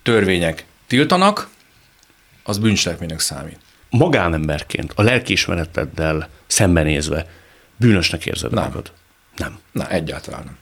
törvények 0.04 0.66
tiltanak, 0.88 1.50
az 2.44 2.58
bűncselekménynek 2.58 3.20
számít. 3.20 3.60
Magánemberként, 3.90 4.94
a 4.96 5.02
lelkiismereteddel 5.02 6.30
szembenézve 6.48 7.30
bűnösnek 7.78 8.26
érzed 8.26 8.52
nem. 8.52 8.64
magad? 8.64 8.92
Nem. 9.38 9.60
Na, 9.72 9.90
egyáltalán 9.90 10.44
nem. 10.46 10.58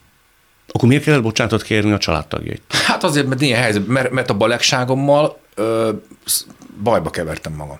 Akkor 0.72 0.88
miért 0.88 1.04
kellett 1.04 1.22
bocsánatot 1.22 1.62
kérni 1.62 1.92
a 1.92 1.98
családtagjait? 1.98 2.62
Hát 2.86 3.04
azért, 3.04 3.26
mert 3.26 3.40
ilyen 3.40 3.60
helyzet, 3.60 3.86
mert, 3.86 4.10
mert 4.10 4.30
a 4.30 4.34
balegságommal 4.34 5.38
ö, 5.54 5.92
bajba 6.82 7.10
kevertem 7.10 7.52
magam. 7.52 7.78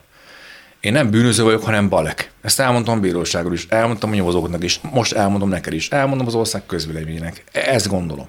Én 0.80 0.93
nem 0.93 1.11
bűnöző 1.11 1.43
vagyok, 1.43 1.64
hanem 1.64 1.88
balek. 1.88 2.30
Ezt 2.43 2.61
elmondtam 2.61 2.99
a 2.99 3.01
bíróságon 3.01 3.53
is, 3.53 3.66
elmondtam 3.68 4.11
a 4.11 4.14
nyomozóknak 4.14 4.64
is, 4.64 4.80
most 4.93 5.12
elmondom 5.12 5.49
neked 5.49 5.72
is, 5.72 5.88
elmondom 5.88 6.26
az 6.26 6.34
ország 6.34 6.66
közvéleményének. 6.66 7.45
Ezt 7.53 7.88
gondolom. 7.88 8.28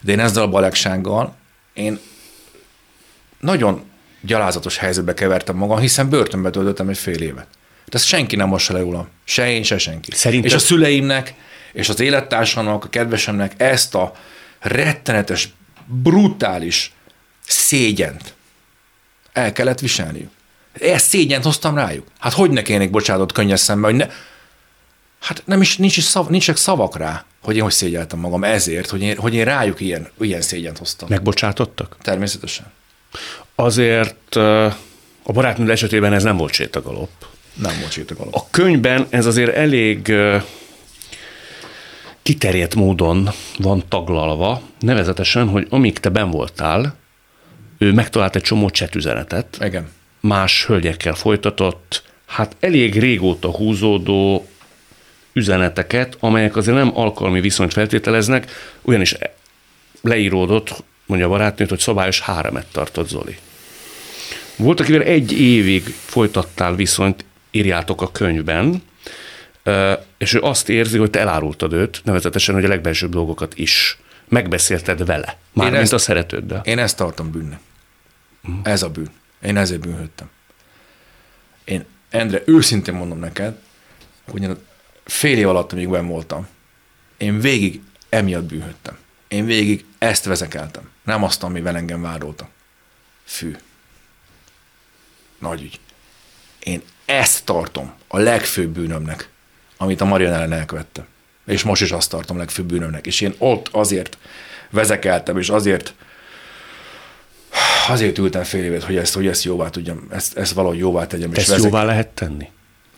De 0.00 0.12
én 0.12 0.20
ezzel 0.20 0.42
a 0.42 0.48
balegsággal, 0.48 1.34
én 1.72 1.98
nagyon 3.40 3.82
gyalázatos 4.20 4.76
helyzetbe 4.76 5.14
kevertem 5.14 5.56
magam, 5.56 5.78
hiszen 5.78 6.08
börtönbe 6.08 6.50
töltöttem 6.50 6.88
egy 6.88 6.98
fél 6.98 7.22
évet. 7.22 7.46
Ezt 7.86 8.06
senki 8.06 8.36
nem 8.36 8.48
mossa 8.48 8.72
le 8.72 8.80
rólam. 8.80 9.08
Se 9.24 9.50
én, 9.50 9.62
se 9.62 9.78
senki. 9.78 10.10
Szerinted... 10.12 10.50
És 10.50 10.56
a 10.56 10.58
szüleimnek, 10.58 11.34
és 11.74 11.88
az 11.88 12.00
élettársamnak, 12.00 12.84
a 12.84 12.88
kedvesemnek 12.88 13.52
ezt 13.56 13.94
a 13.94 14.14
rettenetes, 14.60 15.48
brutális 15.86 16.92
szégyent 17.46 18.34
el 19.32 19.52
kellett 19.52 19.80
viselniük. 19.80 20.30
Ezt 20.80 21.06
szégyent 21.06 21.44
hoztam 21.44 21.74
rájuk. 21.74 22.06
Hát 22.18 22.32
hogy 22.32 22.50
ne 22.50 22.62
kérnék 22.62 22.90
bocsánatot 22.90 23.32
könnyes 23.32 23.60
szembe, 23.60 23.86
hogy 23.86 23.96
ne... 23.96 24.06
Hát 25.20 25.42
nem 25.46 25.60
is, 25.60 25.76
nincs 25.76 25.96
is 25.96 26.04
szav, 26.04 26.28
nincsek 26.28 26.56
szavak 26.56 26.96
rá, 26.96 27.24
hogy 27.42 27.56
én 27.56 27.62
hogy 27.62 27.72
szégyeltem 27.72 28.18
magam 28.18 28.44
ezért, 28.44 28.90
hogy 28.90 29.02
én, 29.02 29.16
hogy 29.16 29.34
én 29.34 29.44
rájuk 29.44 29.80
ilyen, 29.80 30.08
ilyen 30.20 30.40
szégyent 30.40 30.78
hoztam. 30.78 31.08
Megbocsátottak? 31.08 31.96
Természetesen. 32.02 32.72
Azért 33.54 34.36
a 35.22 35.32
barátnőd 35.32 35.68
esetében 35.68 36.12
ez 36.12 36.22
nem 36.22 36.36
volt 36.36 36.52
sétagalop. 36.52 37.10
Nem 37.54 37.78
volt 37.80 37.92
sétagalop. 37.92 38.34
A 38.34 38.46
könyvben 38.50 39.06
ez 39.10 39.26
azért 39.26 39.54
elég 39.54 40.12
kiterjedt 42.24 42.74
módon 42.74 43.28
van 43.58 43.82
taglalva, 43.88 44.62
nevezetesen, 44.78 45.48
hogy 45.48 45.66
amíg 45.70 45.98
te 45.98 46.08
ben 46.08 46.30
voltál, 46.30 46.96
ő 47.78 47.92
megtalált 47.92 48.36
egy 48.36 48.42
csomó 48.42 48.70
csetüzenetet. 48.70 49.58
Igen. 49.60 49.88
Más 50.20 50.66
hölgyekkel 50.66 51.14
folytatott, 51.14 52.02
hát 52.26 52.56
elég 52.60 52.98
régóta 52.98 53.50
húzódó 53.50 54.48
üzeneteket, 55.32 56.16
amelyek 56.20 56.56
azért 56.56 56.76
nem 56.76 56.96
alkalmi 56.96 57.40
viszonyt 57.40 57.72
feltételeznek, 57.72 58.50
ugyanis 58.82 59.16
leíródott, 60.00 60.84
mondja 61.06 61.26
a 61.26 61.30
barátnőt, 61.30 61.68
hogy 61.68 61.78
szabályos 61.78 62.20
háremet 62.20 62.66
tartott 62.72 63.08
Zoli. 63.08 63.36
Volt, 64.56 64.80
akivel 64.80 65.02
egy 65.02 65.40
évig 65.40 65.82
folytattál 66.04 66.74
viszonyt, 66.74 67.24
írjátok 67.50 68.02
a 68.02 68.10
könyvben, 68.10 68.82
és 70.18 70.34
ő 70.34 70.40
azt 70.40 70.68
érzi, 70.68 70.98
hogy 70.98 71.10
te 71.10 71.20
elárultad 71.20 71.72
őt, 71.72 72.00
nevezetesen, 72.04 72.54
hogy 72.54 72.64
a 72.64 72.68
legbelsőbb 72.68 73.10
dolgokat 73.10 73.58
is 73.58 73.98
megbeszélted 74.28 75.04
vele, 75.06 75.38
mármint 75.52 75.92
a 75.92 75.98
szeretőddel. 75.98 76.60
Én 76.64 76.78
ezt 76.78 76.96
tartom 76.96 77.30
bűnnek. 77.30 77.60
Uh-huh. 78.44 78.60
Ez 78.62 78.82
a 78.82 78.90
bűn. 78.90 79.10
Én 79.42 79.56
ezért 79.56 79.80
bűnhődtem. 79.80 80.30
Én, 81.64 81.84
Endre, 82.10 82.42
őszintén 82.46 82.94
mondom 82.94 83.18
neked, 83.18 83.58
hogy 84.30 84.42
én 84.42 84.56
fél 85.04 85.38
év 85.38 85.48
alatt, 85.48 85.72
amíg 85.72 85.88
ben 85.88 86.06
voltam, 86.06 86.46
én 87.16 87.40
végig 87.40 87.80
emiatt 88.08 88.44
bűnhődtem. 88.44 88.98
Én 89.28 89.44
végig 89.44 89.84
ezt 89.98 90.24
vezekeltem. 90.24 90.90
Nem 91.02 91.22
azt, 91.22 91.42
amivel 91.42 91.76
engem 91.76 92.02
vádoltak. 92.02 92.48
Fű. 93.24 93.56
Nagy 95.38 95.62
ügy. 95.62 95.80
Én 96.58 96.82
ezt 97.04 97.44
tartom 97.44 97.92
a 98.08 98.18
legfőbb 98.18 98.70
bűnömnek 98.70 99.28
amit 99.76 100.00
a 100.00 100.04
Marian 100.04 100.32
ellen 100.32 100.52
elkövettem. 100.52 101.04
És 101.46 101.62
most 101.62 101.82
is 101.82 101.92
azt 101.92 102.10
tartom 102.10 102.38
legfőbb 102.38 102.66
bűnömnek. 102.66 103.06
És 103.06 103.20
én 103.20 103.34
ott 103.38 103.68
azért 103.72 104.18
vezekeltem, 104.70 105.38
és 105.38 105.48
azért 105.48 105.94
azért 107.88 108.18
ültem 108.18 108.42
fél 108.42 108.64
évet, 108.64 108.82
hogy 108.82 108.96
ezt, 108.96 109.14
hogy 109.14 109.26
ezt 109.26 109.44
jóvá 109.44 109.68
tudjam, 109.68 110.06
ezt, 110.10 110.36
ezt 110.36 110.52
valahogy 110.52 110.78
jóvá 110.78 111.06
tegyem. 111.06 111.30
Ezt 111.34 111.62
jóvá 111.62 111.84
lehet 111.84 112.08
tenni? 112.08 112.48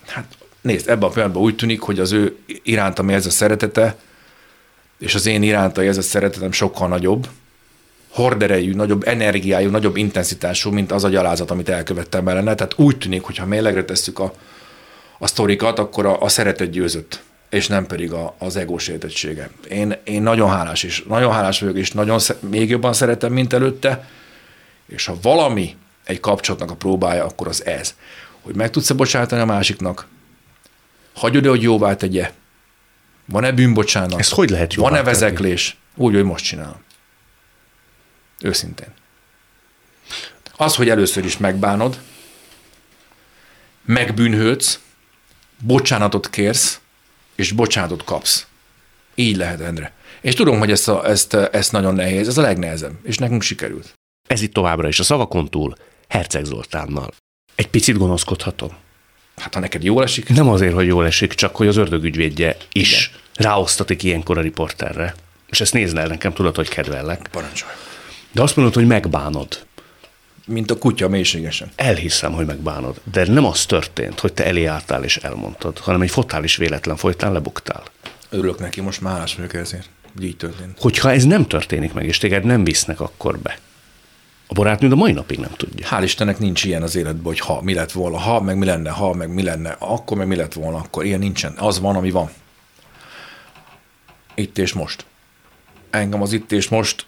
Hát 0.05 0.37
nézd, 0.61 0.89
ebben 0.89 1.09
a 1.09 1.11
pillanatban 1.11 1.43
úgy 1.43 1.55
tűnik, 1.55 1.81
hogy 1.81 1.99
az 1.99 2.11
ő 2.11 2.37
irántam 2.63 3.09
ez 3.09 3.25
a 3.25 3.29
szeretete, 3.29 3.95
és 4.99 5.15
az 5.15 5.25
én 5.25 5.43
iránta 5.43 5.83
ez 5.83 5.97
a 5.97 6.01
szeretetem 6.01 6.51
sokkal 6.51 6.87
nagyobb, 6.87 7.27
horderejű, 8.09 8.73
nagyobb 8.73 9.07
energiájú, 9.07 9.69
nagyobb 9.69 9.97
intenzitású, 9.97 10.71
mint 10.71 10.91
az 10.91 11.03
a 11.03 11.09
gyalázat, 11.09 11.51
amit 11.51 11.69
elkövettem 11.69 12.27
ellene. 12.27 12.55
Tehát 12.55 12.79
úgy 12.79 12.97
tűnik, 12.97 13.21
hogy 13.21 13.37
ha 13.37 13.45
mélegre 13.45 13.85
tesszük 13.85 14.19
a, 14.19 14.33
a 15.19 15.27
sztorikat, 15.27 15.79
akkor 15.79 16.05
a, 16.05 16.21
a 16.21 16.29
szeretet 16.29 16.69
győzött, 16.69 17.23
és 17.49 17.67
nem 17.67 17.85
pedig 17.85 18.11
a, 18.11 18.35
az 18.37 18.55
egós 18.55 18.87
értettsége. 18.87 19.49
Én, 19.69 19.95
én 20.03 20.21
nagyon 20.21 20.49
hálás 20.49 20.83
is, 20.83 21.03
nagyon 21.07 21.31
hálás 21.31 21.59
vagyok, 21.59 21.77
és 21.77 21.91
nagyon, 21.91 22.19
még 22.39 22.69
jobban 22.69 22.93
szeretem, 22.93 23.33
mint 23.33 23.53
előtte, 23.53 24.09
és 24.85 25.05
ha 25.05 25.17
valami 25.21 25.75
egy 26.03 26.19
kapcsolatnak 26.19 26.71
a 26.71 26.75
próbája, 26.75 27.23
akkor 27.23 27.47
az 27.47 27.65
ez. 27.65 27.95
Hogy 28.41 28.55
meg 28.55 28.69
tudsz-e 28.69 28.93
bocsátani 28.93 29.41
a 29.41 29.45
másiknak, 29.45 30.07
hagyod-e, 31.13 31.49
hogy 31.49 31.61
jóvá 31.61 31.95
tegye, 31.95 32.31
van-e 33.25 33.51
bűnbocsánat, 33.51 34.19
Ez 34.19 34.29
hogy 34.29 34.49
lehet 34.49 34.73
jóvá 34.73 34.89
van-e 34.89 35.03
tenni? 35.03 35.13
vezeklés, 35.13 35.77
úgy, 35.95 36.13
hogy 36.13 36.23
most 36.23 36.45
csinálom. 36.45 36.81
Őszintén. 38.41 38.87
Az, 40.57 40.75
hogy 40.75 40.89
először 40.89 41.25
is 41.25 41.37
megbánod, 41.37 41.99
megbűnhődsz, 43.85 44.79
bocsánatot 45.63 46.29
kérsz, 46.29 46.79
és 47.35 47.51
bocsánatot 47.51 48.03
kapsz. 48.03 48.47
Így 49.15 49.35
lehet, 49.37 49.61
Endre. 49.61 49.91
És 50.21 50.33
tudom, 50.33 50.59
hogy 50.59 50.71
ezt, 50.71 50.87
a, 50.87 51.09
ezt, 51.09 51.33
ezt 51.33 51.71
nagyon 51.71 51.95
nehéz, 51.95 52.27
ez 52.27 52.37
a 52.37 52.41
legnehezebb, 52.41 52.93
és 53.03 53.17
nekünk 53.17 53.41
sikerült. 53.41 53.93
Ez 54.27 54.41
itt 54.41 54.53
továbbra 54.53 54.87
is 54.87 54.99
a 54.99 55.03
szavakon 55.03 55.49
túl, 55.49 55.75
Herceg 56.07 56.45
Zoltánnal. 56.45 57.13
Egy 57.55 57.67
picit 57.67 57.97
gonoszkodhatom. 57.97 58.71
Hát 59.37 59.53
ha 59.53 59.59
neked 59.59 59.83
jól 59.83 60.03
esik, 60.03 60.29
Nem 60.29 60.49
azért, 60.49 60.73
hogy 60.73 60.85
jól 60.87 61.05
esik, 61.05 61.33
csak 61.33 61.55
hogy 61.55 61.67
az 61.67 61.77
ördögügyvédje 61.77 62.57
is 62.71 63.07
Igen. 63.07 63.49
ráosztatik 63.49 64.03
ilyenkor 64.03 64.37
a 64.37 64.41
riporterre. 64.41 65.15
És 65.49 65.61
ezt 65.61 65.73
nézd 65.73 65.97
el, 65.97 66.07
nekem 66.07 66.33
tudod, 66.33 66.55
hogy 66.55 66.69
kedvellek. 66.69 67.27
parancsolj. 67.31 67.71
De 68.31 68.41
azt 68.41 68.55
mondod, 68.55 68.73
hogy 68.73 68.87
megbánod. 68.87 69.65
Mint 70.47 70.71
a 70.71 70.77
kutya 70.77 71.07
mélységesen. 71.07 71.71
Elhiszem, 71.75 72.31
hogy 72.31 72.45
megbánod. 72.45 73.01
De 73.11 73.27
nem 73.27 73.45
az 73.45 73.65
történt, 73.65 74.19
hogy 74.19 74.33
te 74.33 74.45
elé 74.45 74.65
álltál 74.65 75.03
és 75.03 75.17
elmondtad, 75.17 75.77
hanem 75.77 76.01
egy 76.01 76.09
fotális 76.09 76.55
véletlen 76.55 76.95
folytán 76.95 77.31
lebuktál. 77.31 77.83
Örülök 78.29 78.59
neki, 78.59 78.81
most 78.81 79.01
már 79.01 79.13
hálás 79.13 79.35
vagyok 79.35 79.53
ezért, 79.53 79.89
így 80.21 80.37
történt. 80.37 80.77
Hogyha 80.79 81.11
ez 81.11 81.23
nem 81.23 81.47
történik 81.47 81.93
meg, 81.93 82.05
és 82.05 82.17
téged 82.17 82.43
nem 82.43 82.63
visznek 82.63 82.99
akkor 82.99 83.39
be, 83.39 83.59
a 84.47 84.53
barátnőd 84.53 84.91
a 84.91 84.95
mai 84.95 85.11
napig 85.11 85.39
nem 85.39 85.51
tudja. 85.57 85.87
Hál' 85.89 86.03
Istennek 86.03 86.39
nincs 86.39 86.63
ilyen 86.63 86.81
az 86.81 86.95
életben, 86.95 87.23
hogy 87.23 87.39
ha, 87.39 87.61
mi 87.61 87.73
lett 87.73 87.91
volna, 87.91 88.17
ha, 88.17 88.41
meg 88.41 88.57
mi 88.57 88.65
lenne, 88.65 88.89
ha, 88.89 89.13
meg 89.13 89.33
mi 89.33 89.43
lenne, 89.43 89.75
akkor, 89.79 90.17
meg 90.17 90.27
mi 90.27 90.35
lett 90.35 90.53
volna, 90.53 90.77
akkor. 90.77 91.05
Ilyen 91.05 91.19
nincsen. 91.19 91.53
Az 91.57 91.79
van, 91.79 91.95
ami 91.95 92.11
van. 92.11 92.29
Itt 94.35 94.57
és 94.57 94.73
most. 94.73 95.05
Engem 95.89 96.21
az 96.21 96.33
itt 96.33 96.51
és 96.51 96.69
most 96.69 97.05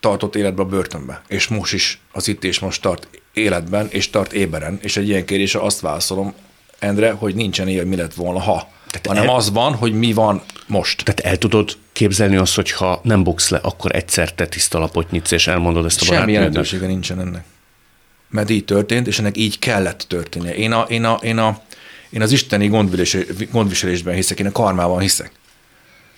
tartott 0.00 0.36
életben 0.36 0.66
a 0.66 0.68
börtönbe. 0.68 1.22
És 1.28 1.48
most 1.48 1.72
is 1.72 2.00
az 2.12 2.28
itt 2.28 2.44
és 2.44 2.58
most 2.58 2.82
tart 2.82 3.08
életben, 3.32 3.86
és 3.90 4.10
tart 4.10 4.32
éberen. 4.32 4.78
És 4.82 4.96
egy 4.96 5.08
ilyen 5.08 5.24
kérdésre 5.24 5.60
azt 5.60 5.80
válaszolom, 5.80 6.34
Endre, 6.78 7.10
hogy 7.10 7.34
nincsen 7.34 7.68
ilyen, 7.68 7.86
mi 7.86 7.96
lett 7.96 8.14
volna, 8.14 8.40
ha. 8.40 8.68
Tehát 8.90 9.06
hanem 9.06 9.22
el- 9.28 9.34
az 9.34 9.50
van, 9.52 9.74
hogy 9.74 9.92
mi 9.92 10.12
van 10.12 10.42
most. 10.66 11.04
Tehát 11.04 11.20
el 11.20 11.36
tudod 11.38 11.76
képzelni 11.92 12.36
azt, 12.36 12.54
hogy 12.54 12.70
ha 12.70 13.00
nem 13.02 13.22
buksz 13.22 13.48
le, 13.48 13.58
akkor 13.58 13.94
egyszer 13.94 14.34
te 14.34 14.46
tiszta 14.46 14.78
lapot 14.78 15.10
nyitsz, 15.10 15.30
és 15.30 15.46
elmondod 15.46 15.84
ezt 15.84 16.00
a 16.00 16.04
Semmi 16.04 16.16
barátnődnek. 16.18 16.48
jelentősége 16.52 16.86
nincsen 16.86 17.20
ennek. 17.20 17.44
Mert 18.30 18.50
így 18.50 18.64
történt, 18.64 19.06
és 19.06 19.18
ennek 19.18 19.36
így 19.36 19.58
kellett 19.58 20.04
történnie. 20.08 20.54
Én, 20.54 20.72
a, 20.72 20.82
én, 20.82 21.04
a, 21.04 21.18
én, 21.22 21.38
a, 21.38 21.60
én 22.10 22.22
az 22.22 22.32
isteni 22.32 22.68
gondviselés, 22.68 23.26
gondviselésben 23.50 24.14
hiszek, 24.14 24.38
én 24.38 24.46
a 24.46 24.52
karmában 24.52 25.00
hiszek. 25.00 25.32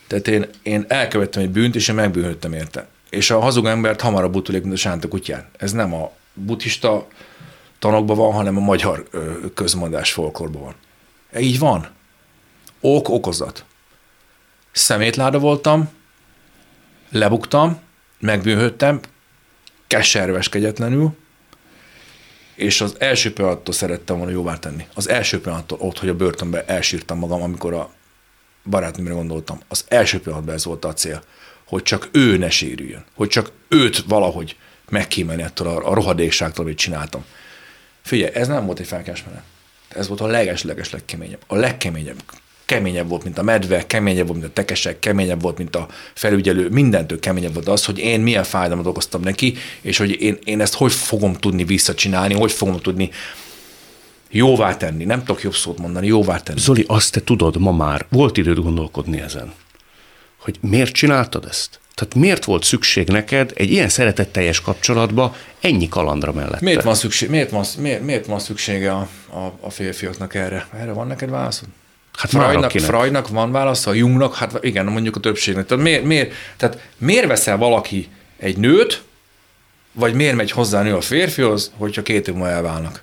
Tehát 0.07 0.29
én, 0.29 0.47
én 0.63 0.85
elkövettem 0.89 1.43
egy 1.43 1.51
bűnt, 1.51 1.75
és 1.75 1.89
én 1.89 1.95
megbűnhődtem 1.95 2.53
érte. 2.53 2.89
És 3.13 3.31
a 3.31 3.41
hazug 3.41 3.67
embert 3.67 4.01
hamarabb 4.01 4.35
utulék, 4.35 4.63
mint 4.63 4.75
a 4.75 4.77
sánta 4.77 5.09
kutyán. 5.09 5.49
Ez 5.57 5.73
nem 5.73 5.95
a 5.95 6.13
buddhista 6.35 7.07
tanokban 7.79 8.17
van, 8.17 8.33
hanem 8.33 8.57
a 8.57 8.61
magyar 8.61 9.09
közmondás 9.55 10.13
folklórban 10.13 10.63
van. 10.63 10.75
E 11.31 11.41
Így 11.41 11.59
van. 11.59 11.89
Ok, 12.81 13.09
okozat. 13.09 13.65
Szemétláda 14.71 15.39
voltam, 15.39 15.89
lebuktam, 17.11 17.81
megbűnhődtem, 18.19 19.01
keserves 19.87 20.49
kegyetlenül, 20.49 21.17
és 22.55 22.81
az 22.81 22.95
első 22.99 23.33
pillanattól 23.33 23.75
szerettem 23.75 24.17
volna 24.17 24.33
jóvá 24.33 24.59
tenni. 24.59 24.87
Az 24.95 25.09
első 25.09 25.41
pillanattól 25.41 25.79
ott, 25.81 25.99
hogy 25.99 26.09
a 26.09 26.15
börtönbe 26.15 26.65
elsírtam 26.65 27.19
magam, 27.19 27.43
amikor 27.43 27.75
a 27.75 27.91
barátnőmre 28.65 29.15
gondoltam. 29.15 29.61
Az 29.69 29.85
első 29.89 30.21
pillanatban 30.21 30.55
ez 30.55 30.65
volt 30.65 30.85
a 30.85 30.93
cél, 30.93 31.23
hogy 31.73 31.83
csak 31.83 32.09
ő 32.13 32.37
ne 32.37 32.51
sérüljön, 32.51 33.05
hogy 33.15 33.29
csak 33.29 33.53
őt 33.69 34.05
valahogy 34.09 34.57
megkímélni 34.89 35.43
ettől 35.43 35.67
a, 35.67 35.91
a 35.91 35.95
rohadékságtól, 35.95 36.65
amit 36.65 36.79
csináltam. 36.79 37.25
Figyelj, 38.03 38.35
ez 38.35 38.49
nem 38.49 38.67
volt 38.67 38.79
egy 38.79 38.87
felkásmenet. 38.87 39.43
Ez 39.89 40.09
volt 40.09 40.21
a 40.21 40.27
leges-leges 40.27 40.91
legkeményebb. 40.91 41.41
A 41.47 41.57
legkeményebb. 41.57 42.23
Keményebb 42.65 43.09
volt, 43.09 43.25
mint 43.25 43.39
a 43.39 43.43
medve, 43.43 43.87
keményebb 43.87 44.27
volt, 44.27 44.39
mint 44.39 44.51
a 44.51 44.53
tekesek, 44.53 44.99
keményebb 44.99 45.43
volt, 45.43 45.59
mint 45.59 45.77
a 45.77 45.89
felügyelő, 46.15 46.69
mindentől 46.69 47.19
keményebb 47.19 47.55
volt 47.55 47.69
az, 47.69 47.85
hogy 47.85 47.99
én 47.99 48.21
milyen 48.21 48.45
fájdalmat 48.45 48.87
okoztam 48.87 49.21
neki, 49.21 49.55
és 49.81 49.99
hogy 49.99 50.23
én, 50.23 50.39
én 50.45 50.61
ezt 50.61 50.75
hogy 50.75 50.93
fogom 50.93 51.33
tudni 51.33 51.65
visszacsinálni, 51.65 52.35
hogy 52.35 52.53
fogom 52.53 52.81
tudni 52.81 53.11
jóvá 54.31 54.77
tenni. 54.77 55.05
Nem 55.05 55.19
tudok 55.19 55.43
jobb 55.43 55.55
szót 55.55 55.79
mondani, 55.79 56.07
jóvá 56.07 56.39
tenni. 56.39 56.61
Zoli, 56.61 56.85
azt 56.87 57.13
te 57.13 57.21
tudod 57.21 57.57
ma 57.57 57.73
már, 57.73 58.07
volt 58.09 58.37
időd 58.37 58.59
gondolkodni 58.59 59.21
ezen, 59.21 59.53
hogy 60.43 60.59
miért 60.61 60.93
csináltad 60.93 61.47
ezt? 61.49 61.81
Tehát 61.95 62.15
miért 62.15 62.45
volt 62.45 62.65
szükség 62.65 63.09
neked 63.09 63.53
egy 63.55 63.71
ilyen 63.71 63.89
szeretetteljes 63.89 64.61
kapcsolatba 64.61 65.37
ennyi 65.61 65.89
kalandra 65.89 66.33
mellett? 66.33 66.61
Miért 66.61 66.83
van, 66.83 66.95
szükség, 66.95 67.29
miért 67.29 67.51
van, 67.51 67.65
miért, 67.79 68.03
miért 68.03 68.27
van 68.27 68.39
szüksége 68.39 68.93
a, 68.93 69.09
a, 69.31 69.53
a 69.61 69.71
férfiaknak 69.71 70.35
erre? 70.35 70.67
Erre 70.79 70.93
van 70.93 71.07
neked 71.07 71.31
válaszod? 71.31 71.69
Hát 72.13 72.31
Freudnak. 72.31 72.71
Freudnak 72.71 73.29
van 73.29 73.53
válasza, 73.53 73.91
a 73.91 73.95
Jungnak, 73.95 74.35
hát 74.35 74.59
igen, 74.61 74.87
mondjuk 74.87 75.17
a 75.17 75.21
többségnek. 75.21 75.67
Tehát 75.67 75.85
miért, 75.85 76.05
miért, 76.05 76.33
tehát 76.57 76.79
miért 76.99 77.27
veszel 77.27 77.57
valaki 77.57 78.09
egy 78.39 78.57
nőt, 78.57 79.03
vagy 79.93 80.15
miért 80.15 80.37
megy 80.37 80.51
hozzá 80.51 80.81
a 80.81 80.83
nő 80.83 80.97
a 80.97 81.01
férfihoz, 81.01 81.73
hogyha 81.77 82.03
két 82.03 82.29
év 82.29 82.35
múlva 82.35 82.51
elválnak? 82.51 83.03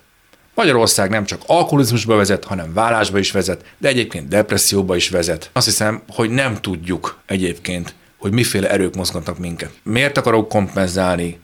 Magyarország 0.54 1.10
nem 1.10 1.24
csak 1.24 1.42
alkoholizmusba 1.46 2.16
vezet, 2.16 2.44
hanem 2.44 2.72
vállásba 2.72 3.18
is 3.18 3.30
vezet, 3.30 3.64
de 3.78 3.88
egyébként 3.88 4.28
depresszióba 4.28 4.96
is 4.96 5.08
vezet. 5.08 5.50
Azt 5.52 5.66
hiszem, 5.66 6.02
hogy 6.08 6.30
nem 6.30 6.60
tudjuk 6.60 7.18
egyébként, 7.26 7.94
hogy 8.18 8.32
miféle 8.32 8.70
erők 8.70 8.94
mozgatnak 8.94 9.38
minket. 9.38 9.70
Miért 9.82 10.18
akarok 10.18 10.48
kompenzálni? 10.48 11.40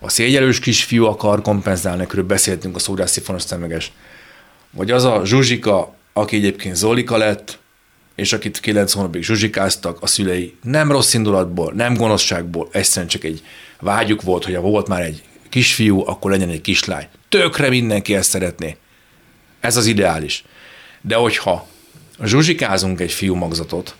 A 0.00 0.08
szégyelős 0.08 0.58
kisfiú 0.58 1.04
akar 1.04 1.42
kompenzálni, 1.42 2.06
körül 2.06 2.24
beszéltünk 2.24 2.76
a 2.76 2.78
szórásszifonos 2.78 3.42
szemeges. 3.42 3.92
Vagy 4.70 4.90
az 4.90 5.04
a 5.04 5.20
Zsuzsika, 5.24 5.94
aki 6.12 6.36
egyébként 6.36 6.76
Zolika 6.76 7.16
lett, 7.16 7.58
és 8.14 8.32
akit 8.32 8.60
kilenc 8.60 8.92
hónapig 8.92 9.22
zsuzsikáztak 9.22 10.02
a 10.02 10.06
szülei, 10.06 10.56
nem 10.62 10.92
rossz 10.92 11.14
indulatból, 11.14 11.72
nem 11.72 11.94
gonoszságból, 11.94 12.68
egyszerűen 12.72 13.08
csak 13.08 13.24
egy 13.24 13.42
vágyuk 13.80 14.22
volt, 14.22 14.44
hogy 14.44 14.56
volt 14.56 14.88
már 14.88 15.00
egy 15.00 15.22
kisfiú, 15.52 16.06
akkor 16.06 16.30
legyen 16.30 16.48
egy 16.48 16.60
kislány. 16.60 17.08
Tökre 17.28 17.68
mindenki 17.68 18.14
ezt 18.14 18.30
szeretné. 18.30 18.76
Ez 19.60 19.76
az 19.76 19.86
ideális. 19.86 20.44
De 21.00 21.14
hogyha 21.14 21.66
zsuzsikázunk 22.24 23.00
egy 23.00 23.12
fiú 23.12 23.34
magzatot, 23.34 23.96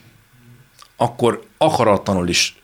akkor 0.97 1.47
akaratlanul 1.59 2.29
is 2.29 2.57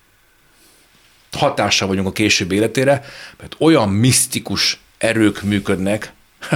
hatással 1.32 1.88
vagyunk 1.88 2.06
a 2.06 2.12
később 2.12 2.52
életére, 2.52 3.04
mert 3.38 3.56
olyan 3.58 3.88
misztikus 3.88 4.80
erők 4.98 5.42
működnek 5.42 6.12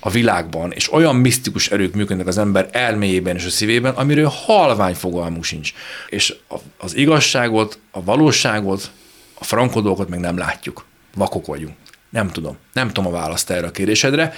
a 0.00 0.10
világban, 0.10 0.72
és 0.72 0.92
olyan 0.92 1.16
misztikus 1.16 1.70
erők 1.70 1.94
működnek 1.94 2.26
az 2.26 2.38
ember 2.38 2.68
elméjében 2.72 3.36
és 3.36 3.44
a 3.44 3.50
szívében, 3.50 3.94
amiről 3.94 4.28
halvány 4.28 4.94
fogalmunk 4.94 5.44
sincs. 5.44 5.72
És 6.08 6.34
az 6.78 6.96
igazságot, 6.96 7.78
a 7.90 8.04
valóságot, 8.04 8.90
a 9.34 9.44
frankodókat 9.44 10.08
meg 10.08 10.20
nem 10.20 10.38
látjuk. 10.38 10.88
Vakok 11.14 11.46
vagyunk. 11.46 11.76
Nem 12.08 12.30
tudom. 12.30 12.56
Nem 12.72 12.86
tudom 12.86 13.06
a 13.06 13.16
választ 13.16 13.50
erre 13.50 13.66
a 13.66 13.70
kérdésedre. 13.70 14.34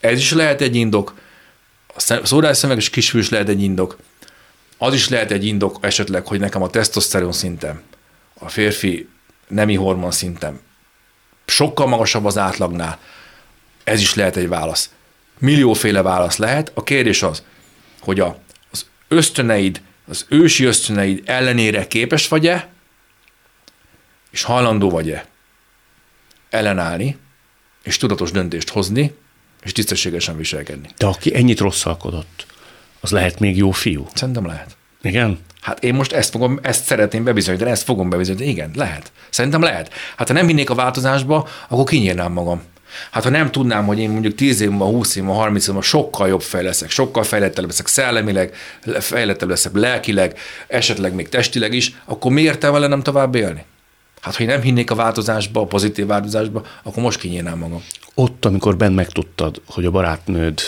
Ez 0.00 0.18
is 0.18 0.32
lehet 0.32 0.60
egy 0.60 0.76
indok, 0.76 1.14
a 1.94 2.20
szórásszöveges 2.24 2.90
kisfiú 2.90 3.20
is 3.20 3.28
lehet 3.28 3.48
egy 3.48 3.62
indok, 3.62 3.96
az 4.78 4.94
is 4.94 5.08
lehet 5.08 5.30
egy 5.30 5.46
indok 5.46 5.78
esetleg, 5.80 6.26
hogy 6.26 6.40
nekem 6.40 6.62
a 6.62 6.70
tesztoszteron 6.70 7.32
szintem, 7.32 7.82
a 8.38 8.48
férfi 8.48 9.08
nemi 9.48 9.74
hormon 9.74 10.10
szintem 10.10 10.60
sokkal 11.46 11.86
magasabb 11.86 12.24
az 12.24 12.38
átlagnál. 12.38 12.98
Ez 13.84 14.00
is 14.00 14.14
lehet 14.14 14.36
egy 14.36 14.48
válasz. 14.48 14.90
Millióféle 15.38 16.02
válasz 16.02 16.36
lehet. 16.36 16.70
A 16.74 16.82
kérdés 16.82 17.22
az, 17.22 17.42
hogy 18.00 18.20
a, 18.20 18.38
az 18.70 18.86
ösztöneid, 19.08 19.82
az 20.08 20.26
ősi 20.28 20.64
ösztöneid 20.64 21.22
ellenére 21.24 21.86
képes 21.86 22.28
vagy-e, 22.28 22.68
és 24.30 24.42
hajlandó 24.42 24.90
vagy-e 24.90 25.26
ellenállni, 26.50 27.16
és 27.82 27.96
tudatos 27.96 28.30
döntést 28.30 28.68
hozni, 28.68 29.14
és 29.62 29.72
tisztességesen 29.72 30.36
viselkedni. 30.36 30.88
De 30.96 31.06
aki 31.06 31.36
ennyit 31.36 31.60
rosszalkodott, 31.60 32.46
Az 33.00 33.10
lehet 33.10 33.38
még 33.38 33.56
jó 33.56 33.70
fiú? 33.70 34.06
Szerintem 34.14 34.46
lehet. 34.46 34.76
Igen? 35.02 35.38
Hát 35.60 35.84
én 35.84 35.94
most 35.94 36.12
ezt 36.12 36.30
fogom, 36.30 36.58
ezt 36.62 36.84
szeretném 36.84 37.24
bebizonyítani, 37.24 37.70
ezt 37.70 37.82
fogom 37.82 38.08
bebizonyítani. 38.08 38.50
Igen, 38.50 38.70
lehet. 38.74 39.12
Szerintem 39.30 39.62
lehet. 39.62 39.92
Hát 40.16 40.28
ha 40.28 40.34
nem 40.34 40.46
hinnék 40.46 40.70
a 40.70 40.74
változásba, 40.74 41.48
akkor 41.68 41.84
kinyírnám 41.84 42.32
magam. 42.32 42.62
Hát 43.10 43.22
ha 43.22 43.30
nem 43.30 43.50
tudnám, 43.50 43.86
hogy 43.86 43.98
én 43.98 44.10
mondjuk 44.10 44.34
10 44.34 44.60
év 44.60 44.70
múlva, 44.70 44.84
20 44.84 45.16
év 45.16 45.22
múlva, 45.22 45.38
30 45.38 45.62
év 45.62 45.68
múlva 45.68 45.82
sokkal 45.82 46.28
jobb 46.28 46.42
fej 46.42 46.62
leszek, 46.62 46.90
sokkal 46.90 47.22
fejlettebb 47.22 47.66
leszek 47.66 47.86
szellemileg, 47.86 48.54
fejlettebb 49.00 49.48
leszek 49.48 49.72
lelkileg, 49.74 50.38
esetleg 50.66 51.14
még 51.14 51.28
testileg 51.28 51.72
is, 51.72 51.92
akkor 52.04 52.32
miért 52.32 52.62
vele 52.62 52.86
nem 52.86 53.02
tovább 53.02 53.34
élni? 53.34 53.64
Hát, 54.20 54.36
ha 54.36 54.42
én 54.42 54.48
nem 54.48 54.60
hinnék 54.60 54.90
a 54.90 54.94
változásba, 54.94 55.60
a 55.60 55.66
pozitív 55.66 56.06
változásba, 56.06 56.66
akkor 56.82 57.02
most 57.02 57.18
kinyírnám 57.18 57.58
magam. 57.58 57.84
Ott, 58.14 58.44
amikor 58.44 58.76
bent 58.76 58.94
megtudtad, 58.94 59.60
hogy 59.66 59.84
a 59.84 59.90
barátnőd 59.90 60.60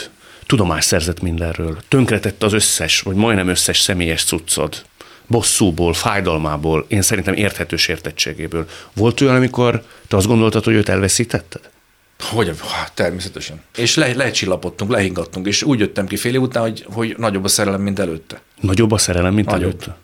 tudomást 0.47 0.87
szerzett 0.87 1.21
mindenről, 1.21 1.79
tönkretett 1.89 2.43
az 2.43 2.53
összes, 2.53 3.01
vagy 3.01 3.17
majdnem 3.17 3.49
összes 3.49 3.81
személyes 3.81 4.25
cuccod, 4.25 4.85
bosszúból, 5.27 5.93
fájdalmából, 5.95 6.85
én 6.89 7.03
szerintem 7.03 7.35
érthetős 7.35 7.89
értettségéből. 7.89 8.69
Volt 8.93 9.21
olyan, 9.21 9.35
amikor 9.35 9.85
te 10.09 10.17
azt 10.17 10.27
gondoltad, 10.27 10.65
hogy 10.65 10.75
őt 10.75 10.89
elveszítetted? 10.89 11.71
Hogy, 12.19 12.53
természetesen. 12.95 13.63
És 13.77 13.95
le, 13.95 14.15
lecsillapodtunk, 14.15 14.91
lehingattunk, 14.91 15.47
és 15.47 15.63
úgy 15.63 15.79
jöttem 15.79 16.07
ki 16.07 16.17
fél 16.17 16.35
év 16.35 16.41
után, 16.41 16.63
hogy, 16.63 16.87
hogy 16.93 17.15
nagyobb 17.19 17.45
a 17.45 17.49
szerelem, 17.49 17.81
mint 17.81 17.99
előtte. 17.99 18.41
Nagyobb 18.61 18.91
a 18.93 18.99
szerelem, 18.99 19.35
mint 19.35 19.47
nagyobb. 19.47 19.63
előtte? 19.63 19.97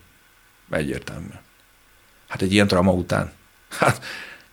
Egyértelmű. 0.71 1.27
Hát 2.35 2.43
egy 2.43 2.53
ilyen 2.53 2.67
trauma 2.67 2.93
után. 2.93 3.33
Hát 3.79 4.03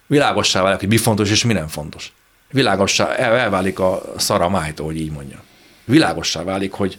világossá 0.08 0.62
válik, 0.62 0.80
hogy 0.80 0.88
mi 0.88 0.98
fontos 0.98 1.30
és 1.30 1.44
mi 1.44 1.54
nem 1.54 1.68
fontos. 1.68 2.14
Világossá 2.52 3.16
el, 3.16 3.36
elválik 3.36 3.80
a 3.80 4.02
szara 4.18 4.50
májtól, 4.50 4.86
hogy 4.86 5.00
így 5.00 5.12
mondja. 5.12 5.44
Világossá 5.86 6.44
válik, 6.44 6.72
hogy, 6.72 6.98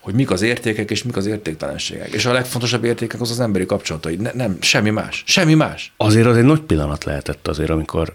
hogy 0.00 0.14
mik 0.14 0.30
az 0.30 0.42
értékek 0.42 0.90
és 0.90 1.02
mik 1.02 1.16
az 1.16 1.26
értéktelenségek. 1.26 2.12
És 2.12 2.24
a 2.26 2.32
legfontosabb 2.32 2.84
értékek 2.84 3.20
az 3.20 3.30
az 3.30 3.40
emberi 3.40 3.66
kapcsolatai. 3.66 4.16
Ne, 4.16 4.30
nem, 4.32 4.56
semmi 4.60 4.90
más. 4.90 5.22
Semmi 5.26 5.54
más. 5.54 5.92
Azért 5.96 6.26
az 6.26 6.36
egy 6.36 6.44
nagy 6.44 6.60
pillanat 6.60 7.04
lehetett 7.04 7.48
azért, 7.48 7.70
amikor 7.70 8.14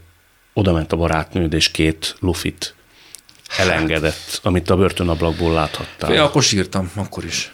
oda 0.53 0.73
ment 0.73 0.91
a 0.91 0.95
barátnőd, 0.95 1.53
és 1.53 1.71
két 1.71 2.15
lufit 2.19 2.75
elengedett, 3.57 4.29
hát. 4.31 4.39
amit 4.43 4.69
a 4.69 4.75
börtönablakból 4.75 5.53
láthattál. 5.53 6.09
Fél, 6.09 6.21
akkor 6.21 6.43
sírtam, 6.43 6.91
akkor 6.95 7.25
is. 7.25 7.53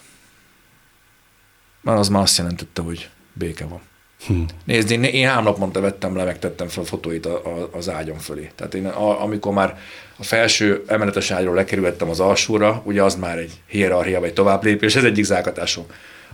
Már 1.81 1.95
az 1.95 2.07
már 2.07 2.21
azt 2.21 2.37
jelentette, 2.37 2.81
hogy 2.81 3.09
béke 3.33 3.65
van. 3.65 3.81
Hm. 4.25 4.41
Nézd, 4.65 4.91
én, 4.91 5.03
én 5.03 5.27
három 5.27 5.43
naponta 5.43 5.81
vettem 5.81 6.15
le, 6.15 6.23
megtettem 6.23 6.67
fel 6.67 6.83
a 6.83 6.85
fotóit 6.85 7.25
a, 7.25 7.35
a, 7.35 7.69
az 7.71 7.89
ágyam 7.89 8.17
fölé. 8.17 8.51
Tehát 8.55 8.73
én, 8.73 8.85
a, 8.85 9.23
amikor 9.23 9.53
már 9.53 9.79
a 10.17 10.23
felső 10.23 10.83
emeletes 10.87 11.31
ágyról 11.31 11.55
lekerültem 11.55 12.09
az 12.09 12.19
alsóra, 12.19 12.81
ugye 12.85 13.03
az 13.03 13.15
már 13.15 13.37
egy 13.37 13.51
hierarchia, 13.67 14.19
vagy 14.19 14.33
tovább 14.33 14.63
lépés, 14.63 14.95
ez 14.95 15.03
egyik 15.03 15.23
zákatásom, 15.23 15.85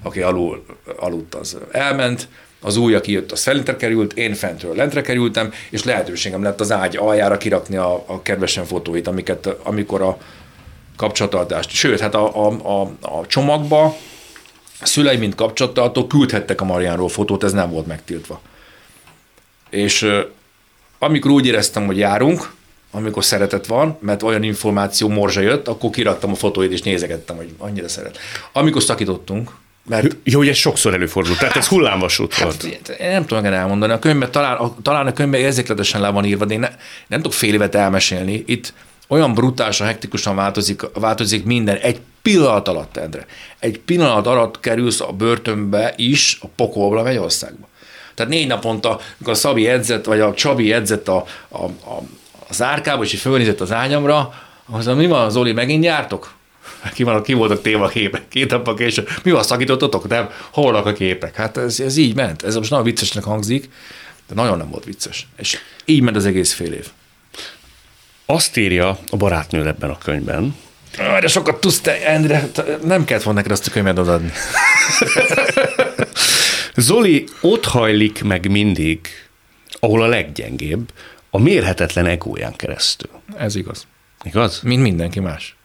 aki 0.01 0.21
alul, 0.21 0.65
aludt, 0.97 1.35
az 1.35 1.57
elment, 1.71 2.27
az 2.61 2.77
új, 2.77 2.95
aki 2.95 3.11
jött, 3.11 3.31
az 3.31 3.43
felintre 3.43 3.75
került, 3.75 4.13
én 4.13 4.33
fentről 4.33 4.75
lentre 4.75 5.01
kerültem, 5.01 5.51
és 5.69 5.83
lehetőségem 5.83 6.43
lett 6.43 6.59
az 6.59 6.71
ágy 6.71 6.95
aljára 6.95 7.37
kirakni 7.37 7.75
a, 7.75 8.03
a 8.07 8.21
kedvesen 8.21 8.65
fotóit, 8.65 9.07
amiket, 9.07 9.45
amikor 9.63 10.01
a 10.01 10.17
kapcsolatartást, 10.95 11.69
sőt, 11.69 11.99
hát 11.99 12.15
a, 12.15 12.47
a, 12.47 12.81
a, 12.81 12.81
a 13.01 13.27
csomagba 13.27 13.95
szülei, 14.85 15.17
mint 15.17 15.35
kapcsolattartó, 15.35 16.07
küldhettek 16.07 16.61
a 16.61 16.65
Mariánról 16.65 17.09
fotót, 17.09 17.43
ez 17.43 17.51
nem 17.51 17.69
volt 17.69 17.87
megtiltva. 17.87 18.41
És 19.69 20.07
amikor 20.99 21.31
úgy 21.31 21.45
éreztem, 21.45 21.85
hogy 21.85 21.97
járunk, 21.97 22.51
amikor 22.91 23.23
szeretet 23.23 23.65
van, 23.65 23.97
mert 23.99 24.23
olyan 24.23 24.43
információ 24.43 25.07
morzsa 25.07 25.41
jött, 25.41 25.67
akkor 25.67 25.89
kiraktam 25.89 26.31
a 26.31 26.35
fotóit, 26.35 26.71
és 26.71 26.81
nézegettem, 26.81 27.35
hogy 27.35 27.49
annyira 27.57 27.87
szeret. 27.87 28.17
Amikor 28.51 28.83
szakítottunk, 28.83 29.51
mert... 29.85 30.15
Jó, 30.23 30.37
hogy 30.37 30.47
ez 30.47 30.57
sokszor 30.57 30.93
előfordult, 30.93 31.39
tehát 31.39 31.55
ez 31.55 31.67
hullámvasút 31.67 32.33
hát, 32.33 32.43
volt. 32.43 32.61
Hát, 32.87 32.99
én 32.99 33.09
nem 33.09 33.25
tudom 33.25 33.45
elmondani, 33.45 33.93
a 33.93 33.99
könyvben 33.99 34.31
talán, 34.31 34.57
a, 34.57 34.75
talán 34.81 35.07
a 35.07 35.13
könyvben 35.13 35.39
érzékletesen 35.39 36.01
le 36.01 36.09
van 36.09 36.25
írva, 36.25 36.45
de 36.45 36.53
én 36.53 36.59
ne, 36.59 36.69
nem 37.07 37.21
tudok 37.21 37.33
fél 37.33 37.53
évet 37.53 37.75
elmesélni. 37.75 38.43
Itt 38.45 38.73
olyan 39.07 39.33
brutálisan, 39.33 39.87
hektikusan 39.87 40.35
változik, 40.35 40.81
változik 40.93 41.43
minden 41.43 41.77
egy 41.77 41.99
pillanat 42.23 42.67
alatt, 42.67 42.97
Endre. 42.97 43.25
Egy 43.59 43.79
pillanat 43.79 44.27
alatt 44.27 44.59
kerülsz 44.59 45.01
a 45.01 45.11
börtönbe 45.11 45.93
is, 45.97 46.37
a 46.41 46.47
pokolba, 46.55 47.03
Mennyországba. 47.03 47.67
Tehát 48.13 48.31
négy 48.31 48.47
naponta, 48.47 48.89
amikor 48.89 49.33
a 49.33 49.33
Szabi 49.33 49.67
edzett, 49.67 50.05
vagy 50.05 50.19
a 50.19 50.33
Csabi 50.33 50.73
edzett 50.73 51.07
a, 51.07 51.25
a, 51.49 51.63
a, 51.63 52.03
a 52.49 52.53
zárkába, 52.53 53.03
és 53.03 53.21
fölnézett 53.21 53.61
az 53.61 53.71
ágyamra, 53.71 54.33
az 54.71 54.85
mi 54.85 55.07
van, 55.07 55.29
Zoli, 55.29 55.51
megint 55.51 55.83
jártok? 55.83 56.33
Ki, 56.93 57.03
van, 57.03 57.23
ki 57.23 57.33
voltak 57.33 57.61
téma 57.61 57.87
képek, 57.87 58.27
két 58.27 58.51
napok 58.51 58.75
később. 58.75 59.09
Mi 59.23 59.31
van, 59.31 59.43
szakítottatok? 59.43 60.07
Nem, 60.07 60.29
hol 60.51 60.75
a 60.75 60.93
képek? 60.93 61.35
Hát 61.35 61.57
ez, 61.57 61.79
ez 61.79 61.97
így 61.97 62.15
ment. 62.15 62.43
Ez 62.43 62.55
most 62.55 62.69
nagyon 62.69 62.85
viccesnek 62.85 63.23
hangzik, 63.23 63.69
de 64.27 64.33
nagyon 64.35 64.57
nem 64.57 64.69
volt 64.69 64.83
vicces. 64.83 65.27
És 65.37 65.57
így 65.85 66.01
ment 66.01 66.15
az 66.15 66.25
egész 66.25 66.53
fél 66.53 66.73
év. 66.73 66.87
Azt 68.25 68.57
írja 68.57 68.97
a 69.09 69.17
barátnő 69.17 69.67
ebben 69.67 69.89
a 69.89 69.97
könyvben, 69.97 70.55
de 70.97 71.27
sokat 71.27 71.59
tudsz 71.59 71.81
te, 71.81 72.05
Endre, 72.05 72.49
nem 72.83 73.05
kellett 73.05 73.23
volna 73.23 73.39
neked 73.39 73.51
azt 73.51 73.67
a 73.67 73.71
könyvet 73.71 73.97
adni. 73.97 74.31
Zoli 76.75 77.27
ott 77.41 77.65
hajlik 77.65 78.23
meg 78.23 78.49
mindig, 78.49 78.99
ahol 79.79 80.01
a 80.01 80.07
leggyengébb, 80.07 80.91
a 81.29 81.39
mérhetetlen 81.39 82.05
egóján 82.05 82.55
keresztül. 82.55 83.09
Ez 83.37 83.55
igaz. 83.55 83.87
Igaz? 84.23 84.59
Mint 84.63 84.81
mindenki 84.81 85.19
más. 85.19 85.55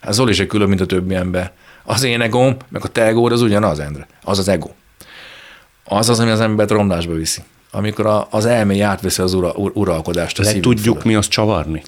Hát 0.00 0.12
Zoli 0.12 0.32
se 0.32 0.46
külön, 0.46 0.68
mint 0.68 0.80
a 0.80 0.86
többi 0.86 1.14
ember. 1.14 1.52
Az 1.84 2.02
én 2.02 2.20
egóm, 2.20 2.56
meg 2.68 2.84
a 2.84 2.88
te 2.88 3.06
egód 3.06 3.32
az 3.32 3.42
ugyanaz, 3.42 3.78
Endre. 3.78 4.06
Az 4.22 4.38
az 4.38 4.48
ego. 4.48 4.70
Az 5.84 6.08
az, 6.08 6.20
ami 6.20 6.30
az 6.30 6.40
embert 6.40 6.70
romlásba 6.70 7.14
viszi. 7.14 7.40
Amikor 7.70 8.06
a, 8.06 8.26
az 8.30 8.46
elmény 8.46 8.80
átveszi 8.80 9.22
az 9.22 9.34
ura, 9.34 9.52
ur, 9.52 9.70
uralkodást 9.74 10.38
a 10.38 10.42
Le 10.42 10.60
tudjuk 10.60 10.84
fölött. 10.84 11.04
mi 11.04 11.14
azt 11.14 11.30
csavarni? 11.30 11.82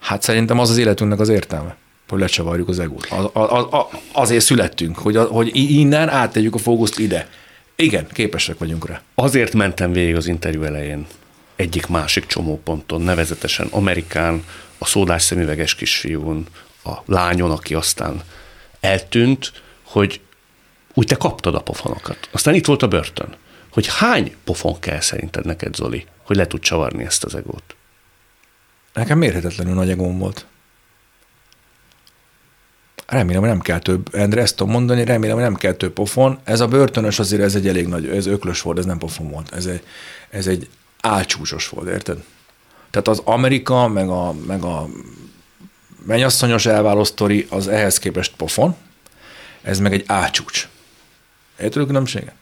Hát 0.00 0.22
szerintem 0.22 0.58
az 0.58 0.70
az 0.70 0.76
életünknek 0.76 1.20
az 1.20 1.28
értelme 1.28 1.76
hogy 2.08 2.20
lecsavarjuk 2.20 2.68
az 2.68 2.78
egót. 2.78 3.06
Az, 3.10 3.30
az, 3.32 3.66
az, 3.70 3.84
azért 4.12 4.44
születtünk, 4.44 4.98
hogy, 4.98 5.16
hogy 5.16 5.50
innen 5.54 6.08
áttegyük 6.08 6.54
a 6.54 6.58
fókuszt 6.58 6.98
ide. 6.98 7.28
Igen, 7.76 8.06
képesek 8.12 8.58
vagyunk 8.58 8.88
rá. 8.88 9.02
Azért 9.14 9.52
mentem 9.52 9.92
végig 9.92 10.16
az 10.16 10.26
interjú 10.26 10.62
elején 10.62 11.06
egyik 11.56 11.86
másik 11.86 12.26
csomóponton, 12.26 13.00
nevezetesen 13.00 13.66
Amerikán, 13.70 14.44
a 14.78 14.86
szódás 14.86 15.22
szemüveges 15.22 15.74
kisfiún, 15.74 16.46
a 16.84 16.92
lányon, 17.04 17.50
aki 17.50 17.74
aztán 17.74 18.22
eltűnt, 18.80 19.52
hogy 19.82 20.20
úgy 20.94 21.06
te 21.06 21.14
kaptad 21.14 21.54
a 21.54 21.60
pofonokat. 21.60 22.28
Aztán 22.30 22.54
itt 22.54 22.66
volt 22.66 22.82
a 22.82 22.88
börtön. 22.88 23.36
Hogy 23.70 23.86
hány 23.86 24.34
pofon 24.44 24.78
kell 24.80 25.00
szerinted 25.00 25.44
neked, 25.44 25.74
Zoli, 25.74 26.06
hogy 26.22 26.36
le 26.36 26.46
tud 26.46 26.60
csavarni 26.60 27.04
ezt 27.04 27.24
az 27.24 27.34
egót? 27.34 27.76
Nekem 28.92 29.18
mérhetetlenül 29.18 29.74
nagy 29.74 29.90
egóm 29.90 30.18
volt. 30.18 30.46
Remélem, 33.06 33.40
hogy 33.40 33.50
nem 33.50 33.60
kell 33.60 33.78
több, 33.78 34.14
Endre, 34.14 34.40
ezt 34.40 34.56
tudom 34.56 34.72
mondani, 34.72 35.04
remélem, 35.04 35.34
hogy 35.34 35.44
nem 35.44 35.54
kell 35.54 35.72
több 35.72 35.92
pofon. 35.92 36.38
Ez 36.44 36.60
a 36.60 36.66
börtönös 36.66 37.18
azért 37.18 37.42
ez 37.42 37.54
egy 37.54 37.68
elég 37.68 37.86
nagy, 37.86 38.08
ez 38.08 38.26
öklös 38.26 38.60
volt, 38.62 38.78
ez 38.78 38.84
nem 38.84 38.98
pofon 38.98 39.30
volt. 39.30 39.52
Ez 39.54 39.66
egy, 39.66 39.82
ez 40.30 40.46
egy 40.46 40.68
álcsúcsos 41.00 41.68
volt, 41.68 41.88
érted? 41.88 42.24
Tehát 42.90 43.08
az 43.08 43.22
Amerika, 43.24 43.88
meg 43.88 44.08
a, 44.08 44.34
meg 44.46 44.62
a 44.62 44.88
mennyasszonyos 46.06 46.66
elváló 46.66 47.04
sztori, 47.04 47.46
az 47.50 47.68
ehhez 47.68 47.98
képest 47.98 48.32
pofon, 48.36 48.76
ez 49.62 49.78
meg 49.78 49.92
egy 49.92 50.04
álcsúcs. 50.06 50.68
Érted 51.60 51.82
a 51.82 51.86
különbséget? 51.86 52.34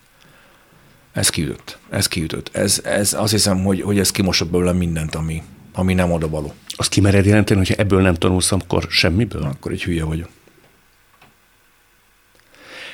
Ez 1.12 1.28
kiütött. 1.28 1.78
Ez 1.90 2.08
kiütött. 2.08 2.50
Ez, 2.52 2.80
ez 2.84 3.12
azt 3.12 3.32
hiszem, 3.32 3.64
hogy, 3.64 3.80
hogy 3.80 3.98
ez 3.98 4.10
kimosott 4.10 4.50
belőle 4.50 4.72
mindent, 4.72 5.14
ami, 5.14 5.42
ami 5.72 5.94
nem 5.94 6.12
oda 6.12 6.28
való. 6.28 6.54
Azt 6.68 6.90
kimered 6.90 7.24
jelenteni, 7.24 7.58
hogyha 7.58 7.74
ebből 7.74 8.00
nem 8.00 8.14
tanulsz, 8.14 8.52
akkor 8.52 8.86
semmiből? 8.88 9.42
Akkor 9.42 9.72
egy 9.72 9.82
hülye 9.82 10.04
vagyok. 10.04 10.28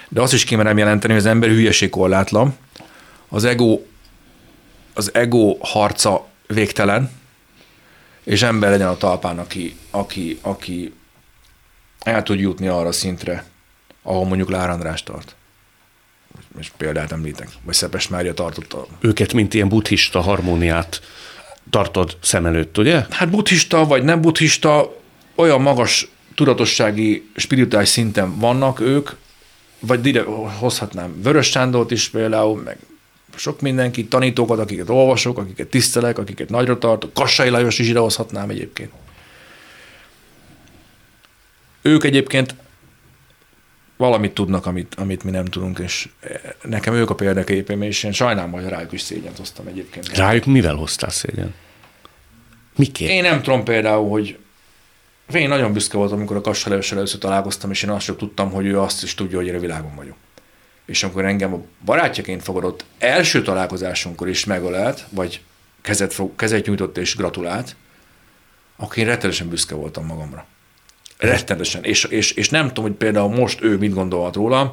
De 0.09 0.21
azt 0.21 0.33
is 0.33 0.45
kimerem 0.45 0.79
jelenteni, 0.79 1.13
hogy 1.13 1.23
az 1.23 1.29
ember 1.29 1.49
hülyeség 1.49 1.91
korlátlan, 1.91 2.57
az 3.29 3.45
ego, 3.45 3.81
az 4.95 5.15
ego 5.15 5.57
harca 5.61 6.27
végtelen, 6.47 7.11
és 8.25 8.43
ember 8.43 8.71
legyen 8.71 8.89
a 8.89 8.97
talpán, 8.97 9.39
aki, 9.39 9.77
aki, 9.91 10.39
aki 10.43 10.95
el 11.99 12.23
tud 12.23 12.41
jutni 12.41 12.67
arra 12.67 12.93
szintre, 12.93 13.45
ahol 14.03 14.25
mondjuk 14.25 14.51
Lár 14.51 14.71
András 14.71 15.03
tart. 15.03 15.35
És 16.59 16.71
példát 16.77 17.13
említek, 17.13 17.49
vagy 17.63 17.75
Szepes 17.75 18.09
Mária 18.09 18.35
tartotta. 18.35 18.87
Őket, 19.01 19.33
mint 19.33 19.55
ilyen 19.55 19.69
buddhista 19.69 20.21
harmóniát 20.21 21.01
tartod 21.71 22.17
szem 22.23 22.47
előtt, 22.47 22.79
ugye? 22.79 23.07
Hát 23.11 23.31
buddhista 23.31 23.85
vagy 23.85 24.03
nem 24.03 24.21
buddhista, 24.21 24.97
olyan 25.35 25.61
magas 25.61 26.09
tudatossági, 26.35 27.31
spirituális 27.37 27.89
szinten 27.89 28.39
vannak 28.39 28.81
ők, 28.81 29.11
vagy 29.79 30.07
ide 30.07 30.23
hozhatnám 30.59 31.23
Vörös 31.23 31.47
Sándort 31.51 31.91
is 31.91 32.09
például, 32.09 32.63
meg 32.63 32.79
sok 33.37 33.61
mindenki, 33.61 34.07
tanítókat, 34.07 34.59
akiket 34.59 34.89
olvasok, 34.89 35.39
akiket 35.39 35.69
tisztelek, 35.69 36.19
akiket 36.19 36.49
nagyra 36.49 36.79
tartok, 36.79 37.13
Kassai 37.15 37.49
Lajos 37.49 37.79
is 37.79 37.89
idehozhatnám 37.89 38.51
egyébként. 38.51 38.93
Ők 41.83 42.05
egyébként 42.05 42.55
valamit 43.97 44.33
tudnak, 44.33 44.67
amit, 44.67 44.95
amit 44.95 45.25
mi 45.25 45.31
nem 45.31 45.45
tudunk, 45.45 45.79
és 45.79 46.09
nekem 46.63 46.95
ők 46.95 47.11
a 47.11 47.15
példaképem, 47.15 47.83
és 47.83 48.03
én 48.03 48.13
sajnálom, 48.13 48.51
hogy 48.51 48.65
rájuk 48.65 48.93
is 48.93 49.01
szégyent 49.01 49.37
hoztam 49.37 49.67
egyébként. 49.67 50.17
Rájuk 50.17 50.45
mivel 50.45 50.75
hoztál 50.75 51.11
szégyen? 51.11 51.55
Miként? 52.77 53.11
Én 53.11 53.23
nem 53.23 53.43
tudom 53.43 53.65
például, 53.65 54.09
hogy 54.09 54.39
én 55.37 55.49
nagyon 55.49 55.73
büszke 55.73 55.97
voltam, 55.97 56.17
amikor 56.17 56.37
a 56.37 56.41
Kassal 56.41 56.73
először 56.73 57.19
találkoztam, 57.19 57.71
és 57.71 57.83
én 57.83 57.91
azt 57.91 58.05
sem 58.05 58.17
tudtam, 58.17 58.51
hogy 58.51 58.67
ő 58.67 58.81
azt 58.81 59.03
is 59.03 59.15
tudja, 59.15 59.39
hogy 59.39 59.47
én 59.47 59.55
a 59.55 59.59
világon 59.59 59.95
vagyok. 59.97 60.17
És 60.87 61.03
amikor 61.03 61.25
engem 61.25 61.55
a 61.55 61.61
barátjaként 61.85 62.43
fogadott 62.43 62.85
első 62.99 63.43
találkozásunkkor 63.43 64.29
is 64.29 64.45
megölelt, 64.45 65.05
vagy 65.11 65.41
kezet, 65.83 66.13
fog, 66.13 66.37
kezet 66.37 66.67
nyújtott 66.67 66.99
és 66.99 67.17
gratulált, 67.17 67.77
akkor 68.77 68.99
én 68.99 69.05
rettenetesen 69.05 69.49
büszke 69.49 69.75
voltam 69.75 70.07
magamra. 70.07 70.47
Rettenetesen. 71.19 71.85
És, 71.85 72.05
és, 72.05 72.31
és 72.31 72.49
nem 72.49 72.67
tudom, 72.69 72.85
hogy 72.85 72.93
például 72.93 73.35
most 73.35 73.63
ő 73.63 73.77
mit 73.77 73.95
gondolhat 73.95 74.35
rólam, 74.35 74.73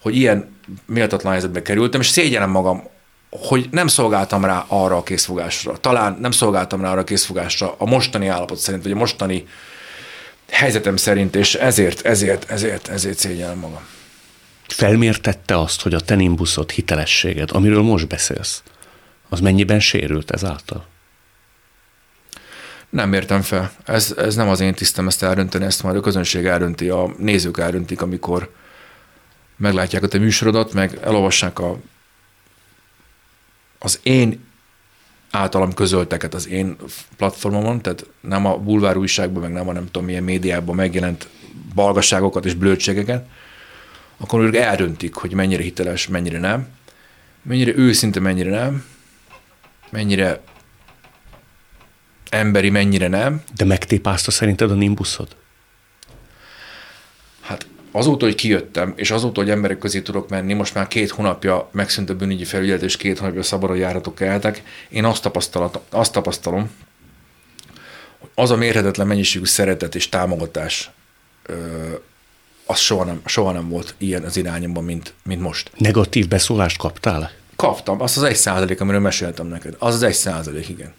hogy 0.00 0.16
ilyen 0.16 0.56
méltatlan 0.86 1.32
helyzetbe 1.32 1.62
kerültem, 1.62 2.00
és 2.00 2.08
szégyenem 2.08 2.50
magam, 2.50 2.82
hogy 3.30 3.68
nem 3.70 3.86
szolgáltam 3.86 4.44
rá 4.44 4.64
arra 4.68 4.96
a 4.96 5.02
készfogásra. 5.02 5.76
Talán 5.76 6.16
nem 6.20 6.30
szolgáltam 6.30 6.80
rá 6.80 6.90
arra 6.90 7.00
a 7.00 7.04
készfogásra 7.04 7.74
a 7.78 7.84
mostani 7.84 8.26
állapot 8.26 8.58
szerint, 8.58 8.82
vagy 8.82 8.92
a 8.92 8.96
mostani 8.96 9.46
helyzetem 10.52 10.96
szerint, 10.96 11.36
és 11.36 11.54
ezért, 11.54 12.06
ezért, 12.06 12.50
ezért, 12.50 12.88
ezért 12.88 13.18
szégyellem 13.18 13.58
magam. 13.58 13.82
Felmértette 14.66 15.58
azt, 15.58 15.82
hogy 15.82 15.94
a 15.94 16.00
te 16.00 16.14
nimbuszod, 16.14 16.70
hitelességed, 16.70 17.50
amiről 17.52 17.82
most 17.82 18.08
beszélsz, 18.08 18.62
az 19.28 19.40
mennyiben 19.40 19.80
sérült 19.80 20.30
ezáltal? 20.30 20.86
Nem 22.88 23.12
értem 23.12 23.42
fel. 23.42 23.72
Ez, 23.84 24.14
ez 24.16 24.34
nem 24.34 24.48
az 24.48 24.60
én 24.60 24.74
tisztem 24.74 25.06
ezt 25.06 25.22
eldönteni, 25.22 25.64
ezt 25.64 25.82
majd 25.82 25.96
a 25.96 26.00
közönség 26.00 26.44
eldönti, 26.44 26.88
a 26.88 27.14
nézők 27.18 27.58
eldöntik, 27.58 28.02
amikor 28.02 28.54
meglátják 29.56 30.02
a 30.02 30.08
te 30.08 30.18
műsorodat, 30.18 30.72
meg 30.72 30.98
elolvassák 31.02 31.58
a, 31.58 31.78
az 33.78 34.00
én 34.02 34.44
általam 35.32 35.72
közölteket 35.72 36.34
az 36.34 36.48
én 36.48 36.76
platformomon, 37.16 37.80
tehát 37.80 38.06
nem 38.20 38.46
a 38.46 38.56
bulvár 38.56 38.96
újságban, 38.96 39.42
meg 39.42 39.52
nem 39.52 39.68
a 39.68 39.72
nem 39.72 39.84
tudom 39.84 40.04
milyen 40.04 40.22
médiában 40.22 40.74
megjelent 40.74 41.28
balgasságokat 41.74 42.44
és 42.44 42.54
blödségeket, 42.54 43.26
akkor 44.16 44.40
ők 44.40 44.56
eldöntik, 44.56 45.14
hogy 45.14 45.32
mennyire 45.32 45.62
hiteles, 45.62 46.08
mennyire 46.08 46.38
nem, 46.38 46.68
mennyire 47.42 47.76
őszinte, 47.76 48.20
mennyire 48.20 48.50
nem, 48.50 48.84
mennyire 49.90 50.40
emberi, 52.30 52.70
mennyire 52.70 53.08
nem. 53.08 53.42
De 53.56 53.64
megtépázta 53.64 54.30
szerinted 54.30 54.70
a 54.70 54.74
nimbuszod? 54.74 55.36
Azóta, 57.92 58.24
hogy 58.24 58.34
kijöttem, 58.34 58.92
és 58.96 59.10
azóta, 59.10 59.40
hogy 59.40 59.50
emberek 59.50 59.78
közé 59.78 60.00
tudok 60.00 60.28
menni, 60.28 60.52
most 60.52 60.74
már 60.74 60.88
két 60.88 61.10
hónapja 61.10 61.68
megszűnt 61.72 62.10
a 62.10 62.14
bűnügyi 62.14 62.44
felügyelet, 62.44 62.82
és 62.82 62.96
két 62.96 63.18
hónapja 63.18 63.42
szabadon 63.42 63.76
járatok 63.76 64.20
eltek, 64.20 64.62
én 64.88 65.04
azt, 65.04 65.30
azt 65.90 66.12
tapasztalom, 66.12 66.70
hogy 68.18 68.30
az 68.34 68.50
a 68.50 68.56
mérhetetlen 68.56 69.06
mennyiségű 69.06 69.44
szeretet 69.44 69.94
és 69.94 70.08
támogatás, 70.08 70.90
az 72.66 72.78
soha 72.78 73.04
nem, 73.04 73.20
soha 73.24 73.52
nem 73.52 73.68
volt 73.68 73.94
ilyen 73.98 74.22
az 74.22 74.36
irányomban, 74.36 74.84
mint, 74.84 75.14
mint 75.24 75.40
most. 75.40 75.70
Negatív 75.76 76.28
beszólást 76.28 76.78
kaptál? 76.78 77.30
Kaptam, 77.56 78.00
azt 78.00 78.16
az 78.16 78.22
egy 78.22 78.36
százalék, 78.36 78.80
amiről 78.80 79.00
meséltem 79.00 79.46
neked. 79.46 79.76
Az 79.78 79.94
az 79.94 80.02
egy 80.02 80.14
százalék, 80.14 80.68
igen. 80.68 80.92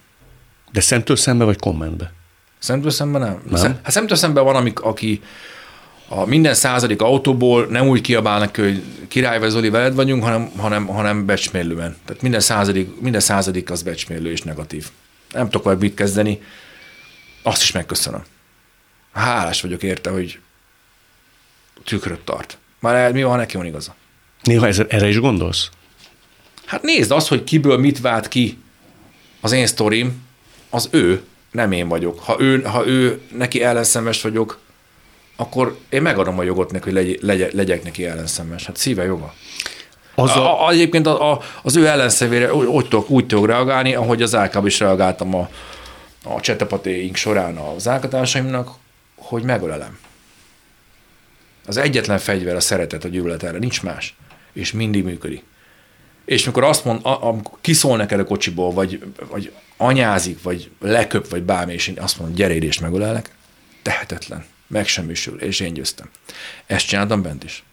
De 0.71 0.81
szemtől 0.81 1.15
szembe 1.15 1.43
vagy 1.43 1.59
kommentbe? 1.59 2.13
Szemtől 2.59 2.91
szembe 2.91 3.19
nem. 3.19 3.41
nem? 3.49 3.79
Hát 3.83 3.91
szemtől 3.91 4.17
szembe 4.17 4.41
van, 4.41 4.55
amik, 4.55 4.79
aki 4.79 5.21
a 6.15 6.25
minden 6.25 6.53
századik 6.53 7.01
autóból 7.01 7.65
nem 7.65 7.87
úgy 7.87 8.01
kiabálnak, 8.01 8.55
hogy 8.55 8.83
király 9.07 9.39
vagy 9.39 9.49
Zoli 9.49 9.69
veled 9.69 9.95
vagyunk, 9.95 10.23
hanem, 10.23 10.51
hanem, 10.57 10.85
hanem 10.85 11.25
becsmérlően. 11.25 11.97
Tehát 12.05 12.21
minden 12.21 12.39
századik, 12.39 12.99
minden 12.99 13.21
századik 13.21 13.71
az 13.71 13.81
becsmérlő 13.81 14.31
és 14.31 14.41
negatív. 14.41 14.89
Nem 15.31 15.45
tudok 15.45 15.63
vagy 15.63 15.77
mit 15.77 15.93
kezdeni, 15.93 16.41
azt 17.41 17.61
is 17.61 17.71
megköszönöm. 17.71 18.23
Hálás 19.13 19.61
vagyok 19.61 19.83
érte, 19.83 20.09
hogy 20.09 20.39
tükröt 21.83 22.19
tart. 22.19 22.57
Már 22.79 23.11
mi 23.11 23.23
van, 23.23 23.37
neki 23.37 23.57
van 23.57 23.65
igaza. 23.65 23.95
Néha 24.43 24.67
ez, 24.67 24.79
erre 24.87 25.07
is 25.07 25.19
gondolsz? 25.19 25.69
Hát 26.65 26.81
nézd 26.81 27.11
azt, 27.11 27.27
hogy 27.27 27.43
kiből 27.43 27.77
mit 27.77 28.01
vált 28.01 28.27
ki 28.27 28.57
az 29.41 29.51
én 29.51 29.67
sztorim, 29.67 30.21
az 30.69 30.87
ő, 30.91 31.23
nem 31.51 31.71
én 31.71 31.87
vagyok. 31.87 32.19
Ha 32.19 32.35
ő, 32.39 32.61
ha 32.61 32.87
ő 32.87 33.21
neki 33.37 33.63
ellenszemes 33.63 34.21
vagyok, 34.21 34.59
akkor 35.35 35.77
én 35.89 36.01
megadom 36.01 36.39
a 36.39 36.43
jogot 36.43 36.71
neki, 36.71 36.83
hogy 36.83 36.93
legy, 36.93 37.19
legy, 37.21 37.53
legyek 37.53 37.83
neki 37.83 38.05
ellenszemes. 38.05 38.65
Hát 38.65 38.77
szíve 38.77 39.03
joga. 39.03 39.33
Az 40.15 40.29
a... 40.29 40.65
A, 40.65 40.71
egyébként 40.71 41.07
a, 41.07 41.31
a, 41.31 41.41
az 41.63 41.75
ő 41.75 41.87
ellenszevére 41.87 42.53
úgy, 42.53 42.87
tudok, 42.87 43.09
úgy 43.09 43.25
tudok 43.25 43.45
reagálni, 43.45 43.95
ahogy 43.95 44.21
az 44.21 44.35
álkában 44.35 44.67
is 44.67 44.79
reagáltam 44.79 45.35
a, 45.35 45.49
a 46.23 46.39
csetepatéink 46.39 47.15
során 47.15 47.55
az 47.55 47.87
álkatársaimnak, 47.87 48.69
hogy 49.15 49.43
megölelem. 49.43 49.99
Az 51.65 51.77
egyetlen 51.77 52.17
fegyver 52.17 52.55
a 52.55 52.59
szeretet, 52.59 53.03
a 53.03 53.07
gyűlölet 53.07 53.43
erre, 53.43 53.57
nincs 53.57 53.83
más. 53.83 54.15
És 54.53 54.71
mindig 54.71 55.03
működik. 55.03 55.43
És 56.25 56.45
mikor 56.45 56.63
azt 56.63 56.85
mond, 56.85 56.99
amikor 57.03 57.57
kiszól 57.61 57.97
neked 57.97 58.19
a 58.19 58.25
kocsiból, 58.25 58.71
vagy, 58.71 59.03
vagy 59.29 59.51
anyázik, 59.77 60.43
vagy 60.43 60.71
leköp, 60.79 61.29
vagy 61.29 61.43
bármi, 61.43 61.73
és 61.73 61.87
én 61.87 61.99
azt 61.99 62.17
mondom, 62.17 62.35
gyere 62.35 62.55
és 62.55 62.79
megölellek, 62.79 63.29
tehetetlen, 63.81 64.45
megsemmisül, 64.73 65.39
és 65.39 65.59
én 65.59 65.73
győztem. 65.73 66.09
Ezt 66.65 66.87
csináltam 66.87 67.21
bent 67.21 67.43
is. 67.43 67.63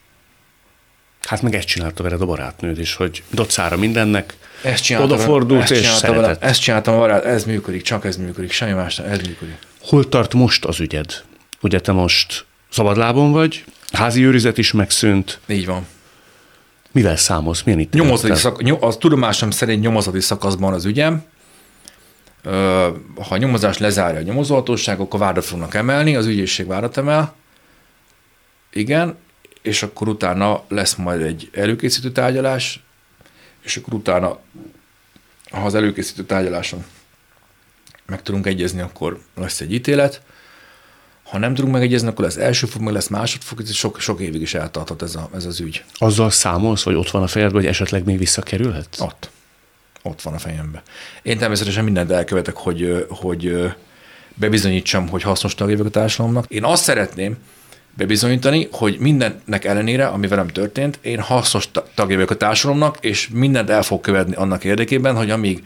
Hát 1.23 1.43
meg 1.43 1.55
ezt 1.55 1.67
csinálta 1.67 2.03
veled 2.03 2.21
a 2.21 2.27
barátnőd 2.27 2.79
is, 2.79 2.95
hogy 2.95 3.23
docára 3.31 3.77
mindennek, 3.77 4.35
ezt 4.63 4.83
csináltam, 4.83 5.11
odafordult 5.11 5.63
ezt 5.63 5.71
és 5.71 5.81
csináltam 5.81 6.15
vele, 6.15 6.37
ezt 6.41 6.61
csináltam 6.61 6.95
a 6.95 6.99
barát, 6.99 7.25
ez 7.25 7.45
működik, 7.45 7.83
csak 7.83 8.05
ez 8.05 8.17
működik, 8.17 8.53
semmi 8.53 8.73
más, 8.73 8.99
ez 8.99 9.19
működik. 9.19 9.57
Hol 9.81 10.09
tart 10.09 10.35
most 10.35 10.65
az 10.65 10.81
ügyed? 10.81 11.23
Ugye 11.61 11.81
te 11.81 11.93
most 11.93 12.45
szabadlábon 12.71 13.33
vagy, 13.33 13.65
házi 13.93 14.25
őrizet 14.25 14.59
is 14.59 14.73
megszűnt. 14.73 15.39
Így 15.47 15.67
van. 15.67 15.87
Mivel 16.93 17.17
számolsz? 17.17 17.63
Milyen 17.63 17.81
itt? 17.81 17.93
Nyomozati 17.93 18.35
szak, 18.35 18.63
nyom, 18.63 18.79
az 18.81 18.97
tudomásom 18.97 19.51
szerint 19.51 19.83
nyomozati 19.83 20.21
szakaszban 20.21 20.73
az 20.73 20.85
ügyem. 20.85 21.25
Ha 22.43 23.29
a 23.29 23.37
nyomozás 23.37 23.79
lezárja 23.79 24.19
a 24.19 24.23
nyomozóhatóság, 24.23 25.01
akkor 25.01 25.21
vádat 25.21 25.45
fognak 25.45 25.75
emelni, 25.75 26.17
az 26.17 26.27
ügyészség 26.27 26.67
vádat 26.67 26.97
emel. 26.97 27.35
Igen, 28.73 29.17
és 29.63 29.83
akkor 29.83 30.09
utána 30.09 30.63
lesz 30.69 30.95
majd 30.95 31.21
egy 31.21 31.51
előkészítő 31.53 32.13
tárgyalás, 32.13 32.83
és 33.63 33.77
akkor 33.77 33.95
utána, 33.95 34.39
ha 35.51 35.65
az 35.65 35.75
előkészítő 35.75 36.25
tárgyaláson 36.25 36.85
meg 38.07 38.23
tudunk 38.23 38.47
egyezni, 38.47 38.81
akkor 38.81 39.21
lesz 39.35 39.61
egy 39.61 39.73
ítélet, 39.73 40.23
ha 41.23 41.39
nem 41.39 41.55
tudunk 41.55 41.75
megegyezni, 41.75 42.09
akkor 42.09 42.25
lesz 42.25 42.37
első 42.37 42.67
fok, 42.67 42.83
meg 42.83 42.93
lesz 42.93 43.09
másodfok, 43.09 43.61
ez 43.61 43.73
sok, 43.73 44.01
sok 44.01 44.21
évig 44.21 44.41
is 44.41 44.55
eltartott 44.55 45.03
ez, 45.03 45.15
a, 45.15 45.29
ez 45.35 45.45
az 45.45 45.61
ügy. 45.61 45.85
Azzal 45.95 46.31
számolsz, 46.31 46.83
hogy 46.83 46.95
ott 46.95 47.11
van 47.11 47.23
a 47.23 47.27
fejedben, 47.27 47.61
hogy 47.61 47.71
esetleg 47.71 48.05
még 48.05 48.19
visszakerülhet? 48.19 48.97
Ott. 48.99 49.31
Ott 50.03 50.23
van 50.23 50.35
a 50.35 50.39
fejemben. 50.39 50.83
Én 51.23 51.39
természetesen 51.39 51.85
mindent 51.85 52.11
elkövetek, 52.11 52.57
hogy, 52.57 53.07
hogy 53.09 53.73
bebizonyítsam, 54.35 55.09
hogy 55.09 55.23
hasznos 55.23 55.55
tagja 55.55 55.77
vagyok 55.77 55.95
a 55.95 55.99
társadalomnak. 55.99 56.47
Én 56.49 56.65
azt 56.65 56.83
szeretném 56.83 57.37
bebizonyítani, 57.97 58.69
hogy 58.73 58.99
mindennek 58.99 59.65
ellenére, 59.65 60.07
ami 60.07 60.27
velem 60.27 60.49
történt, 60.49 60.99
én 61.03 61.21
hasznos 61.21 61.71
tagja 61.95 62.15
vagyok 62.15 62.31
a 62.31 62.37
társadalomnak, 62.37 62.97
és 63.01 63.29
mindent 63.33 63.71
el 63.71 63.83
fog 63.83 64.01
követni 64.01 64.35
annak 64.35 64.65
érdekében, 64.65 65.17
hogy 65.17 65.31
amíg 65.31 65.63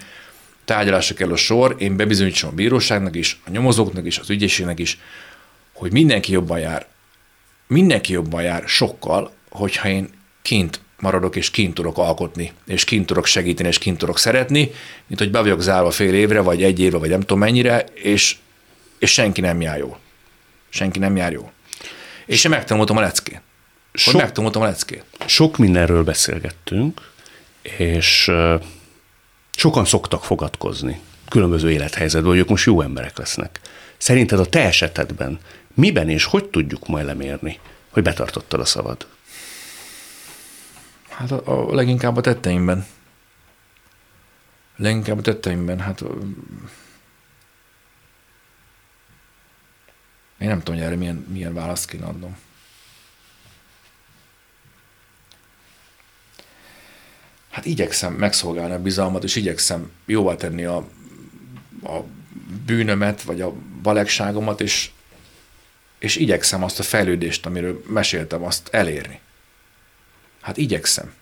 tárgyalásra 0.65 1.15
kell 1.15 1.33
a 1.33 1.37
sor, 1.37 1.75
én 1.79 1.97
bebizonyítsam 1.97 2.51
a 2.51 2.55
bíróságnak 2.55 3.17
is, 3.17 3.41
a 3.47 3.51
nyomozóknak 3.51 4.07
is, 4.07 4.19
az 4.19 4.31
ügyészségnek 4.31 4.79
is, 4.79 4.99
hogy 5.73 5.93
mindenki 5.93 6.33
jobban 6.33 6.59
jár. 6.59 6.87
Mindenki 7.67 8.13
jobban 8.13 8.43
jár 8.43 8.63
sokkal, 8.67 9.33
hogyha 9.51 9.89
én 9.89 10.09
kint 10.43 10.81
maradok, 11.05 11.37
és 11.37 11.51
kint 11.51 11.75
tudok 11.75 11.99
alkotni, 11.99 12.53
és 12.67 12.85
kint 12.85 13.07
tudok 13.07 13.27
segíteni, 13.27 13.69
és 13.69 13.79
kint 13.79 13.99
tudok 13.99 14.19
szeretni, 14.19 14.71
mint 15.07 15.21
hogy 15.21 15.31
be 15.31 15.41
vagyok 15.41 15.61
zárva 15.61 15.91
fél 15.91 16.15
évre, 16.15 16.41
vagy 16.41 16.63
egy 16.63 16.81
évre, 16.81 16.99
vagy 16.99 17.09
nem 17.09 17.21
tudom 17.21 17.39
mennyire, 17.39 17.85
és, 17.95 18.37
és 18.99 19.13
senki 19.13 19.41
nem 19.41 19.61
jár 19.61 19.79
jól. 19.79 19.99
Senki 20.69 20.99
nem 20.99 21.17
jár 21.17 21.33
jól. 21.33 21.53
És 22.27 22.45
én 22.45 22.51
megtanultam 22.51 22.97
a 22.97 23.01
leckét. 23.01 23.41
Sok, 23.93 24.13
hogy 24.13 24.23
megtanultam 24.23 24.63
a 24.63 24.65
leckét. 24.65 25.05
Sok 25.27 25.57
mindenről 25.57 26.05
beszélgettünk, 26.05 27.01
és 27.63 28.31
sokan 29.57 29.85
szoktak 29.85 30.25
fogadkozni 30.25 31.01
különböző 31.29 31.71
élethelyzetben, 31.71 32.31
hogy 32.31 32.41
ők 32.41 32.49
most 32.49 32.67
jó 32.67 32.81
emberek 32.81 33.19
lesznek. 33.19 33.61
Szerinted 33.97 34.39
a 34.39 34.47
te 34.47 34.65
esetedben 34.65 35.39
Miben 35.75 36.09
és 36.09 36.25
hogy 36.25 36.45
tudjuk 36.45 36.87
majd 36.87 37.07
lemérni, 37.07 37.59
hogy 37.91 38.03
betartottad 38.03 38.61
a 38.61 38.65
szavad? 38.65 39.07
Hát 41.17 41.31
a, 41.31 41.69
a 41.71 41.75
leginkább 41.75 42.17
a 42.17 42.21
tetteimben. 42.21 42.87
Leginkább 44.77 45.19
a 45.19 45.23
tetteimben, 45.23 45.81
hát... 45.81 46.01
Én 50.39 50.49
nem 50.49 50.59
tudom, 50.59 50.75
hogy 50.75 50.85
erre 50.87 50.97
milyen, 50.97 51.27
milyen 51.29 51.55
választ 51.55 51.89
kéne 51.89 52.07
adnom. 52.07 52.37
Hát 57.51 57.65
igyekszem 57.65 58.13
megszolgálni 58.13 58.75
a 58.75 58.83
bizalmat, 58.83 59.25
és 59.25 59.37
igyekszem 59.37 59.91
jóvá 60.05 60.37
tenni 60.37 60.65
a, 60.65 60.77
a 61.83 62.01
bűnömet, 62.67 63.23
vagy 63.23 63.41
a 63.41 63.53
balegságomat, 63.83 64.61
és, 64.61 64.91
és 65.99 66.17
igyekszem 66.17 66.63
azt 66.63 66.79
a 66.79 66.83
fejlődést, 66.83 67.47
amiről 67.47 67.83
meséltem, 67.87 68.43
azt 68.43 68.69
elérni. 68.73 69.21
Hát 70.45 70.57
igyekszem. 70.57 71.13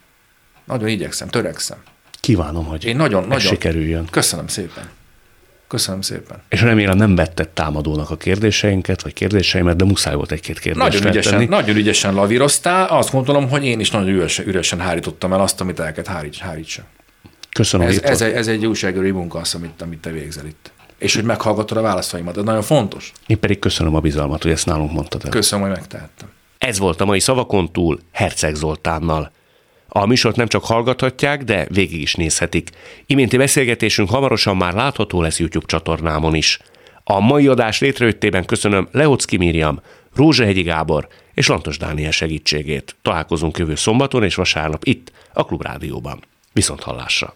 Nagyon 0.65 0.89
igyekszem, 0.89 1.29
törekszem. 1.29 1.79
Kívánom, 2.21 2.65
hogy 2.65 2.85
Én 2.85 2.97
nagyon, 2.97 3.23
nagyon 3.23 3.39
sikerüljön. 3.39 4.07
Köszönöm 4.11 4.47
szépen. 4.47 4.85
Köszönöm 5.69 6.01
szépen. 6.01 6.43
És 6.49 6.61
remélem 6.61 6.97
nem 6.97 7.15
vetted 7.15 7.49
támadónak 7.49 8.11
a 8.11 8.17
kérdéseinket, 8.17 9.03
vagy 9.03 9.13
kérdéseimet, 9.13 9.77
de 9.77 9.85
muszáj 9.85 10.15
volt 10.15 10.33
egy-két 10.33 10.59
kérdést 10.59 10.87
Nagyon 10.87 11.07
ügyesen, 11.11 11.23
feltenni. 11.23 11.55
nagyon 11.57 11.77
ügyesen 11.77 12.15
lavíroztál. 12.15 12.87
Azt 12.87 13.11
gondolom, 13.11 13.49
hogy 13.49 13.65
én 13.65 13.81
is 13.81 13.91
nagyon 13.91 14.09
üresen, 14.09 14.47
üresen 14.47 14.81
hárítottam 14.81 15.33
el 15.33 15.41
azt, 15.41 15.61
amit 15.61 15.81
el 15.81 15.93
kellett 15.93 16.11
háríts, 16.11 16.39
hárítsa. 16.39 16.83
Köszönöm, 17.53 17.87
Ez, 17.87 17.99
ez, 18.03 18.21
egy, 18.21 18.33
ez 18.33 18.47
egy 18.49 18.67
újságírói 18.67 19.11
munka 19.11 19.39
az, 19.39 19.55
amit, 19.55 19.83
amit 19.83 19.99
te 19.99 20.11
végzel 20.11 20.47
itt. 20.47 20.73
És 20.99 21.15
hogy 21.15 21.25
meghallgattad 21.25 21.77
a 21.77 21.81
válaszaimat. 21.81 22.37
Ez 22.37 22.45
nagyon 22.45 22.63
fontos. 22.63 23.13
Én 23.27 23.41
pedig 23.41 23.59
köszönöm 23.59 23.95
a 23.95 24.01
bizalmat, 24.01 24.43
hogy 24.43 24.53
ezt 24.53 24.67
nálunk 24.67 24.93
mondtad 24.93 25.25
el. 25.25 25.31
Köszönöm, 25.31 25.65
hogy 25.69 25.75
megtehettem. 25.75 26.29
Ez 26.63 26.79
volt 26.79 27.01
a 27.01 27.05
mai 27.05 27.21
szavakon 27.21 27.73
túl 27.73 27.99
Herceg 28.13 28.55
Zoltánnal. 28.55 29.33
A 29.89 30.07
műsort 30.07 30.37
nem 30.37 30.47
csak 30.47 30.65
hallgathatják, 30.65 31.45
de 31.45 31.67
végig 31.71 32.01
is 32.01 32.15
nézhetik. 32.15 32.71
Iménti 33.07 33.37
beszélgetésünk 33.37 34.11
hamarosan 34.11 34.57
már 34.57 34.75
látható 34.75 35.21
lesz 35.21 35.39
YouTube 35.39 35.67
csatornámon 35.67 36.35
is. 36.35 36.59
A 37.05 37.21
mai 37.21 37.47
adás 37.47 37.81
létrejöttében 37.81 38.45
köszönöm 38.45 38.89
Leocki 38.93 39.37
Miriam, 39.37 39.81
Rózsahegyi 40.15 40.63
Gábor 40.63 41.09
és 41.35 41.47
Lantos 41.47 41.79
Dániel 41.79 42.11
segítségét. 42.11 42.97
Találkozunk 43.03 43.59
jövő 43.59 43.75
szombaton 43.75 44.25
és 44.25 44.35
vasárnap 44.35 44.85
itt, 44.85 45.13
a 45.33 45.45
Klubrádióban. 45.45 46.25
Viszont 46.53 46.83
hallásra! 46.83 47.35